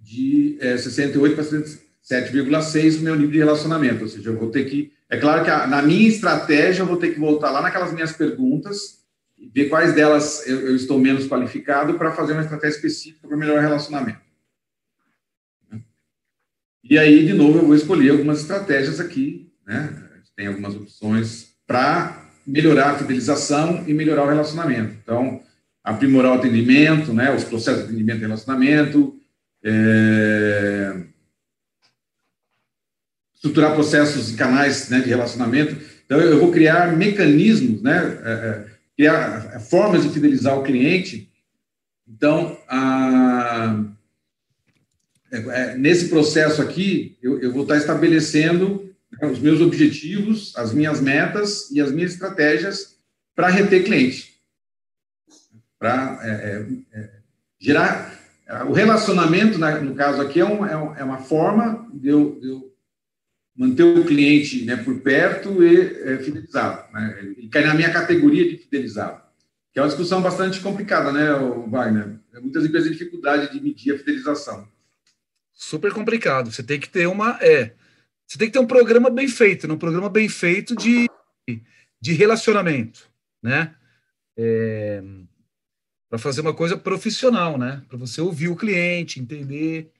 de 0.00 0.56
é, 0.60 0.76
68 0.78 1.34
para 1.34 1.44
7,6 1.44 2.98
o 2.98 3.02
meu 3.02 3.14
nível 3.14 3.32
de 3.32 3.38
relacionamento. 3.38 4.02
Ou 4.02 4.08
seja, 4.08 4.30
eu 4.30 4.38
vou 4.38 4.50
ter 4.50 4.64
que. 4.64 4.92
É 5.08 5.18
claro 5.18 5.44
que 5.44 5.50
a, 5.50 5.66
na 5.66 5.82
minha 5.82 6.08
estratégia 6.08 6.82
eu 6.82 6.86
vou 6.86 6.96
ter 6.96 7.12
que 7.12 7.20
voltar 7.20 7.50
lá 7.50 7.60
naquelas 7.60 7.92
minhas 7.92 8.12
perguntas 8.12 8.95
ver 9.52 9.68
quais 9.68 9.94
delas 9.94 10.46
eu, 10.46 10.68
eu 10.68 10.76
estou 10.76 10.98
menos 10.98 11.26
qualificado 11.26 11.94
para 11.94 12.12
fazer 12.12 12.32
uma 12.32 12.42
estratégia 12.42 12.76
específica 12.76 13.28
para 13.28 13.36
melhorar 13.36 13.60
o 13.60 13.62
relacionamento. 13.62 14.26
E 16.88 16.98
aí, 16.98 17.26
de 17.26 17.32
novo, 17.32 17.58
eu 17.58 17.66
vou 17.66 17.74
escolher 17.74 18.10
algumas 18.10 18.40
estratégias 18.40 19.00
aqui, 19.00 19.52
né? 19.66 20.04
Tem 20.36 20.46
algumas 20.46 20.74
opções 20.74 21.54
para 21.66 22.30
melhorar 22.46 22.90
a 22.90 22.98
fidelização 22.98 23.82
e 23.88 23.92
melhorar 23.92 24.22
o 24.22 24.28
relacionamento. 24.28 24.96
Então, 25.02 25.42
aprimorar 25.82 26.32
o 26.32 26.34
atendimento, 26.34 27.12
né? 27.12 27.34
Os 27.34 27.42
processos 27.42 27.80
de 27.80 27.88
atendimento 27.88 28.18
e 28.18 28.20
relacionamento, 28.20 29.18
é... 29.64 31.02
estruturar 33.34 33.74
processos 33.74 34.32
e 34.32 34.36
canais 34.36 34.88
né, 34.88 35.00
de 35.00 35.08
relacionamento. 35.08 35.76
Então, 36.04 36.20
eu 36.20 36.38
vou 36.38 36.52
criar 36.52 36.96
mecanismos, 36.96 37.82
né? 37.82 37.98
É, 38.24 38.30
é, 38.30 38.75
criar 38.96 39.60
formas 39.60 40.02
de 40.02 40.10
fidelizar 40.10 40.58
o 40.58 40.62
cliente. 40.62 41.30
Então, 42.08 42.58
a 42.68 43.84
é, 45.30 45.38
é, 45.38 45.76
nesse 45.76 46.08
processo 46.08 46.62
aqui, 46.62 47.18
eu, 47.22 47.40
eu 47.40 47.52
vou 47.52 47.62
estar 47.62 47.76
estabelecendo 47.76 48.94
né, 49.10 49.28
os 49.28 49.38
meus 49.38 49.60
objetivos, 49.60 50.56
as 50.56 50.72
minhas 50.72 51.00
metas 51.00 51.70
e 51.70 51.80
as 51.80 51.90
minhas 51.90 52.12
estratégias 52.12 52.96
para 53.34 53.48
reter 53.48 53.84
cliente. 53.84 54.40
Para 55.78 56.18
é, 56.22 56.28
é, 56.30 56.98
é, 56.98 57.10
gerar. 57.58 58.14
O 58.68 58.72
relacionamento, 58.72 59.58
no 59.58 59.94
caso 59.96 60.22
aqui, 60.22 60.38
é, 60.38 60.44
um, 60.44 60.64
é 60.64 61.02
uma 61.02 61.18
forma 61.18 61.90
de 61.92 62.08
eu, 62.08 62.72
manter 63.56 63.82
o 63.82 64.04
cliente 64.04 64.64
né, 64.64 64.76
por 64.76 65.00
perto 65.00 65.62
e 65.62 66.18
fidelizado. 66.18 66.92
Né? 66.92 67.18
Ele 67.36 67.48
cai 67.48 67.64
na 67.64 67.74
minha 67.74 67.92
categoria 67.92 68.48
de 68.48 68.58
fidelizado. 68.58 69.22
Que 69.72 69.78
é 69.78 69.82
uma 69.82 69.88
discussão 69.88 70.22
bastante 70.22 70.60
complicada, 70.60 71.12
né, 71.12 71.32
Wagner? 71.68 72.18
Muitas 72.40 72.64
empresas 72.64 72.88
têm 72.88 72.98
dificuldade 72.98 73.52
de 73.52 73.62
medir 73.62 73.94
a 73.94 73.98
fidelização 73.98 74.66
super 75.56 75.92
complicado. 75.92 76.52
Você 76.52 76.62
tem 76.62 76.78
que 76.78 76.88
ter 76.88 77.06
uma. 77.08 77.38
É, 77.40 77.74
você 78.26 78.38
tem 78.38 78.48
que 78.48 78.52
ter 78.52 78.58
um 78.58 78.66
programa 78.66 79.08
bem 79.08 79.26
feito, 79.26 79.66
né? 79.66 79.74
um 79.74 79.78
programa 79.78 80.10
bem 80.10 80.28
feito 80.28 80.76
de, 80.76 81.08
de 82.00 82.12
relacionamento, 82.12 83.10
né? 83.42 83.74
É, 84.36 85.02
para 86.08 86.18
fazer 86.18 86.42
uma 86.42 86.54
coisa 86.54 86.76
profissional, 86.76 87.56
né? 87.56 87.82
Para 87.88 87.96
você 87.96 88.20
ouvir 88.20 88.48
o 88.48 88.56
cliente, 88.56 89.18
entender. 89.18 89.90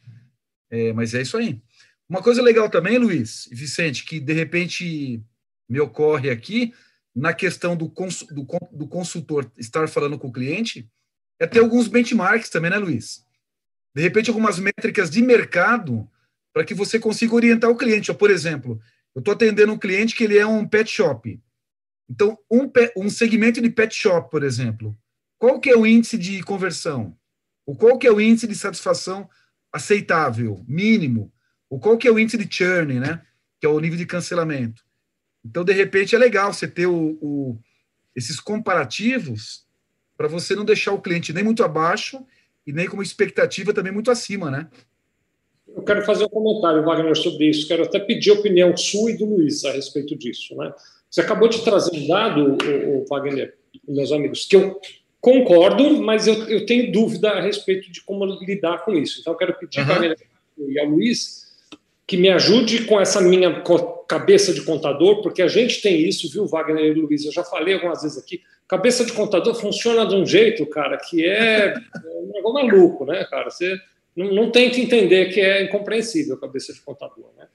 É, 0.70 0.92
mas 0.92 1.14
é 1.14 1.22
isso 1.22 1.36
aí. 1.36 1.61
Uma 2.09 2.22
coisa 2.22 2.40
legal 2.42 2.70
também, 2.70 2.98
Luiz 2.98 3.46
e 3.50 3.54
Vicente, 3.54 4.04
que 4.04 4.20
de 4.20 4.32
repente 4.32 5.22
me 5.68 5.80
ocorre 5.80 6.30
aqui, 6.30 6.72
na 7.14 7.32
questão 7.32 7.76
do, 7.76 7.88
cons, 7.88 8.22
do, 8.30 8.46
do 8.72 8.86
consultor 8.86 9.50
estar 9.57 9.88
falando 9.88 10.18
com 10.18 10.28
o 10.28 10.32
cliente, 10.32 10.88
é 11.40 11.46
ter 11.46 11.61
alguns 11.61 11.88
benchmarks 11.88 12.50
também, 12.50 12.70
né, 12.70 12.78
Luiz? 12.78 13.26
de 13.96 14.02
repente, 14.02 14.28
algumas 14.28 14.59
métricas 14.59 15.09
de 15.09 15.22
mercado 15.22 16.07
para 16.52 16.62
que 16.66 16.74
você 16.74 16.98
consiga 16.98 17.34
orientar 17.34 17.70
o 17.70 17.76
cliente. 17.76 18.12
Por 18.12 18.30
exemplo, 18.30 18.78
eu 19.14 19.20
estou 19.20 19.32
atendendo 19.32 19.72
um 19.72 19.78
cliente 19.78 20.14
que 20.14 20.22
ele 20.22 20.36
é 20.36 20.46
um 20.46 20.68
pet 20.68 20.90
shop. 20.90 21.40
Então, 22.07 22.36
um, 22.50 22.70
um 22.94 23.09
segmento 23.09 23.59
de 23.59 23.70
pet 23.70 23.94
shop, 23.94 24.30
por 24.30 24.42
exemplo, 24.44 24.94
qual 25.38 25.59
que 25.59 25.70
é 25.70 25.76
o 25.76 25.86
índice 25.86 26.18
de 26.18 26.42
conversão? 26.42 27.16
O 27.64 27.74
qual 27.74 27.96
que 27.96 28.07
é 28.07 28.12
o 28.12 28.20
índice 28.20 28.46
de 28.46 28.54
satisfação 28.54 29.30
aceitável, 29.72 30.62
mínimo? 30.68 31.32
O 31.69 31.79
qual 31.79 31.99
que 31.99 32.07
é 32.07 32.11
o 32.11 32.19
índice 32.19 32.39
de 32.39 32.53
churn, 32.53 33.01
né? 33.01 33.23
Que 33.61 33.67
é 33.67 33.69
o 33.69 33.81
nível 33.81 33.99
de 33.99 34.07
cancelamento. 34.07 34.83
Então, 35.45 35.64
de 35.64 35.73
repente, 35.73 36.14
é 36.14 36.19
legal 36.19 36.53
você 36.53 36.67
ter 36.67 36.87
o, 36.87 37.19
o 37.21 37.59
esses 38.14 38.41
comparativos 38.41 39.67
para 40.17 40.27
você 40.27 40.55
não 40.55 40.64
deixar 40.64 40.93
o 40.93 41.01
cliente 41.01 41.33
nem 41.33 41.45
muito 41.45 41.62
abaixo 41.62 42.25
e 42.67 42.73
nem 42.73 42.89
com 42.89 42.95
uma 42.95 43.03
expectativa 43.03 43.73
também 43.73 43.93
muito 43.93 44.11
acima, 44.11 44.51
né? 44.51 44.69
Eu 45.69 45.83
quero 45.83 46.05
fazer 46.05 46.25
um 46.25 46.29
comentário, 46.29 46.83
Wagner, 46.83 47.14
sobre 47.14 47.51
isso. 47.51 47.69
Quero 47.69 47.85
até 47.85 47.99
pedir 47.99 48.31
a 48.31 48.35
opinião 48.35 48.75
sua 48.77 49.11
e 49.11 49.17
do 49.17 49.27
Luiz 49.27 49.64
a 49.64 49.73
respeito 49.73 50.17
disso. 50.17 50.57
Né? 50.57 50.73
Você 51.11 51.21
acabou 51.21 51.49
de 51.49 51.62
trazer 51.62 51.95
um 51.95 52.07
dado, 52.09 52.57
o, 52.64 53.03
o 53.03 53.05
Wagner, 53.07 53.55
meus 53.87 54.11
amigos, 54.11 54.47
que 54.47 54.57
eu 54.57 54.81
concordo, 55.21 56.03
mas 56.03 56.27
eu, 56.27 56.35
eu, 56.49 56.64
tenho 56.64 56.91
dúvida 56.91 57.31
a 57.31 57.41
respeito 57.41 57.93
de 57.93 58.01
como 58.03 58.25
lidar 58.43 58.85
com 58.85 58.95
isso. 58.95 59.21
Então, 59.21 59.35
eu 59.35 59.37
quero 59.37 59.55
pedir 59.59 59.81
uhum. 59.81 59.87
Wagner 59.87 60.17
e 60.59 60.79
ao 60.79 60.87
Luiz 60.87 61.45
que 62.07 62.16
me 62.16 62.28
ajude 62.28 62.84
com 62.84 63.00
essa 63.00 63.20
minha 63.20 63.62
cabeça 64.07 64.52
de 64.52 64.62
contador, 64.62 65.22
porque 65.22 65.42
a 65.42 65.48
gente 65.48 65.82
tem 65.82 66.00
isso, 66.00 66.30
viu, 66.30 66.46
Wagner 66.46 66.84
e 66.84 66.94
Luiz? 66.94 67.24
Eu 67.24 67.32
já 67.32 67.42
falei 67.42 67.74
algumas 67.74 68.02
vezes 68.02 68.16
aqui. 68.16 68.40
Cabeça 68.68 69.04
de 69.04 69.12
contador 69.12 69.54
funciona 69.54 70.07
de 70.07 70.14
um 70.14 70.24
jeito, 70.24 70.64
cara, 70.66 70.96
que 70.96 71.24
é, 71.24 71.68
é 71.68 71.74
um 72.20 72.30
negócio 72.32 72.66
maluco, 72.66 73.04
né, 73.04 73.24
cara? 73.24 73.50
Você 73.50 73.76
não, 74.14 74.32
não 74.32 74.50
tenta 74.50 74.78
entender 74.78 75.32
que 75.32 75.40
é 75.40 75.64
incompreensível 75.64 76.36
a 76.36 76.40
cabeça 76.40 76.72
de 76.72 76.80
contador, 76.80 77.30
né? 77.36 77.48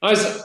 Mas 0.00 0.44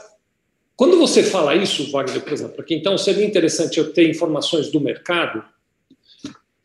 quando 0.76 0.96
você 0.96 1.22
fala 1.22 1.54
isso, 1.54 1.90
Wagner, 1.90 2.22
por 2.22 2.32
exemplo, 2.32 2.64
que 2.64 2.74
então 2.74 2.96
seria 2.96 3.26
interessante 3.26 3.78
eu 3.78 3.92
ter 3.92 4.08
informações 4.08 4.70
do 4.70 4.80
mercado, 4.80 5.44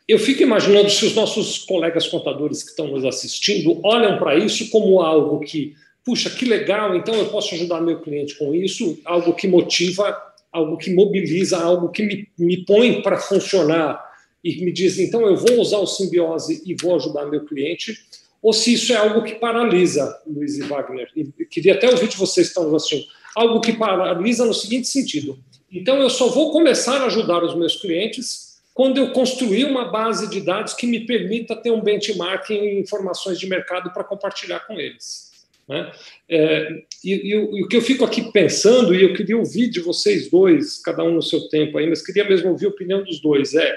eu 0.07 0.19
fico 0.19 0.43
imaginando 0.43 0.89
se 0.89 1.05
os 1.05 1.15
nossos 1.15 1.57
colegas 1.57 2.07
contadores 2.07 2.63
que 2.63 2.69
estão 2.69 2.88
nos 2.88 3.03
assistindo 3.03 3.79
olham 3.83 4.19
para 4.19 4.36
isso 4.36 4.69
como 4.69 5.01
algo 5.01 5.39
que 5.39 5.75
puxa, 6.06 6.30
que 6.30 6.45
legal, 6.45 6.95
então 6.95 7.16
eu 7.16 7.26
posso 7.30 7.56
ajudar 7.56 7.82
meu 7.82 7.99
cliente 7.99 8.36
com 8.36 8.53
isso, 8.53 8.99
algo 9.03 9.34
que 9.34 9.47
motiva, 9.47 10.16
algo 10.51 10.78
que 10.78 10.93
mobiliza, 10.93 11.58
algo 11.58 11.89
que 11.89 12.03
me, 12.03 12.30
me 12.38 12.64
põe 12.64 13.01
para 13.01 13.18
funcionar 13.18 13.99
e 14.43 14.64
me 14.64 14.72
diz, 14.72 14.99
então 14.99 15.22
eu 15.26 15.36
vou 15.36 15.60
usar 15.60 15.80
o 15.80 15.88
simbiose 15.88 16.62
e 16.64 16.76
vou 16.80 16.95
ajudar 16.95 17.26
meu 17.26 17.43
cliente, 17.43 17.97
ou 18.45 18.53
se 18.53 18.74
isso 18.74 18.93
é 18.93 18.95
algo 18.95 19.24
que 19.24 19.34
paralisa, 19.34 20.22
Luiz 20.28 20.56
e 20.56 20.62
Wagner. 20.62 21.10
E 21.16 21.26
queria 21.45 21.74
até 21.74 21.89
ouvir 21.89 22.08
de 22.08 22.16
vocês 22.16 22.47
que 22.47 22.60
estão 22.60 22.76
assistindo. 22.76 23.03
Algo 23.36 23.60
que 23.60 23.74
paralisa 23.74 24.45
no 24.45 24.53
seguinte 24.53 24.88
sentido. 24.88 25.39
Então 25.72 25.97
eu 25.97 26.12
só 26.12 26.30
vou 26.30 26.51
começar 26.51 27.01
a 27.01 27.06
ajudar 27.08 27.43
os 27.43 27.56
meus 27.56 27.76
clientes 27.76 28.62
quando 28.72 28.99
eu 28.99 29.12
construir 29.12 29.66
uma 29.66 29.86
base 29.86 30.30
de 30.30 30.41
dados 30.41 30.76
que 30.76 30.86
me 30.86 31.08
permita 31.08 31.56
ter 31.56 31.72
um 31.72 31.82
benchmark 31.82 32.51
em 32.51 32.80
informações 32.80 33.39
de 33.39 33.47
mercado 33.47 33.91
para 33.91 34.03
compartilhar 34.03 34.60
com 34.68 34.80
eles. 34.80 35.32
Né? 35.68 35.91
É, 36.30 36.70
e, 37.03 37.13
e, 37.13 37.30
e, 37.32 37.63
o 37.63 37.68
que 37.68 37.76
eu 37.76 37.82
fico 37.82 38.05
aqui 38.05 38.32
pensando, 38.32 38.93
e 38.93 39.03
eu 39.03 39.13
queria 39.13 39.38
ouvir 39.38 39.70
de 39.70 39.80
vocês 39.80 40.30
dois, 40.30 40.78
cada 40.78 41.03
um 41.03 41.16
no 41.16 41.22
seu 41.22 41.47
tempo 41.49 41.78
aí, 41.78 41.88
mas 41.88 42.05
queria 42.05 42.28
mesmo 42.28 42.49
ouvir 42.49 42.68
a 42.68 42.70
opinião 42.70 43.03
dos 43.03 43.20
dois, 43.20 43.55
é, 43.55 43.76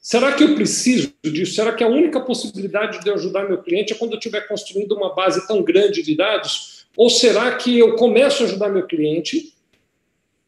será 0.00 0.32
que 0.32 0.44
eu 0.44 0.54
preciso 0.54 1.12
disso? 1.24 1.54
Será 1.54 1.72
que 1.72 1.82
a 1.82 1.88
única 1.88 2.20
possibilidade 2.20 3.00
de 3.00 3.08
eu 3.08 3.14
ajudar 3.14 3.48
meu 3.48 3.62
cliente 3.62 3.92
é 3.92 3.96
quando 3.96 4.12
eu 4.12 4.18
estiver 4.18 4.46
construindo 4.46 4.92
uma 4.92 5.14
base 5.14 5.46
tão 5.46 5.62
grande 5.62 6.02
de 6.02 6.14
dados? 6.14 6.86
Ou 6.96 7.08
será 7.08 7.56
que 7.56 7.78
eu 7.78 7.96
começo 7.96 8.42
a 8.42 8.46
ajudar 8.46 8.68
meu 8.68 8.86
cliente 8.86 9.54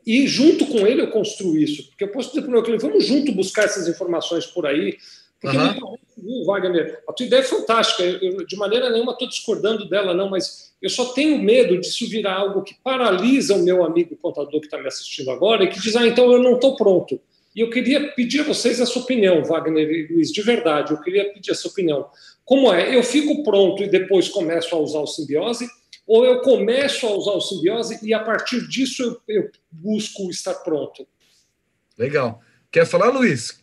e 0.07 0.27
junto 0.27 0.67
com 0.67 0.87
ele 0.87 1.01
eu 1.01 1.11
construo 1.11 1.57
isso? 1.57 1.89
Porque 1.89 2.05
eu 2.05 2.09
posso 2.09 2.29
dizer 2.29 2.43
para 2.43 2.51
o 2.51 2.53
meu 2.53 2.63
cliente, 2.63 2.83
vamos 2.83 3.07
junto 3.07 3.33
buscar 3.33 3.65
essas 3.65 3.89
informações 3.89 4.45
por 4.45 4.67
aí, 4.67 4.99
porque 5.41 5.57
uhum. 5.57 6.45
Wagner, 6.45 7.03
a 7.07 7.13
tua 7.13 7.27
ideia 7.27 7.41
é 7.41 7.45
fantástica. 7.45 8.03
Eu, 8.03 8.47
de 8.47 8.57
maneira 8.57 8.89
nenhuma 8.91 9.13
estou 9.13 9.29
discordando 9.29 9.89
dela, 9.89 10.15
não, 10.15 10.31
mas 10.31 10.74
eu 10.85 10.91
só 10.91 11.07
tenho 11.07 11.39
medo 11.39 11.81
de 11.81 11.89
isso 11.89 12.07
virar 12.11 12.35
algo 12.35 12.63
que 12.63 12.75
paralisa 12.85 13.55
o 13.55 13.63
meu 13.65 13.83
amigo 13.83 14.15
contador 14.17 14.61
que 14.61 14.67
está 14.67 14.77
me 14.77 14.87
assistindo 14.87 15.31
agora 15.31 15.65
e 15.65 15.69
que 15.69 15.81
diz, 15.81 15.97
ah, 15.97 16.07
então 16.07 16.31
eu 16.31 16.43
não 16.43 16.57
estou 16.57 16.77
pronto. 16.77 17.19
E 17.57 17.61
eu 17.61 17.71
queria 17.71 18.13
pedir 18.13 18.41
a 18.41 18.45
vocês 18.45 18.79
essa 18.79 18.99
opinião, 18.99 19.43
Wagner 19.43 19.89
e 19.89 20.13
Luiz, 20.13 20.31
de 20.31 20.43
verdade, 20.43 20.93
eu 20.93 21.01
queria 21.01 21.33
pedir 21.33 21.53
essa 21.53 21.69
opinião. 21.69 22.07
Como 22.45 22.71
é? 22.71 22.95
Eu 22.95 23.03
fico 23.03 23.43
pronto 23.43 23.83
e 23.83 23.89
depois 23.89 24.29
começo 24.29 24.75
a 24.75 24.79
usar 24.79 24.99
o 24.99 25.07
simbiose, 25.07 25.67
Ou 26.07 26.23
eu 26.23 26.43
começo 26.43 27.07
a 27.07 27.13
usar 27.13 27.33
o 27.33 27.41
simbiose 27.41 27.99
e 28.03 28.13
a 28.13 28.21
partir 28.21 28.69
disso 28.69 29.03
eu, 29.27 29.37
eu 29.37 29.51
busco 29.73 30.29
estar 30.29 30.53
pronto? 30.57 31.09
Legal. 31.97 32.43
Quer 32.71 32.85
falar, 32.85 33.09
Luiz? 33.09 33.59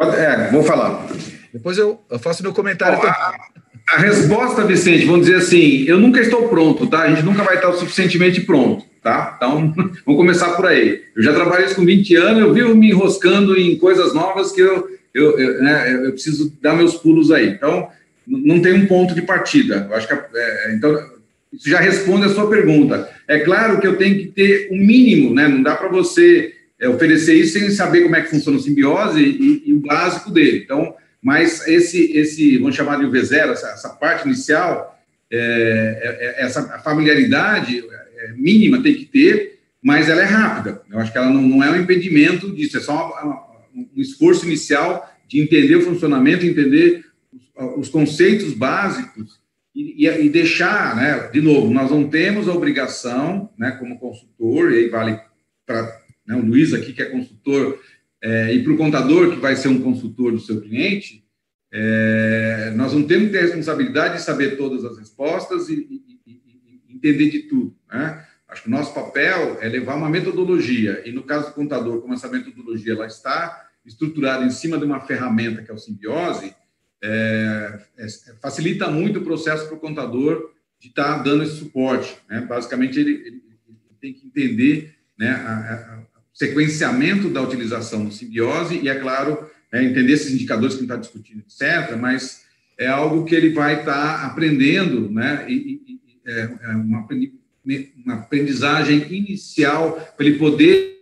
É, 0.00 0.50
vou 0.50 0.64
falar. 0.64 1.06
Depois 1.52 1.78
eu, 1.78 2.02
eu 2.10 2.18
faço 2.18 2.42
meu 2.42 2.52
comentário 2.52 2.98
também. 2.98 3.12
A, 3.12 3.55
a 3.88 3.98
resposta, 3.98 4.64
Vicente, 4.64 5.04
vamos 5.04 5.26
dizer 5.26 5.38
assim, 5.38 5.84
eu 5.84 5.98
nunca 5.98 6.20
estou 6.20 6.48
pronto, 6.48 6.86
tá? 6.86 7.02
A 7.02 7.08
gente 7.08 7.24
nunca 7.24 7.42
vai 7.42 7.56
estar 7.56 7.68
o 7.68 7.78
suficientemente 7.78 8.40
pronto, 8.40 8.84
tá? 9.02 9.34
Então, 9.36 9.72
vamos 10.04 10.20
começar 10.20 10.50
por 10.50 10.66
aí. 10.66 11.02
Eu 11.14 11.22
já 11.22 11.32
trabalhei 11.32 11.66
isso 11.66 11.76
com 11.76 11.84
20 11.84 12.16
anos, 12.16 12.40
eu 12.40 12.52
vivo 12.52 12.74
me 12.74 12.90
enroscando 12.90 13.56
em 13.56 13.76
coisas 13.78 14.12
novas 14.12 14.52
que 14.52 14.60
eu, 14.60 14.88
eu, 15.14 15.38
eu, 15.38 15.62
né, 15.62 16.06
eu 16.06 16.12
preciso 16.12 16.52
dar 16.60 16.74
meus 16.74 16.94
pulos 16.94 17.30
aí. 17.30 17.48
Então, 17.48 17.88
não 18.26 18.60
tem 18.60 18.72
um 18.72 18.86
ponto 18.86 19.14
de 19.14 19.22
partida. 19.22 19.86
Eu 19.88 19.96
acho 19.96 20.08
que, 20.08 20.14
é, 20.14 20.74
então, 20.74 20.98
isso 21.52 21.70
já 21.70 21.78
responde 21.78 22.26
a 22.26 22.30
sua 22.30 22.50
pergunta. 22.50 23.08
É 23.28 23.38
claro 23.38 23.80
que 23.80 23.86
eu 23.86 23.96
tenho 23.96 24.18
que 24.18 24.26
ter 24.26 24.68
um 24.72 24.78
mínimo, 24.78 25.32
né? 25.32 25.46
Não 25.46 25.62
dá 25.62 25.76
para 25.76 25.88
você 25.88 26.52
é, 26.78 26.88
oferecer 26.88 27.34
isso 27.34 27.58
sem 27.58 27.70
saber 27.70 28.02
como 28.02 28.16
é 28.16 28.22
que 28.22 28.30
funciona 28.30 28.58
o 28.58 28.60
simbiose 28.60 29.22
e, 29.22 29.62
e, 29.66 29.74
o 29.74 29.78
básico 29.78 30.30
dele. 30.30 30.62
Então, 30.64 30.94
mas 31.26 31.66
esse, 31.66 32.16
esse 32.16 32.56
vamos 32.56 32.76
chamar 32.76 33.00
de 33.00 33.04
UV0, 33.04 33.50
essa, 33.50 33.70
essa 33.70 33.88
parte 33.88 34.28
inicial, 34.28 34.96
é, 35.28 35.36
é, 35.36 36.40
é 36.40 36.44
essa 36.44 36.78
familiaridade 36.78 37.82
é, 38.16 38.32
mínima 38.34 38.80
tem 38.80 38.94
que 38.94 39.06
ter, 39.06 39.58
mas 39.82 40.08
ela 40.08 40.22
é 40.22 40.24
rápida. 40.24 40.82
Eu 40.88 41.00
acho 41.00 41.10
que 41.10 41.18
ela 41.18 41.28
não, 41.28 41.42
não 41.42 41.64
é 41.64 41.70
um 41.72 41.82
impedimento 41.82 42.54
disso, 42.54 42.76
é 42.76 42.80
só 42.80 43.10
uma, 43.10 43.22
uma, 43.24 43.42
um 43.74 44.00
esforço 44.00 44.46
inicial 44.46 45.12
de 45.26 45.40
entender 45.40 45.74
o 45.74 45.82
funcionamento, 45.82 46.46
entender 46.46 47.04
os, 47.32 47.42
os 47.76 47.88
conceitos 47.88 48.52
básicos 48.52 49.40
e, 49.74 50.06
e, 50.06 50.28
deixar, 50.30 50.94
né, 50.94 51.28
de 51.32 51.40
novo, 51.40 51.74
nós 51.74 51.90
não 51.90 52.08
temos 52.08 52.46
a 52.46 52.54
obrigação, 52.54 53.50
né, 53.58 53.72
como 53.72 53.98
consultor, 53.98 54.70
e 54.70 54.76
aí 54.76 54.88
vale 54.88 55.18
para 55.66 55.82
né, 56.24 56.36
o 56.36 56.46
Luiz 56.46 56.72
aqui, 56.72 56.92
que 56.92 57.02
é 57.02 57.06
consultor, 57.06 57.80
é, 58.26 58.52
e 58.52 58.64
para 58.64 58.72
o 58.72 58.76
contador, 58.76 59.30
que 59.30 59.36
vai 59.36 59.54
ser 59.54 59.68
um 59.68 59.80
consultor 59.80 60.32
do 60.32 60.40
seu 60.40 60.60
cliente, 60.60 61.24
é, 61.72 62.72
nós 62.74 62.92
não 62.92 63.04
temos 63.04 63.26
que 63.26 63.32
ter 63.32 63.38
a 63.38 63.42
responsabilidade 63.42 64.16
de 64.16 64.22
saber 64.22 64.56
todas 64.56 64.84
as 64.84 64.98
respostas 64.98 65.68
e, 65.68 65.74
e, 65.74 66.20
e, 66.26 66.92
entender 66.92 67.30
de 67.30 67.40
tudo. 67.44 67.76
Né? 67.88 68.26
Acho 68.48 68.62
que 68.62 68.68
o 68.68 68.72
nosso 68.72 68.92
papel 68.92 69.58
é 69.60 69.68
levar 69.68 69.94
uma 69.94 70.10
metodologia, 70.10 71.02
e 71.06 71.12
no 71.12 71.22
caso 71.22 71.50
do 71.50 71.54
contador, 71.54 72.00
como 72.00 72.14
essa 72.14 72.26
metodologia 72.26 72.94
ela 72.94 73.06
está 73.06 73.64
estruturada 73.84 74.44
em 74.44 74.50
cima 74.50 74.76
de 74.76 74.84
uma 74.84 74.98
ferramenta 74.98 75.62
que 75.62 75.70
é 75.70 75.74
o 75.74 75.78
simbiose, 75.78 76.52
é, 77.00 77.80
é, 77.96 78.06
facilita 78.42 78.90
muito 78.90 79.20
o 79.20 79.24
processo 79.24 79.68
para 79.68 79.76
o 79.76 79.80
contador 79.80 80.50
de 80.80 80.88
estar 80.88 81.18
tá 81.18 81.22
dando 81.22 81.44
esse 81.44 81.58
suporte. 81.58 82.16
Né? 82.28 82.40
Basicamente, 82.40 82.98
ele, 82.98 83.12
ele, 83.24 83.46
tem 84.00 84.12
que 84.12 84.26
entender 84.26 84.96
né, 85.16 85.30
a, 85.30 85.96
sequenciamento 86.36 87.30
da 87.30 87.40
utilização 87.40 88.04
do 88.04 88.12
simbiose 88.12 88.78
e, 88.82 88.90
é 88.90 88.94
claro, 88.94 89.50
é, 89.72 89.82
entender 89.82 90.12
esses 90.12 90.32
indicadores 90.32 90.74
que 90.74 90.80
a 90.80 90.82
gente 90.82 90.92
está 90.92 91.00
discutindo, 91.00 91.40
etc., 91.40 91.96
mas 91.98 92.42
é 92.78 92.86
algo 92.86 93.24
que 93.24 93.34
ele 93.34 93.54
vai 93.54 93.80
estar 93.80 94.18
tá 94.18 94.26
aprendendo, 94.26 95.10
né, 95.10 95.46
e, 95.48 95.80
e 95.86 96.00
é, 96.26 96.50
é 96.62 96.68
uma, 96.72 97.08
uma 98.04 98.14
aprendizagem 98.16 99.06
inicial 99.10 99.92
para 100.14 100.26
ele 100.26 100.38
poder 100.38 100.98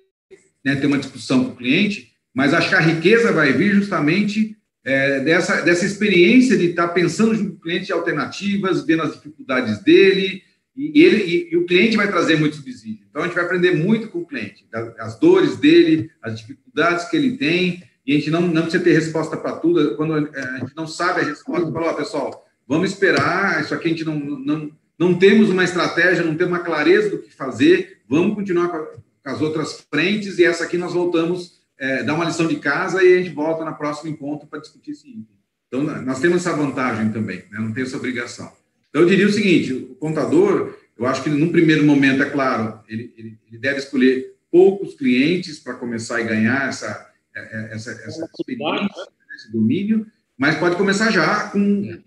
né, 0.65 0.77
ter 0.77 0.87
uma 0.87 0.99
discussão 0.99 1.45
com 1.45 1.51
o 1.51 1.57
cliente, 1.57 2.13
mas 2.33 2.55
acho 2.55 2.69
que 2.69 2.77
a 2.77 2.81
riqueza 2.81 3.33
vai 3.33 3.53
vir 3.53 3.75
justamente 3.75 4.57
é, 4.85 5.19
dessa, 5.21 5.63
dessa 5.63 5.85
experiência 5.85 6.57
de 6.57 6.67
estar 6.67 6.89
tá 6.89 6.95
pensando 6.95 7.35
junto 7.35 7.51
com 7.53 7.57
o 7.57 7.61
cliente 7.61 7.93
alternativas, 7.93 8.87
vendo 8.87 9.03
as 9.03 9.15
dificuldades 9.15 9.83
dele, 9.83 10.43
e, 10.77 11.03
ele, 11.03 11.23
e, 11.23 11.53
e, 11.53 11.57
o 11.57 11.67
cliente 11.67 11.97
vai 11.97 12.09
trazer 12.09 12.39
muito 12.39 12.61
visível. 12.61 13.07
Então, 13.09 13.23
a 13.23 13.27
gente 13.27 13.35
vai 13.35 13.45
aprender 13.45 13.77
muito 13.77 14.09
com 14.09 14.19
o 14.19 14.27
cliente, 14.27 14.67
as 14.99 15.19
dores 15.19 15.57
dele, 15.57 16.11
as 16.21 16.39
dificuldades 16.39 17.05
que 17.05 17.17
ele 17.17 17.37
tem, 17.37 17.83
e 18.05 18.13
a 18.13 18.19
gente 18.19 18.31
não, 18.31 18.43
não 18.43 18.63
precisa 18.63 18.83
ter 18.83 18.93
resposta 18.93 19.37
para 19.37 19.57
tudo. 19.57 19.97
Quando 19.97 20.15
a 20.15 20.59
gente 20.59 20.77
não 20.77 20.87
sabe 20.87 21.21
a 21.21 21.25
resposta, 21.25 21.71
fala, 21.71 21.91
ó, 21.91 21.95
pessoal, 21.95 22.47
vamos 22.67 22.91
esperar, 22.91 23.63
isso 23.63 23.73
aqui 23.73 23.87
a 23.87 23.91
gente 23.91 24.05
não, 24.05 24.19
não, 24.19 24.71
não 24.99 25.15
temos 25.15 25.49
uma 25.49 25.63
estratégia, 25.63 26.25
não 26.25 26.35
temos 26.35 26.53
uma 26.53 26.65
clareza 26.65 27.11
do 27.11 27.19
que 27.19 27.33
fazer, 27.33 28.01
vamos 28.09 28.35
continuar 28.35 28.69
com, 28.69 28.79
com 28.79 29.31
as 29.31 29.41
outras 29.41 29.87
frentes, 29.89 30.39
e 30.39 30.45
essa 30.45 30.65
aqui 30.65 30.77
nós 30.77 30.93
voltamos, 30.93 31.61
é, 31.79 32.03
dar 32.03 32.15
uma 32.15 32.25
lição 32.25 32.49
de 32.49 32.57
casa, 32.57 33.03
e 33.03 33.15
a 33.15 33.23
gente 33.23 33.35
volta 33.35 33.65
no 33.65 33.77
próximo 33.77 34.11
encontro 34.11 34.49
para 34.49 34.61
discutir 34.61 34.91
esse 34.91 35.09
item. 35.09 35.35
Então, 35.69 35.83
nós 36.03 36.21
temos 36.21 36.39
essa 36.39 36.57
vantagem 36.57 37.11
também, 37.11 37.45
né? 37.51 37.59
não 37.59 37.73
tem 37.73 37.85
essa 37.85 37.97
obrigação. 37.97 38.53
Então, 38.95 39.03
eu 39.03 39.09
diria 39.09 39.27
o 39.27 39.33
seguinte: 39.33 39.73
o 39.73 39.97
contador, 39.97 40.79
eu 40.97 41.05
acho 41.05 41.25
que 41.25 41.29
num 41.29 41.51
primeiro 41.51 41.85
momento, 41.85 42.23
é 42.23 42.31
claro, 42.31 42.79
ele, 42.89 43.13
ele, 43.19 43.39
ele 43.49 43.59
deve 43.59 43.79
escolher 43.79 44.37
poucos 44.53 44.95
clientes 44.95 45.59
para 45.59 45.75
começar 45.75 46.19
a 46.19 46.23
ganhar 46.23 46.69
essa, 46.69 47.11
é, 47.35 47.41
é, 47.41 47.75
essa, 47.75 47.91
essa 47.91 48.31
experiência, 48.39 49.09
esse 49.35 49.51
domínio, 49.51 50.07
mas 50.39 50.57
pode 50.57 50.77
começar 50.77 51.11
já 51.11 51.49
com 51.49 51.59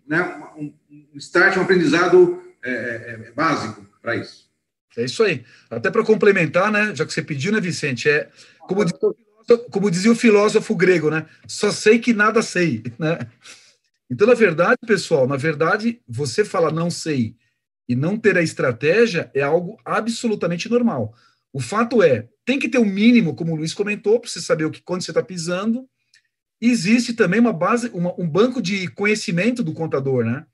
né, 0.07 0.41
um, 0.57 0.73
um 0.89 1.17
start, 1.17 1.57
um 1.57 1.61
aprendizado 1.61 2.41
é, 2.63 2.71
é, 2.71 3.27
é 3.27 3.31
básico 3.35 3.85
para 4.01 4.15
isso. 4.15 4.47
É 4.95 5.03
isso 5.03 5.21
aí. 5.23 5.43
Até 5.69 5.91
para 5.91 6.05
complementar, 6.05 6.71
né, 6.71 6.95
já 6.95 7.05
que 7.05 7.11
você 7.11 7.21
pediu, 7.21 7.51
né, 7.51 7.59
Vicente, 7.59 8.07
é 8.09 8.29
como, 8.61 8.81
como 9.69 9.91
dizia 9.91 10.11
o 10.11 10.15
filósofo 10.15 10.73
grego, 10.73 11.09
né? 11.09 11.25
Só 11.45 11.69
sei 11.69 11.99
que 11.99 12.13
nada 12.13 12.41
sei, 12.41 12.81
né? 12.97 13.19
Então, 14.09 14.25
na 14.25 14.33
verdade, 14.33 14.77
pessoal, 14.85 15.27
na 15.27 15.35
verdade, 15.35 16.01
você 16.07 16.45
falar 16.45 16.71
não 16.71 16.89
sei 16.89 17.35
e 17.87 17.95
não 17.95 18.17
ter 18.17 18.37
a 18.37 18.41
estratégia 18.41 19.29
é 19.33 19.41
algo 19.41 19.79
absolutamente 19.83 20.69
normal. 20.69 21.13
O 21.51 21.59
fato 21.59 22.03
é, 22.03 22.27
tem 22.45 22.59
que 22.59 22.69
ter 22.69 22.77
um 22.77 22.85
mínimo, 22.85 23.35
como 23.35 23.53
o 23.53 23.55
Luiz 23.55 23.73
comentou, 23.73 24.19
para 24.19 24.29
você 24.29 24.41
saber 24.41 24.65
o 24.65 24.71
que 24.71 24.81
quando 24.81 25.01
você 25.01 25.11
está 25.11 25.23
pisando. 25.23 25.87
E 26.61 26.69
existe 26.69 27.13
também 27.13 27.39
uma 27.39 27.53
base, 27.53 27.89
uma, 27.89 28.13
um 28.19 28.27
banco 28.27 28.61
de 28.61 28.87
conhecimento 28.89 29.63
do 29.63 29.73
contador, 29.73 30.25
né? 30.25 30.45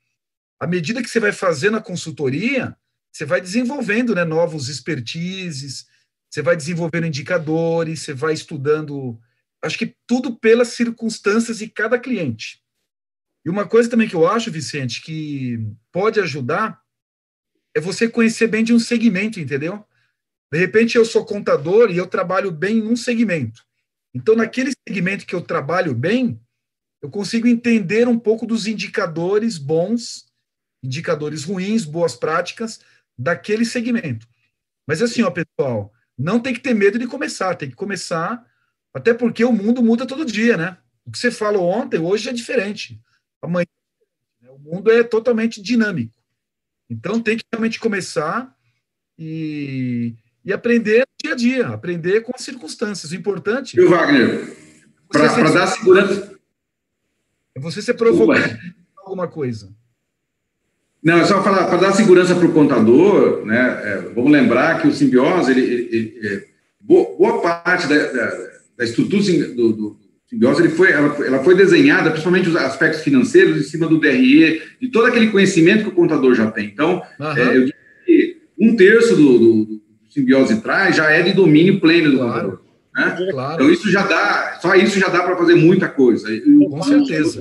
À 0.58 0.66
medida 0.66 1.02
que 1.02 1.08
você 1.08 1.20
vai 1.20 1.32
fazendo 1.32 1.76
a 1.76 1.82
consultoria, 1.82 2.76
você 3.12 3.24
vai 3.24 3.40
desenvolvendo 3.40 4.14
né, 4.14 4.24
novos 4.24 4.68
expertises, 4.68 5.86
você 6.28 6.42
vai 6.42 6.56
desenvolvendo 6.56 7.06
indicadores, 7.06 8.00
você 8.00 8.12
vai 8.12 8.34
estudando. 8.34 9.18
Acho 9.62 9.78
que 9.78 9.94
tudo 10.06 10.34
pelas 10.36 10.68
circunstâncias 10.68 11.58
de 11.58 11.68
cada 11.68 11.98
cliente. 11.98 12.63
E 13.44 13.50
uma 13.50 13.66
coisa 13.66 13.90
também 13.90 14.08
que 14.08 14.16
eu 14.16 14.26
acho, 14.26 14.50
Vicente, 14.50 15.02
que 15.02 15.58
pode 15.92 16.18
ajudar 16.18 16.80
é 17.76 17.80
você 17.80 18.08
conhecer 18.08 18.46
bem 18.46 18.64
de 18.64 18.72
um 18.72 18.78
segmento, 18.78 19.38
entendeu? 19.38 19.84
De 20.50 20.58
repente 20.58 20.96
eu 20.96 21.04
sou 21.04 21.26
contador 21.26 21.90
e 21.90 21.96
eu 21.96 22.06
trabalho 22.06 22.50
bem 22.50 22.80
num 22.80 22.96
segmento. 22.96 23.62
Então, 24.14 24.36
naquele 24.36 24.72
segmento 24.88 25.26
que 25.26 25.34
eu 25.34 25.42
trabalho 25.42 25.92
bem, 25.92 26.40
eu 27.02 27.10
consigo 27.10 27.48
entender 27.48 28.08
um 28.08 28.18
pouco 28.18 28.46
dos 28.46 28.66
indicadores 28.66 29.58
bons, 29.58 30.26
indicadores 30.82 31.44
ruins, 31.44 31.84
boas 31.84 32.14
práticas 32.14 32.80
daquele 33.18 33.64
segmento. 33.64 34.26
Mas 34.86 35.02
assim, 35.02 35.22
ó, 35.22 35.30
pessoal, 35.30 35.92
não 36.16 36.38
tem 36.38 36.54
que 36.54 36.60
ter 36.60 36.74
medo 36.74 36.98
de 36.98 37.06
começar, 37.06 37.56
tem 37.56 37.68
que 37.68 37.76
começar, 37.76 38.46
até 38.94 39.12
porque 39.12 39.44
o 39.44 39.52
mundo 39.52 39.82
muda 39.82 40.06
todo 40.06 40.24
dia, 40.24 40.56
né? 40.56 40.78
O 41.04 41.10
que 41.10 41.18
você 41.18 41.30
falou 41.30 41.68
ontem, 41.68 41.98
hoje 41.98 42.28
é 42.28 42.32
diferente 42.32 43.02
amanhã. 43.44 43.66
Né? 44.40 44.50
O 44.50 44.58
mundo 44.58 44.90
é 44.90 45.02
totalmente 45.02 45.62
dinâmico. 45.62 46.14
Então 46.88 47.20
tem 47.20 47.36
que 47.36 47.44
realmente 47.52 47.80
começar 47.80 48.54
e, 49.18 50.14
e 50.44 50.52
aprender 50.52 51.04
dia 51.22 51.32
a 51.32 51.36
dia, 51.36 51.68
aprender 51.68 52.20
com 52.22 52.32
as 52.34 52.42
circunstâncias. 52.42 53.12
O 53.12 53.16
importante. 53.16 53.80
O 53.80 53.88
Wagner? 53.88 54.54
Para 55.08 55.50
dar 55.50 55.66
segurança. 55.68 56.38
É 57.54 57.60
você 57.60 57.80
ser 57.80 57.94
provocado 57.94 58.58
alguma 58.96 59.28
coisa. 59.28 59.72
Não, 61.02 61.18
é 61.18 61.24
só 61.26 61.42
para 61.42 61.76
dar 61.76 61.92
segurança 61.92 62.34
para 62.34 62.46
o 62.46 62.52
contador, 62.52 63.44
né, 63.44 63.80
é, 63.84 63.98
vamos 64.14 64.32
lembrar 64.32 64.80
que 64.80 64.88
o 64.88 64.92
simbiose, 64.92 65.50
ele, 65.50 65.60
ele, 65.60 65.88
ele, 65.92 66.26
é, 66.26 66.48
boa, 66.80 67.14
boa, 67.18 67.42
parte 67.42 67.86
da, 67.86 68.10
da, 68.10 68.50
da 68.78 68.84
estrutura 68.84 69.22
do, 69.54 69.72
do, 69.74 69.98
simbiose 70.28 70.62
ele 70.62 70.70
foi, 70.70 70.90
ela, 70.90 71.16
ela, 71.24 71.44
foi 71.44 71.54
desenhada, 71.54 72.10
principalmente 72.10 72.48
os 72.48 72.56
aspectos 72.56 73.02
financeiros, 73.02 73.58
em 73.58 73.62
cima 73.62 73.86
do 73.86 73.98
DRE, 73.98 74.62
de 74.80 74.88
todo 74.88 75.06
aquele 75.06 75.28
conhecimento 75.28 75.84
que 75.84 75.90
o 75.90 75.94
contador 75.94 76.34
já 76.34 76.50
tem. 76.50 76.66
Então, 76.66 77.02
uhum. 77.18 77.36
é, 77.36 77.56
eu 77.56 77.64
diria 77.64 77.74
que 78.04 78.36
um 78.58 78.76
terço 78.76 79.16
do, 79.16 79.38
do, 79.38 79.64
do, 79.64 79.80
simbiose 80.08 80.60
traz 80.60 80.96
já 80.96 81.10
é 81.10 81.22
de 81.22 81.32
domínio 81.32 81.80
pleno 81.80 82.12
do 82.12 82.18
claro. 82.18 82.32
contador. 82.34 82.64
Né? 82.96 83.32
Claro. 83.32 83.54
Então, 83.54 83.70
isso 83.70 83.90
já 83.90 84.06
dá, 84.06 84.58
só 84.60 84.74
isso 84.74 84.98
já 84.98 85.08
dá 85.08 85.22
para 85.22 85.36
fazer 85.36 85.54
muita 85.56 85.88
coisa. 85.88 86.28
Com 86.70 86.82
certeza. 86.82 87.40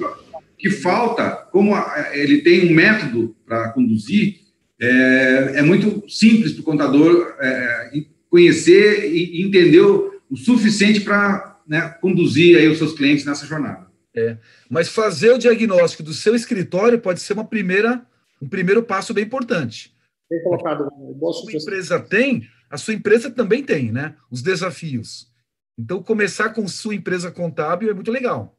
que 0.58 0.70
falta, 0.70 1.30
como 1.52 1.76
ele 2.14 2.40
tem 2.40 2.70
um 2.70 2.74
método 2.74 3.36
para 3.46 3.70
conduzir, 3.70 4.44
é, 4.80 5.54
é, 5.56 5.62
muito 5.62 6.04
simples 6.10 6.52
para 6.52 6.62
o 6.62 6.66
contador 6.66 7.36
é, 7.40 7.92
conhecer 8.30 9.14
e 9.14 9.42
entender 9.44 9.82
o, 9.82 10.12
o 10.30 10.36
suficiente 10.36 11.02
para 11.02 11.53
né, 11.68 11.90
conduzir 12.02 12.58
aí 12.58 12.68
os 12.68 12.78
seus 12.78 12.94
clientes 12.94 13.26
nessa 13.26 13.46
jornada. 13.46 13.88
É, 14.16 14.38
mas 14.70 14.90
fazer 14.90 15.32
o 15.32 15.38
diagnóstico 15.38 16.04
do 16.04 16.14
seu 16.14 16.36
escritório 16.36 17.00
pode 17.00 17.20
ser 17.20 17.34
uma 17.34 17.46
primeira, 17.46 18.06
um 18.42 18.48
primeiro 18.48 18.84
passo 18.84 19.14
bem 19.14 19.24
importante. 19.24 19.94
Bem 20.30 20.44
colocado. 20.44 20.86
A 20.86 21.34
sua 21.34 21.54
empresa 21.54 22.00
tem, 22.00 22.48
a 22.70 22.78
sua 22.78 22.94
empresa 22.94 23.32
também 23.32 23.64
tem, 23.64 23.92
né? 23.92 24.16
Os 24.30 24.42
desafios. 24.42 25.32
Então, 25.78 26.04
começar 26.04 26.50
com 26.50 26.68
sua 26.68 26.94
empresa 26.94 27.32
contábil 27.32 27.90
é 27.90 27.94
muito 27.94 28.12
legal. 28.12 28.56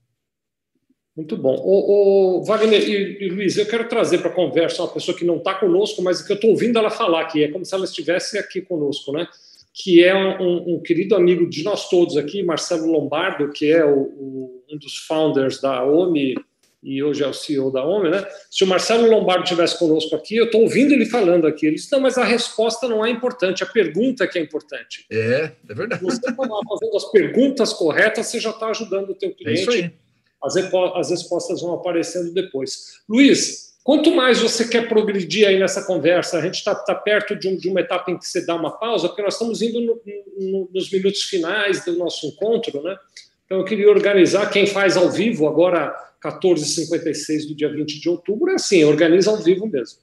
Muito 1.16 1.36
bom. 1.36 1.54
O, 1.54 2.40
o 2.40 2.44
Wagner 2.44 2.82
e, 2.88 3.24
e, 3.24 3.28
Luiz, 3.28 3.56
eu 3.56 3.66
quero 3.66 3.88
trazer 3.88 4.18
para 4.18 4.30
a 4.30 4.34
conversa 4.34 4.82
uma 4.82 4.92
pessoa 4.92 5.16
que 5.16 5.24
não 5.24 5.36
está 5.36 5.54
conosco, 5.54 6.02
mas 6.02 6.20
que 6.20 6.32
eu 6.32 6.34
estou 6.34 6.50
ouvindo 6.50 6.76
ela 6.76 6.90
falar 6.90 7.20
aqui, 7.20 7.44
é 7.44 7.48
como 7.48 7.64
se 7.64 7.72
ela 7.72 7.84
estivesse 7.84 8.36
aqui 8.36 8.60
conosco, 8.60 9.12
né? 9.12 9.28
Que 9.74 10.04
é 10.04 10.14
um, 10.14 10.76
um 10.76 10.80
querido 10.80 11.16
amigo 11.16 11.48
de 11.48 11.64
nós 11.64 11.88
todos 11.88 12.16
aqui, 12.16 12.42
Marcelo 12.42 12.86
Lombardo, 12.86 13.50
que 13.50 13.70
é 13.70 13.84
o, 13.84 13.98
o, 13.98 14.64
um 14.70 14.78
dos 14.78 14.98
founders 14.98 15.60
da 15.60 15.84
OMI 15.84 16.36
e 16.80 17.02
hoje 17.02 17.24
é 17.24 17.26
o 17.26 17.32
CEO 17.32 17.72
da 17.72 17.84
OMI, 17.84 18.10
né? 18.10 18.24
Se 18.50 18.62
o 18.62 18.66
Marcelo 18.66 19.10
Lombardo 19.10 19.42
estivesse 19.42 19.78
conosco 19.78 20.14
aqui, 20.14 20.36
eu 20.36 20.44
estou 20.44 20.62
ouvindo 20.62 20.92
ele 20.92 21.06
falando 21.06 21.46
aqui. 21.46 21.66
Ele 21.66 21.76
disse: 21.76 21.90
não, 21.90 22.00
mas 22.00 22.16
a 22.16 22.24
resposta 22.24 22.86
não 22.86 23.04
é 23.04 23.10
importante, 23.10 23.64
a 23.64 23.66
pergunta 23.66 24.28
que 24.28 24.38
é 24.38 24.42
importante. 24.42 25.04
É, 25.10 25.50
é 25.68 25.74
verdade. 25.74 26.02
Você 26.04 26.18
está 26.18 26.32
fazendo 26.34 26.96
as 26.96 27.10
perguntas 27.10 27.72
corretas, 27.72 28.26
você 28.26 28.38
já 28.38 28.50
está 28.50 28.68
ajudando 28.68 29.10
o 29.10 29.14
teu 29.14 29.34
cliente. 29.34 29.58
É 29.58 29.62
isso 29.62 29.70
aí 29.70 29.92
as, 30.44 30.56
as 30.56 31.10
respostas 31.10 31.62
vão 31.62 31.74
aparecendo 31.74 32.32
depois. 32.32 33.00
Luiz, 33.08 33.73
quanto 33.84 34.16
mais 34.16 34.40
você 34.40 34.66
quer 34.66 34.88
progredir 34.88 35.46
aí 35.46 35.60
nessa 35.60 35.84
conversa, 35.84 36.38
a 36.38 36.40
gente 36.40 36.54
está 36.54 36.74
tá 36.74 36.94
perto 36.94 37.36
de, 37.36 37.46
um, 37.46 37.56
de, 37.56 37.68
uma 37.68 37.80
etapa 37.80 38.10
em 38.10 38.18
que 38.18 38.26
você 38.26 38.44
dá 38.44 38.56
uma 38.56 38.70
pausa, 38.78 39.08
porque 39.08 39.22
nós 39.22 39.34
estamos 39.34 39.60
indo 39.60 39.78
no, 39.78 40.00
no, 40.40 40.70
nos 40.72 40.90
minutos 40.90 41.22
finais 41.24 41.84
do 41.84 41.96
nosso 41.96 42.26
encontro, 42.26 42.82
né? 42.82 42.96
Então 43.44 43.58
eu 43.58 43.64
queria 43.64 43.90
organizar 43.90 44.50
quem 44.50 44.66
faz 44.66 44.96
ao 44.96 45.10
vivo 45.10 45.46
agora 45.46 45.94
14h56 46.24 47.46
do 47.46 47.54
dia 47.54 47.70
20 47.70 48.00
de 48.00 48.08
outubro, 48.08 48.50
é 48.50 48.54
assim, 48.54 48.82
organiza 48.84 49.30
ao 49.30 49.36
vivo 49.36 49.66
mesmo. 49.66 49.98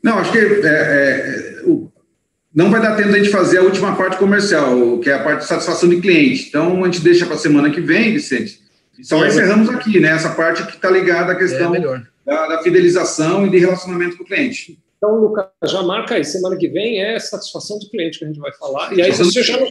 Não, 0.00 0.18
acho 0.18 0.30
que 0.30 0.38
é, 0.38 0.60
é, 0.64 1.62
o, 1.64 1.90
não 2.54 2.70
vai 2.70 2.80
dar 2.80 2.96
tempo 2.96 3.08
de 3.08 3.16
a 3.16 3.18
gente 3.18 3.30
fazer 3.30 3.58
a 3.58 3.62
última 3.62 3.96
parte 3.96 4.16
comercial, 4.16 5.00
que 5.00 5.10
é 5.10 5.14
a 5.14 5.24
parte 5.24 5.40
de 5.40 5.46
satisfação 5.46 5.88
de 5.88 6.00
cliente. 6.00 6.46
Então, 6.48 6.84
a 6.84 6.86
gente 6.86 7.00
deixa 7.00 7.26
para 7.26 7.34
a 7.34 7.38
semana 7.38 7.68
que 7.70 7.80
vem, 7.80 8.12
Vicente, 8.12 8.60
só 9.02 9.26
encerramos 9.26 9.68
aqui, 9.68 9.98
né? 9.98 10.10
Essa 10.10 10.30
parte 10.30 10.64
que 10.66 10.76
está 10.76 10.90
ligada 10.90 11.32
à 11.32 11.36
questão 11.36 11.74
é 11.74 11.80
da, 12.28 12.46
da, 12.48 12.62
fidelização 12.62 13.46
e 13.46 13.50
de 13.50 13.58
relacionamento 13.58 14.16
com 14.16 14.22
o 14.22 14.26
cliente. 14.26 14.78
Então, 14.96 15.14
Lucas, 15.16 15.46
já 15.64 15.82
marca 15.82 16.14
aí. 16.14 16.24
Semana 16.24 16.56
que 16.56 16.68
vem 16.68 17.02
é 17.02 17.18
satisfação 17.18 17.78
do 17.78 17.88
cliente 17.88 18.18
que 18.18 18.24
a 18.24 18.28
gente 18.28 18.40
vai 18.40 18.52
falar. 18.52 18.92
E 18.96 19.00
aí 19.00 19.12
você 19.12 19.42
já 19.42 19.58
não 19.58 19.68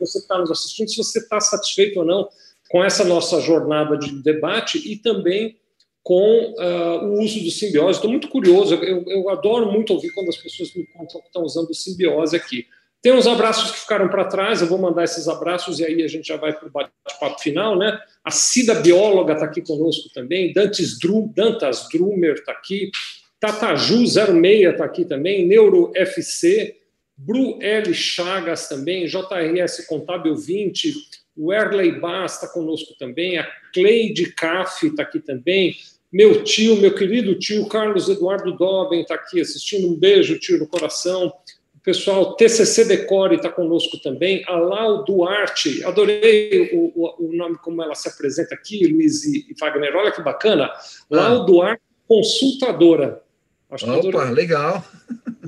você 0.00 0.18
está 0.18 0.38
nos 0.38 0.50
assistindo, 0.50 0.88
se 0.88 0.96
você 0.96 1.18
está 1.18 1.40
satisfeito 1.40 1.98
ou 1.98 2.06
não 2.06 2.28
com 2.70 2.84
essa 2.84 3.04
nossa 3.04 3.40
jornada 3.40 3.96
de 3.96 4.22
debate 4.22 4.78
e 4.78 4.96
também 4.96 5.56
com 6.02 6.54
uh, 6.58 7.04
o 7.04 7.20
uso 7.20 7.42
do 7.42 7.50
simbiose. 7.50 7.98
Estou 7.98 8.10
muito 8.10 8.28
curioso, 8.28 8.74
eu, 8.74 9.04
eu, 9.06 9.28
adoro 9.28 9.70
muito 9.70 9.92
ouvir 9.92 10.10
quando 10.12 10.28
as 10.28 10.36
pessoas 10.36 10.74
me 10.74 10.86
contam 10.86 11.20
que 11.20 11.26
estão 11.26 11.42
usando 11.42 11.70
o 11.70 11.74
simbiose 11.74 12.36
aqui. 12.36 12.66
Tem 13.00 13.12
uns 13.12 13.26
abraços 13.26 13.70
que 13.70 13.80
ficaram 13.80 14.08
para 14.08 14.24
trás, 14.24 14.60
eu 14.60 14.66
vou 14.66 14.78
mandar 14.78 15.04
esses 15.04 15.28
abraços 15.28 15.78
e 15.78 15.84
aí 15.84 16.02
a 16.02 16.08
gente 16.08 16.26
já 16.26 16.36
vai 16.36 16.52
para 16.52 16.66
o 16.66 16.70
bate-papo 16.70 17.38
final, 17.40 17.76
né? 17.78 17.98
A 18.28 18.30
Cida 18.30 18.74
Bióloga 18.74 19.32
está 19.32 19.46
aqui 19.46 19.62
conosco 19.62 20.10
também, 20.12 20.52
Dantes 20.52 20.98
Dru, 20.98 21.32
Dantas 21.34 21.88
Drumer 21.90 22.34
está 22.34 22.52
aqui, 22.52 22.90
Tataju06 23.42 24.70
está 24.70 24.84
aqui 24.84 25.06
também, 25.06 25.46
Neuro 25.46 25.90
FC, 25.96 26.76
Bru 27.16 27.56
L. 27.62 27.94
Chagas 27.94 28.68
também, 28.68 29.06
JRS 29.06 29.86
Contábil 29.86 30.36
20, 30.36 30.94
o 31.38 31.54
Erley 31.54 31.98
Bass 31.98 32.34
está 32.34 32.48
conosco 32.48 32.94
também, 32.98 33.38
a 33.38 33.50
Cleide 33.72 34.30
Caff 34.34 34.86
está 34.86 35.04
aqui 35.04 35.20
também, 35.20 35.74
meu 36.12 36.44
tio, 36.44 36.76
meu 36.76 36.94
querido 36.94 37.34
tio 37.38 37.66
Carlos 37.66 38.10
Eduardo 38.10 38.54
Doben 38.54 39.00
está 39.00 39.14
aqui 39.14 39.40
assistindo, 39.40 39.88
um 39.88 39.96
beijo, 39.96 40.38
tio, 40.38 40.58
no 40.58 40.66
coração 40.66 41.32
pessoal, 41.88 42.36
TCC 42.36 42.84
Decore 42.84 43.36
está 43.36 43.48
conosco 43.48 43.96
também, 43.96 44.44
a 44.46 44.58
Lau 44.58 45.04
Duarte, 45.04 45.82
adorei 45.84 46.70
o, 46.74 46.92
o, 46.94 47.14
o, 47.18 47.32
nome 47.34 47.56
como 47.62 47.82
ela 47.82 47.94
se 47.94 48.06
apresenta 48.06 48.54
aqui, 48.54 48.86
Luiz 48.86 49.24
e, 49.24 49.54
Wagner, 49.58 49.96
olha 49.96 50.12
que 50.12 50.20
bacana, 50.20 50.64
ah. 50.66 50.80
Lau 51.08 51.46
Duarte, 51.46 51.80
consultadora. 52.06 53.22
Acho 53.70 53.86
Opa, 53.86 54.06
adorei. 54.06 54.34
legal. 54.34 54.84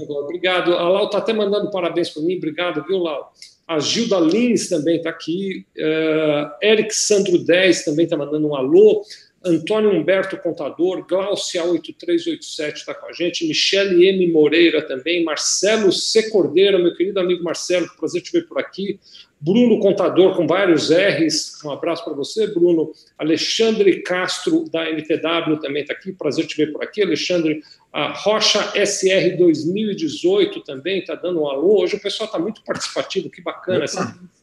Obrigado, 0.08 0.72
a 0.72 0.88
Lau 0.88 1.04
está 1.04 1.18
até 1.18 1.34
mandando 1.34 1.70
parabéns 1.70 2.08
para 2.08 2.22
mim, 2.22 2.38
obrigado, 2.38 2.86
viu, 2.86 2.96
Lau? 2.96 3.30
A 3.68 3.78
Gilda 3.78 4.18
Lins 4.18 4.70
também 4.70 4.96
está 4.96 5.10
aqui, 5.10 5.66
uh, 5.76 6.50
Eric 6.62 6.94
Sandro 6.94 7.36
10 7.36 7.84
também 7.84 8.04
está 8.04 8.16
mandando 8.16 8.48
um 8.48 8.56
alô, 8.56 9.02
Antônio 9.42 9.90
Humberto 9.90 10.36
Contador, 10.36 11.06
Glaucia 11.06 11.64
8387 11.64 12.80
está 12.80 12.94
com 12.94 13.06
a 13.06 13.12
gente, 13.12 13.46
Michele 13.46 14.06
M. 14.06 14.30
Moreira 14.30 14.82
também, 14.82 15.24
Marcelo 15.24 15.90
C. 15.90 16.28
Cordeiro, 16.28 16.78
meu 16.78 16.94
querido 16.94 17.18
amigo 17.20 17.42
Marcelo, 17.42 17.88
prazer 17.98 18.20
te 18.20 18.32
ver 18.32 18.46
por 18.46 18.58
aqui. 18.58 19.00
Bruno 19.40 19.80
Contador, 19.80 20.36
com 20.36 20.46
vários 20.46 20.90
R's, 20.90 21.58
um 21.64 21.70
abraço 21.70 22.04
para 22.04 22.12
você, 22.12 22.48
Bruno. 22.48 22.92
Alexandre 23.16 24.02
Castro, 24.02 24.68
da 24.70 24.90
NTW, 24.90 25.58
também 25.62 25.82
está 25.82 25.94
aqui, 25.94 26.12
prazer 26.12 26.46
te 26.46 26.54
ver 26.58 26.70
por 26.70 26.84
aqui. 26.84 27.02
Alexandre 27.02 27.62
a 27.90 28.12
Rocha 28.12 28.60
SR 28.74 29.38
2018 29.38 30.60
também 30.60 30.98
está 30.98 31.14
dando 31.14 31.40
um 31.40 31.48
alô. 31.48 31.82
Hoje 31.82 31.96
o 31.96 32.00
pessoal 32.00 32.26
está 32.26 32.38
muito 32.38 32.62
participativo, 32.62 33.30
que 33.30 33.40
bacana. 33.40 33.86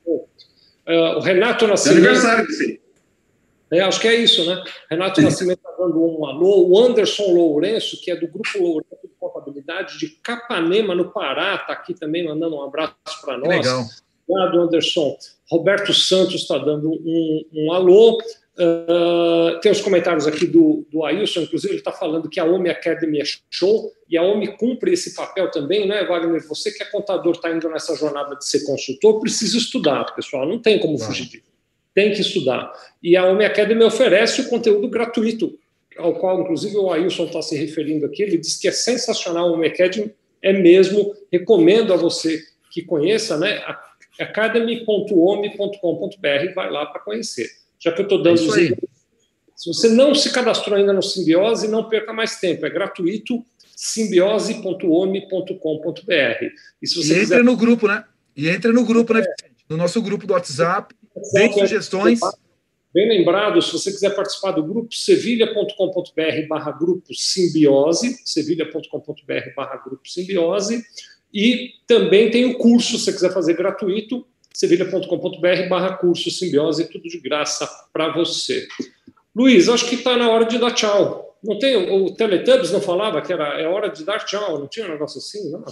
Uh, 0.05 1.17
o 1.17 1.19
Renato 1.19 1.67
Nascimento. 1.67 2.05
É 2.05 2.09
aniversário, 2.09 2.51
sim. 2.51 2.79
É, 3.71 3.81
acho 3.81 3.99
que 3.99 4.07
é 4.07 4.15
isso, 4.15 4.45
né? 4.45 4.63
Renato 4.89 5.21
Nascimento 5.21 5.57
está 5.57 5.71
dando 5.77 6.01
um 6.01 6.25
alô. 6.25 6.67
O 6.69 6.79
Anderson 6.79 7.33
Lourenço, 7.33 7.99
que 8.01 8.11
é 8.11 8.15
do 8.15 8.27
Grupo 8.27 8.57
Lourenço 8.59 9.01
de 9.03 9.09
Contabilidade 9.19 9.99
de 9.99 10.07
Capanema, 10.23 10.95
no 10.95 11.11
Pará, 11.11 11.55
está 11.55 11.73
aqui 11.73 11.93
também 11.93 12.25
mandando 12.25 12.55
um 12.55 12.63
abraço 12.63 12.95
para 13.21 13.37
nós. 13.37 13.49
Legal. 13.49 13.83
Obrigado, 14.27 14.61
Anderson. 14.61 15.17
Roberto 15.49 15.93
Santos 15.93 16.41
está 16.41 16.57
dando 16.57 16.91
um, 16.91 17.45
um 17.53 17.73
alô. 17.73 18.17
Uh, 18.59 19.59
tem 19.61 19.71
os 19.71 19.81
comentários 19.81 20.25
aqui 20.25 20.47
do, 20.47 20.83
do 20.91 21.05
Ailson, 21.05 21.41
inclusive 21.41 21.73
ele 21.73 21.79
está 21.79 21.91
falando 21.91 22.27
que 22.27 22.39
a 22.39 22.43
OMI 22.43 22.71
Academy 22.71 23.21
é 23.21 23.23
show 23.51 23.91
e 24.09 24.17
a 24.17 24.23
OMI 24.23 24.57
cumpre 24.57 24.93
esse 24.93 25.13
papel 25.13 25.51
também, 25.51 25.87
né, 25.87 26.03
Wagner? 26.05 26.43
Você 26.47 26.71
que 26.71 26.81
é 26.81 26.85
contador, 26.87 27.33
está 27.33 27.51
indo 27.51 27.69
nessa 27.69 27.95
jornada 27.95 28.35
de 28.35 28.43
ser 28.43 28.65
consultor, 28.65 29.19
precisa 29.19 29.57
estudar, 29.57 30.05
pessoal, 30.15 30.47
não 30.47 30.59
tem 30.59 30.79
como 30.79 30.97
fugir 30.97 31.27
disso 31.27 31.56
tem 31.97 32.13
que 32.13 32.21
estudar. 32.21 32.71
E 33.01 33.17
a 33.17 33.25
Home 33.25 33.43
Academy 33.43 33.83
oferece 33.83 34.41
o 34.41 34.49
conteúdo 34.49 34.87
gratuito, 34.87 35.57
ao 35.97 36.13
qual, 36.19 36.41
inclusive, 36.41 36.77
o 36.77 36.91
Ailson 36.91 37.25
está 37.25 37.41
se 37.41 37.57
referindo 37.57 38.05
aqui. 38.05 38.21
Ele 38.21 38.37
diz 38.37 38.55
que 38.55 38.67
é 38.67 38.71
sensacional. 38.71 39.49
A 39.49 39.51
Home 39.51 39.65
Academy 39.65 40.13
é 40.39 40.53
mesmo. 40.53 41.15
Recomendo 41.33 41.91
a 41.91 41.97
você 41.97 42.39
que 42.69 42.83
conheça, 42.83 43.35
né? 43.35 43.63
academy.home.com.br. 44.19 46.53
Vai 46.53 46.69
lá 46.69 46.85
para 46.85 47.01
conhecer. 47.01 47.49
Já 47.79 47.91
que 47.91 48.01
eu 48.01 48.03
estou 48.03 48.21
dando 48.21 48.41
é 48.41 48.43
os 48.43 48.53
Se 49.55 49.73
você 49.73 49.89
não 49.89 50.13
se 50.13 50.31
cadastrou 50.31 50.77
ainda 50.77 50.93
no 50.93 51.01
Simbiose, 51.01 51.67
não 51.67 51.89
perca 51.89 52.13
mais 52.13 52.39
tempo. 52.39 52.63
É 52.63 52.69
gratuito 52.69 53.43
simbiose.home.com.br. 53.75 56.45
E 56.79 56.87
se 56.87 56.95
você 56.95 57.15
e 57.15 57.19
quiser... 57.21 57.43
no 57.43 57.57
grupo, 57.57 57.87
né? 57.87 58.03
E 58.35 58.49
entra 58.49 58.71
no 58.71 58.85
grupo, 58.85 59.15
né? 59.15 59.21
É. 59.21 59.47
No 59.67 59.75
nosso 59.75 59.99
grupo 59.99 60.27
do 60.27 60.33
WhatsApp 60.33 60.93
Bem 61.33 61.51
sugestões. 61.51 62.19
Bem 62.93 63.07
lembrado, 63.07 63.61
se 63.61 63.71
você 63.71 63.91
quiser 63.91 64.15
participar 64.15 64.51
do 64.51 64.63
grupo, 64.63 64.93
sevilha.com.br 64.93 66.47
barra 66.47 66.71
grupo 66.71 67.13
simbiose, 67.13 68.17
sevilha.com.br 68.25 69.53
barra 69.55 69.77
grupo 69.77 70.07
simbiose, 70.07 70.83
e 71.33 71.73
também 71.85 72.31
tem 72.31 72.45
o 72.45 72.57
curso, 72.57 72.97
se 72.97 73.05
você 73.05 73.13
quiser 73.13 73.33
fazer 73.33 73.55
gratuito, 73.55 74.25
sevilha.com.br 74.53 75.69
barra 75.69 75.97
curso 75.97 76.31
simbiose, 76.31 76.89
tudo 76.89 77.07
de 77.07 77.19
graça 77.19 77.69
para 77.93 78.11
você. 78.13 78.67
Luiz, 79.35 79.69
acho 79.69 79.87
que 79.87 79.95
está 79.95 80.17
na 80.17 80.29
hora 80.29 80.45
de 80.45 80.57
dar 80.57 80.71
tchau. 80.71 81.37
Não 81.43 81.59
tem, 81.59 81.75
o 81.75 82.15
Teletubbies 82.15 82.71
não 82.71 82.81
falava 82.81 83.21
que 83.21 83.31
era 83.31 83.61
é 83.61 83.67
hora 83.67 83.89
de 83.89 84.03
dar 84.03 84.19
tchau, 84.25 84.57
não 84.57 84.67
tinha 84.67 84.87
um 84.87 84.89
negócio 84.89 85.19
assim, 85.19 85.51
não? 85.51 85.63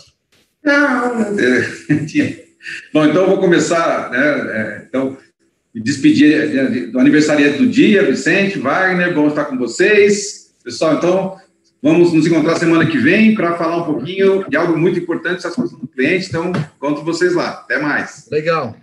Não, 0.63 2.05
tinha. 2.05 2.45
Bom, 2.93 3.05
então 3.05 3.23
eu 3.23 3.29
vou 3.29 3.39
começar, 3.39 4.09
né? 4.09 4.19
É, 4.19 4.85
então, 4.87 5.17
me 5.75 5.81
despedir 5.81 6.89
do 6.89 6.99
aniversariante 6.99 7.57
do 7.57 7.67
dia, 7.67 8.09
Vicente, 8.09 8.57
Wagner, 8.57 9.13
bom 9.13 9.27
estar 9.27 9.43
com 9.43 9.57
vocês. 9.57 10.55
Pessoal, 10.63 10.95
então, 10.95 11.37
vamos 11.83 12.13
nos 12.13 12.25
encontrar 12.25 12.55
semana 12.55 12.89
que 12.89 12.97
vem 12.97 13.35
para 13.35 13.57
falar 13.57 13.79
um 13.79 13.83
pouquinho 13.83 14.49
de 14.49 14.55
algo 14.55 14.77
muito 14.77 14.97
importante, 14.97 15.41
satisfação 15.41 15.77
do 15.77 15.85
cliente. 15.85 16.29
Então, 16.29 16.53
conto 16.79 17.03
vocês 17.03 17.35
lá. 17.35 17.49
Até 17.49 17.77
mais. 17.77 18.29
Legal. 18.31 18.77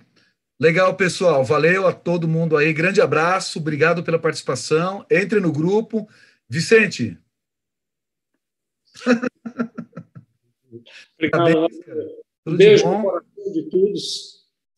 Legal, 0.60 0.94
pessoal. 0.94 1.42
Valeu 1.42 1.86
a 1.86 1.94
todo 1.94 2.28
mundo 2.28 2.58
aí. 2.58 2.74
Grande 2.74 3.00
abraço. 3.00 3.58
Obrigado 3.58 4.02
pela 4.02 4.18
participação. 4.18 5.06
Entre 5.10 5.40
no 5.40 5.50
grupo. 5.50 6.06
Vicente. 6.46 7.16
Obrigado. 11.16 11.68
Tudo 12.44 12.56
Beijo 12.58 12.86
no 12.86 13.02
coração 13.02 13.52
de 13.54 13.62
todos. 13.70 14.31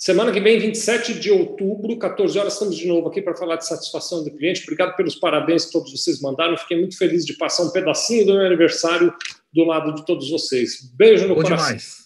Semana 0.05 0.31
que 0.31 0.39
vem, 0.39 0.59
27 0.59 1.15
de 1.15 1.31
outubro, 1.31 1.99
14 1.99 2.39
horas, 2.39 2.53
estamos 2.53 2.77
de 2.77 2.87
novo 2.87 3.09
aqui 3.09 3.23
para 3.23 3.35
falar 3.35 3.57
de 3.57 3.67
satisfação 3.67 4.23
do 4.23 4.31
cliente. 4.31 4.61
Obrigado 4.65 4.95
pelos 4.97 5.15
parabéns 5.15 5.65
que 5.65 5.73
todos 5.73 5.91
vocês 5.91 6.21
mandaram. 6.21 6.59
Fiquei 6.59 6.79
muito 6.79 6.99
feliz 6.99 7.25
de 7.25 7.33
passar 7.33 7.63
um 7.63 7.71
pedacinho 7.71 8.27
do 8.27 8.35
meu 8.35 8.45
aniversário 8.45 9.15
do 9.51 9.65
lado 9.65 9.95
de 9.95 10.05
todos 10.05 10.31
vocês. 10.31 10.93
Beijo 10.95 11.27
no 11.27 11.35
Bom 11.35 11.41
coração. 11.41 11.69
Demais. 11.69 12.04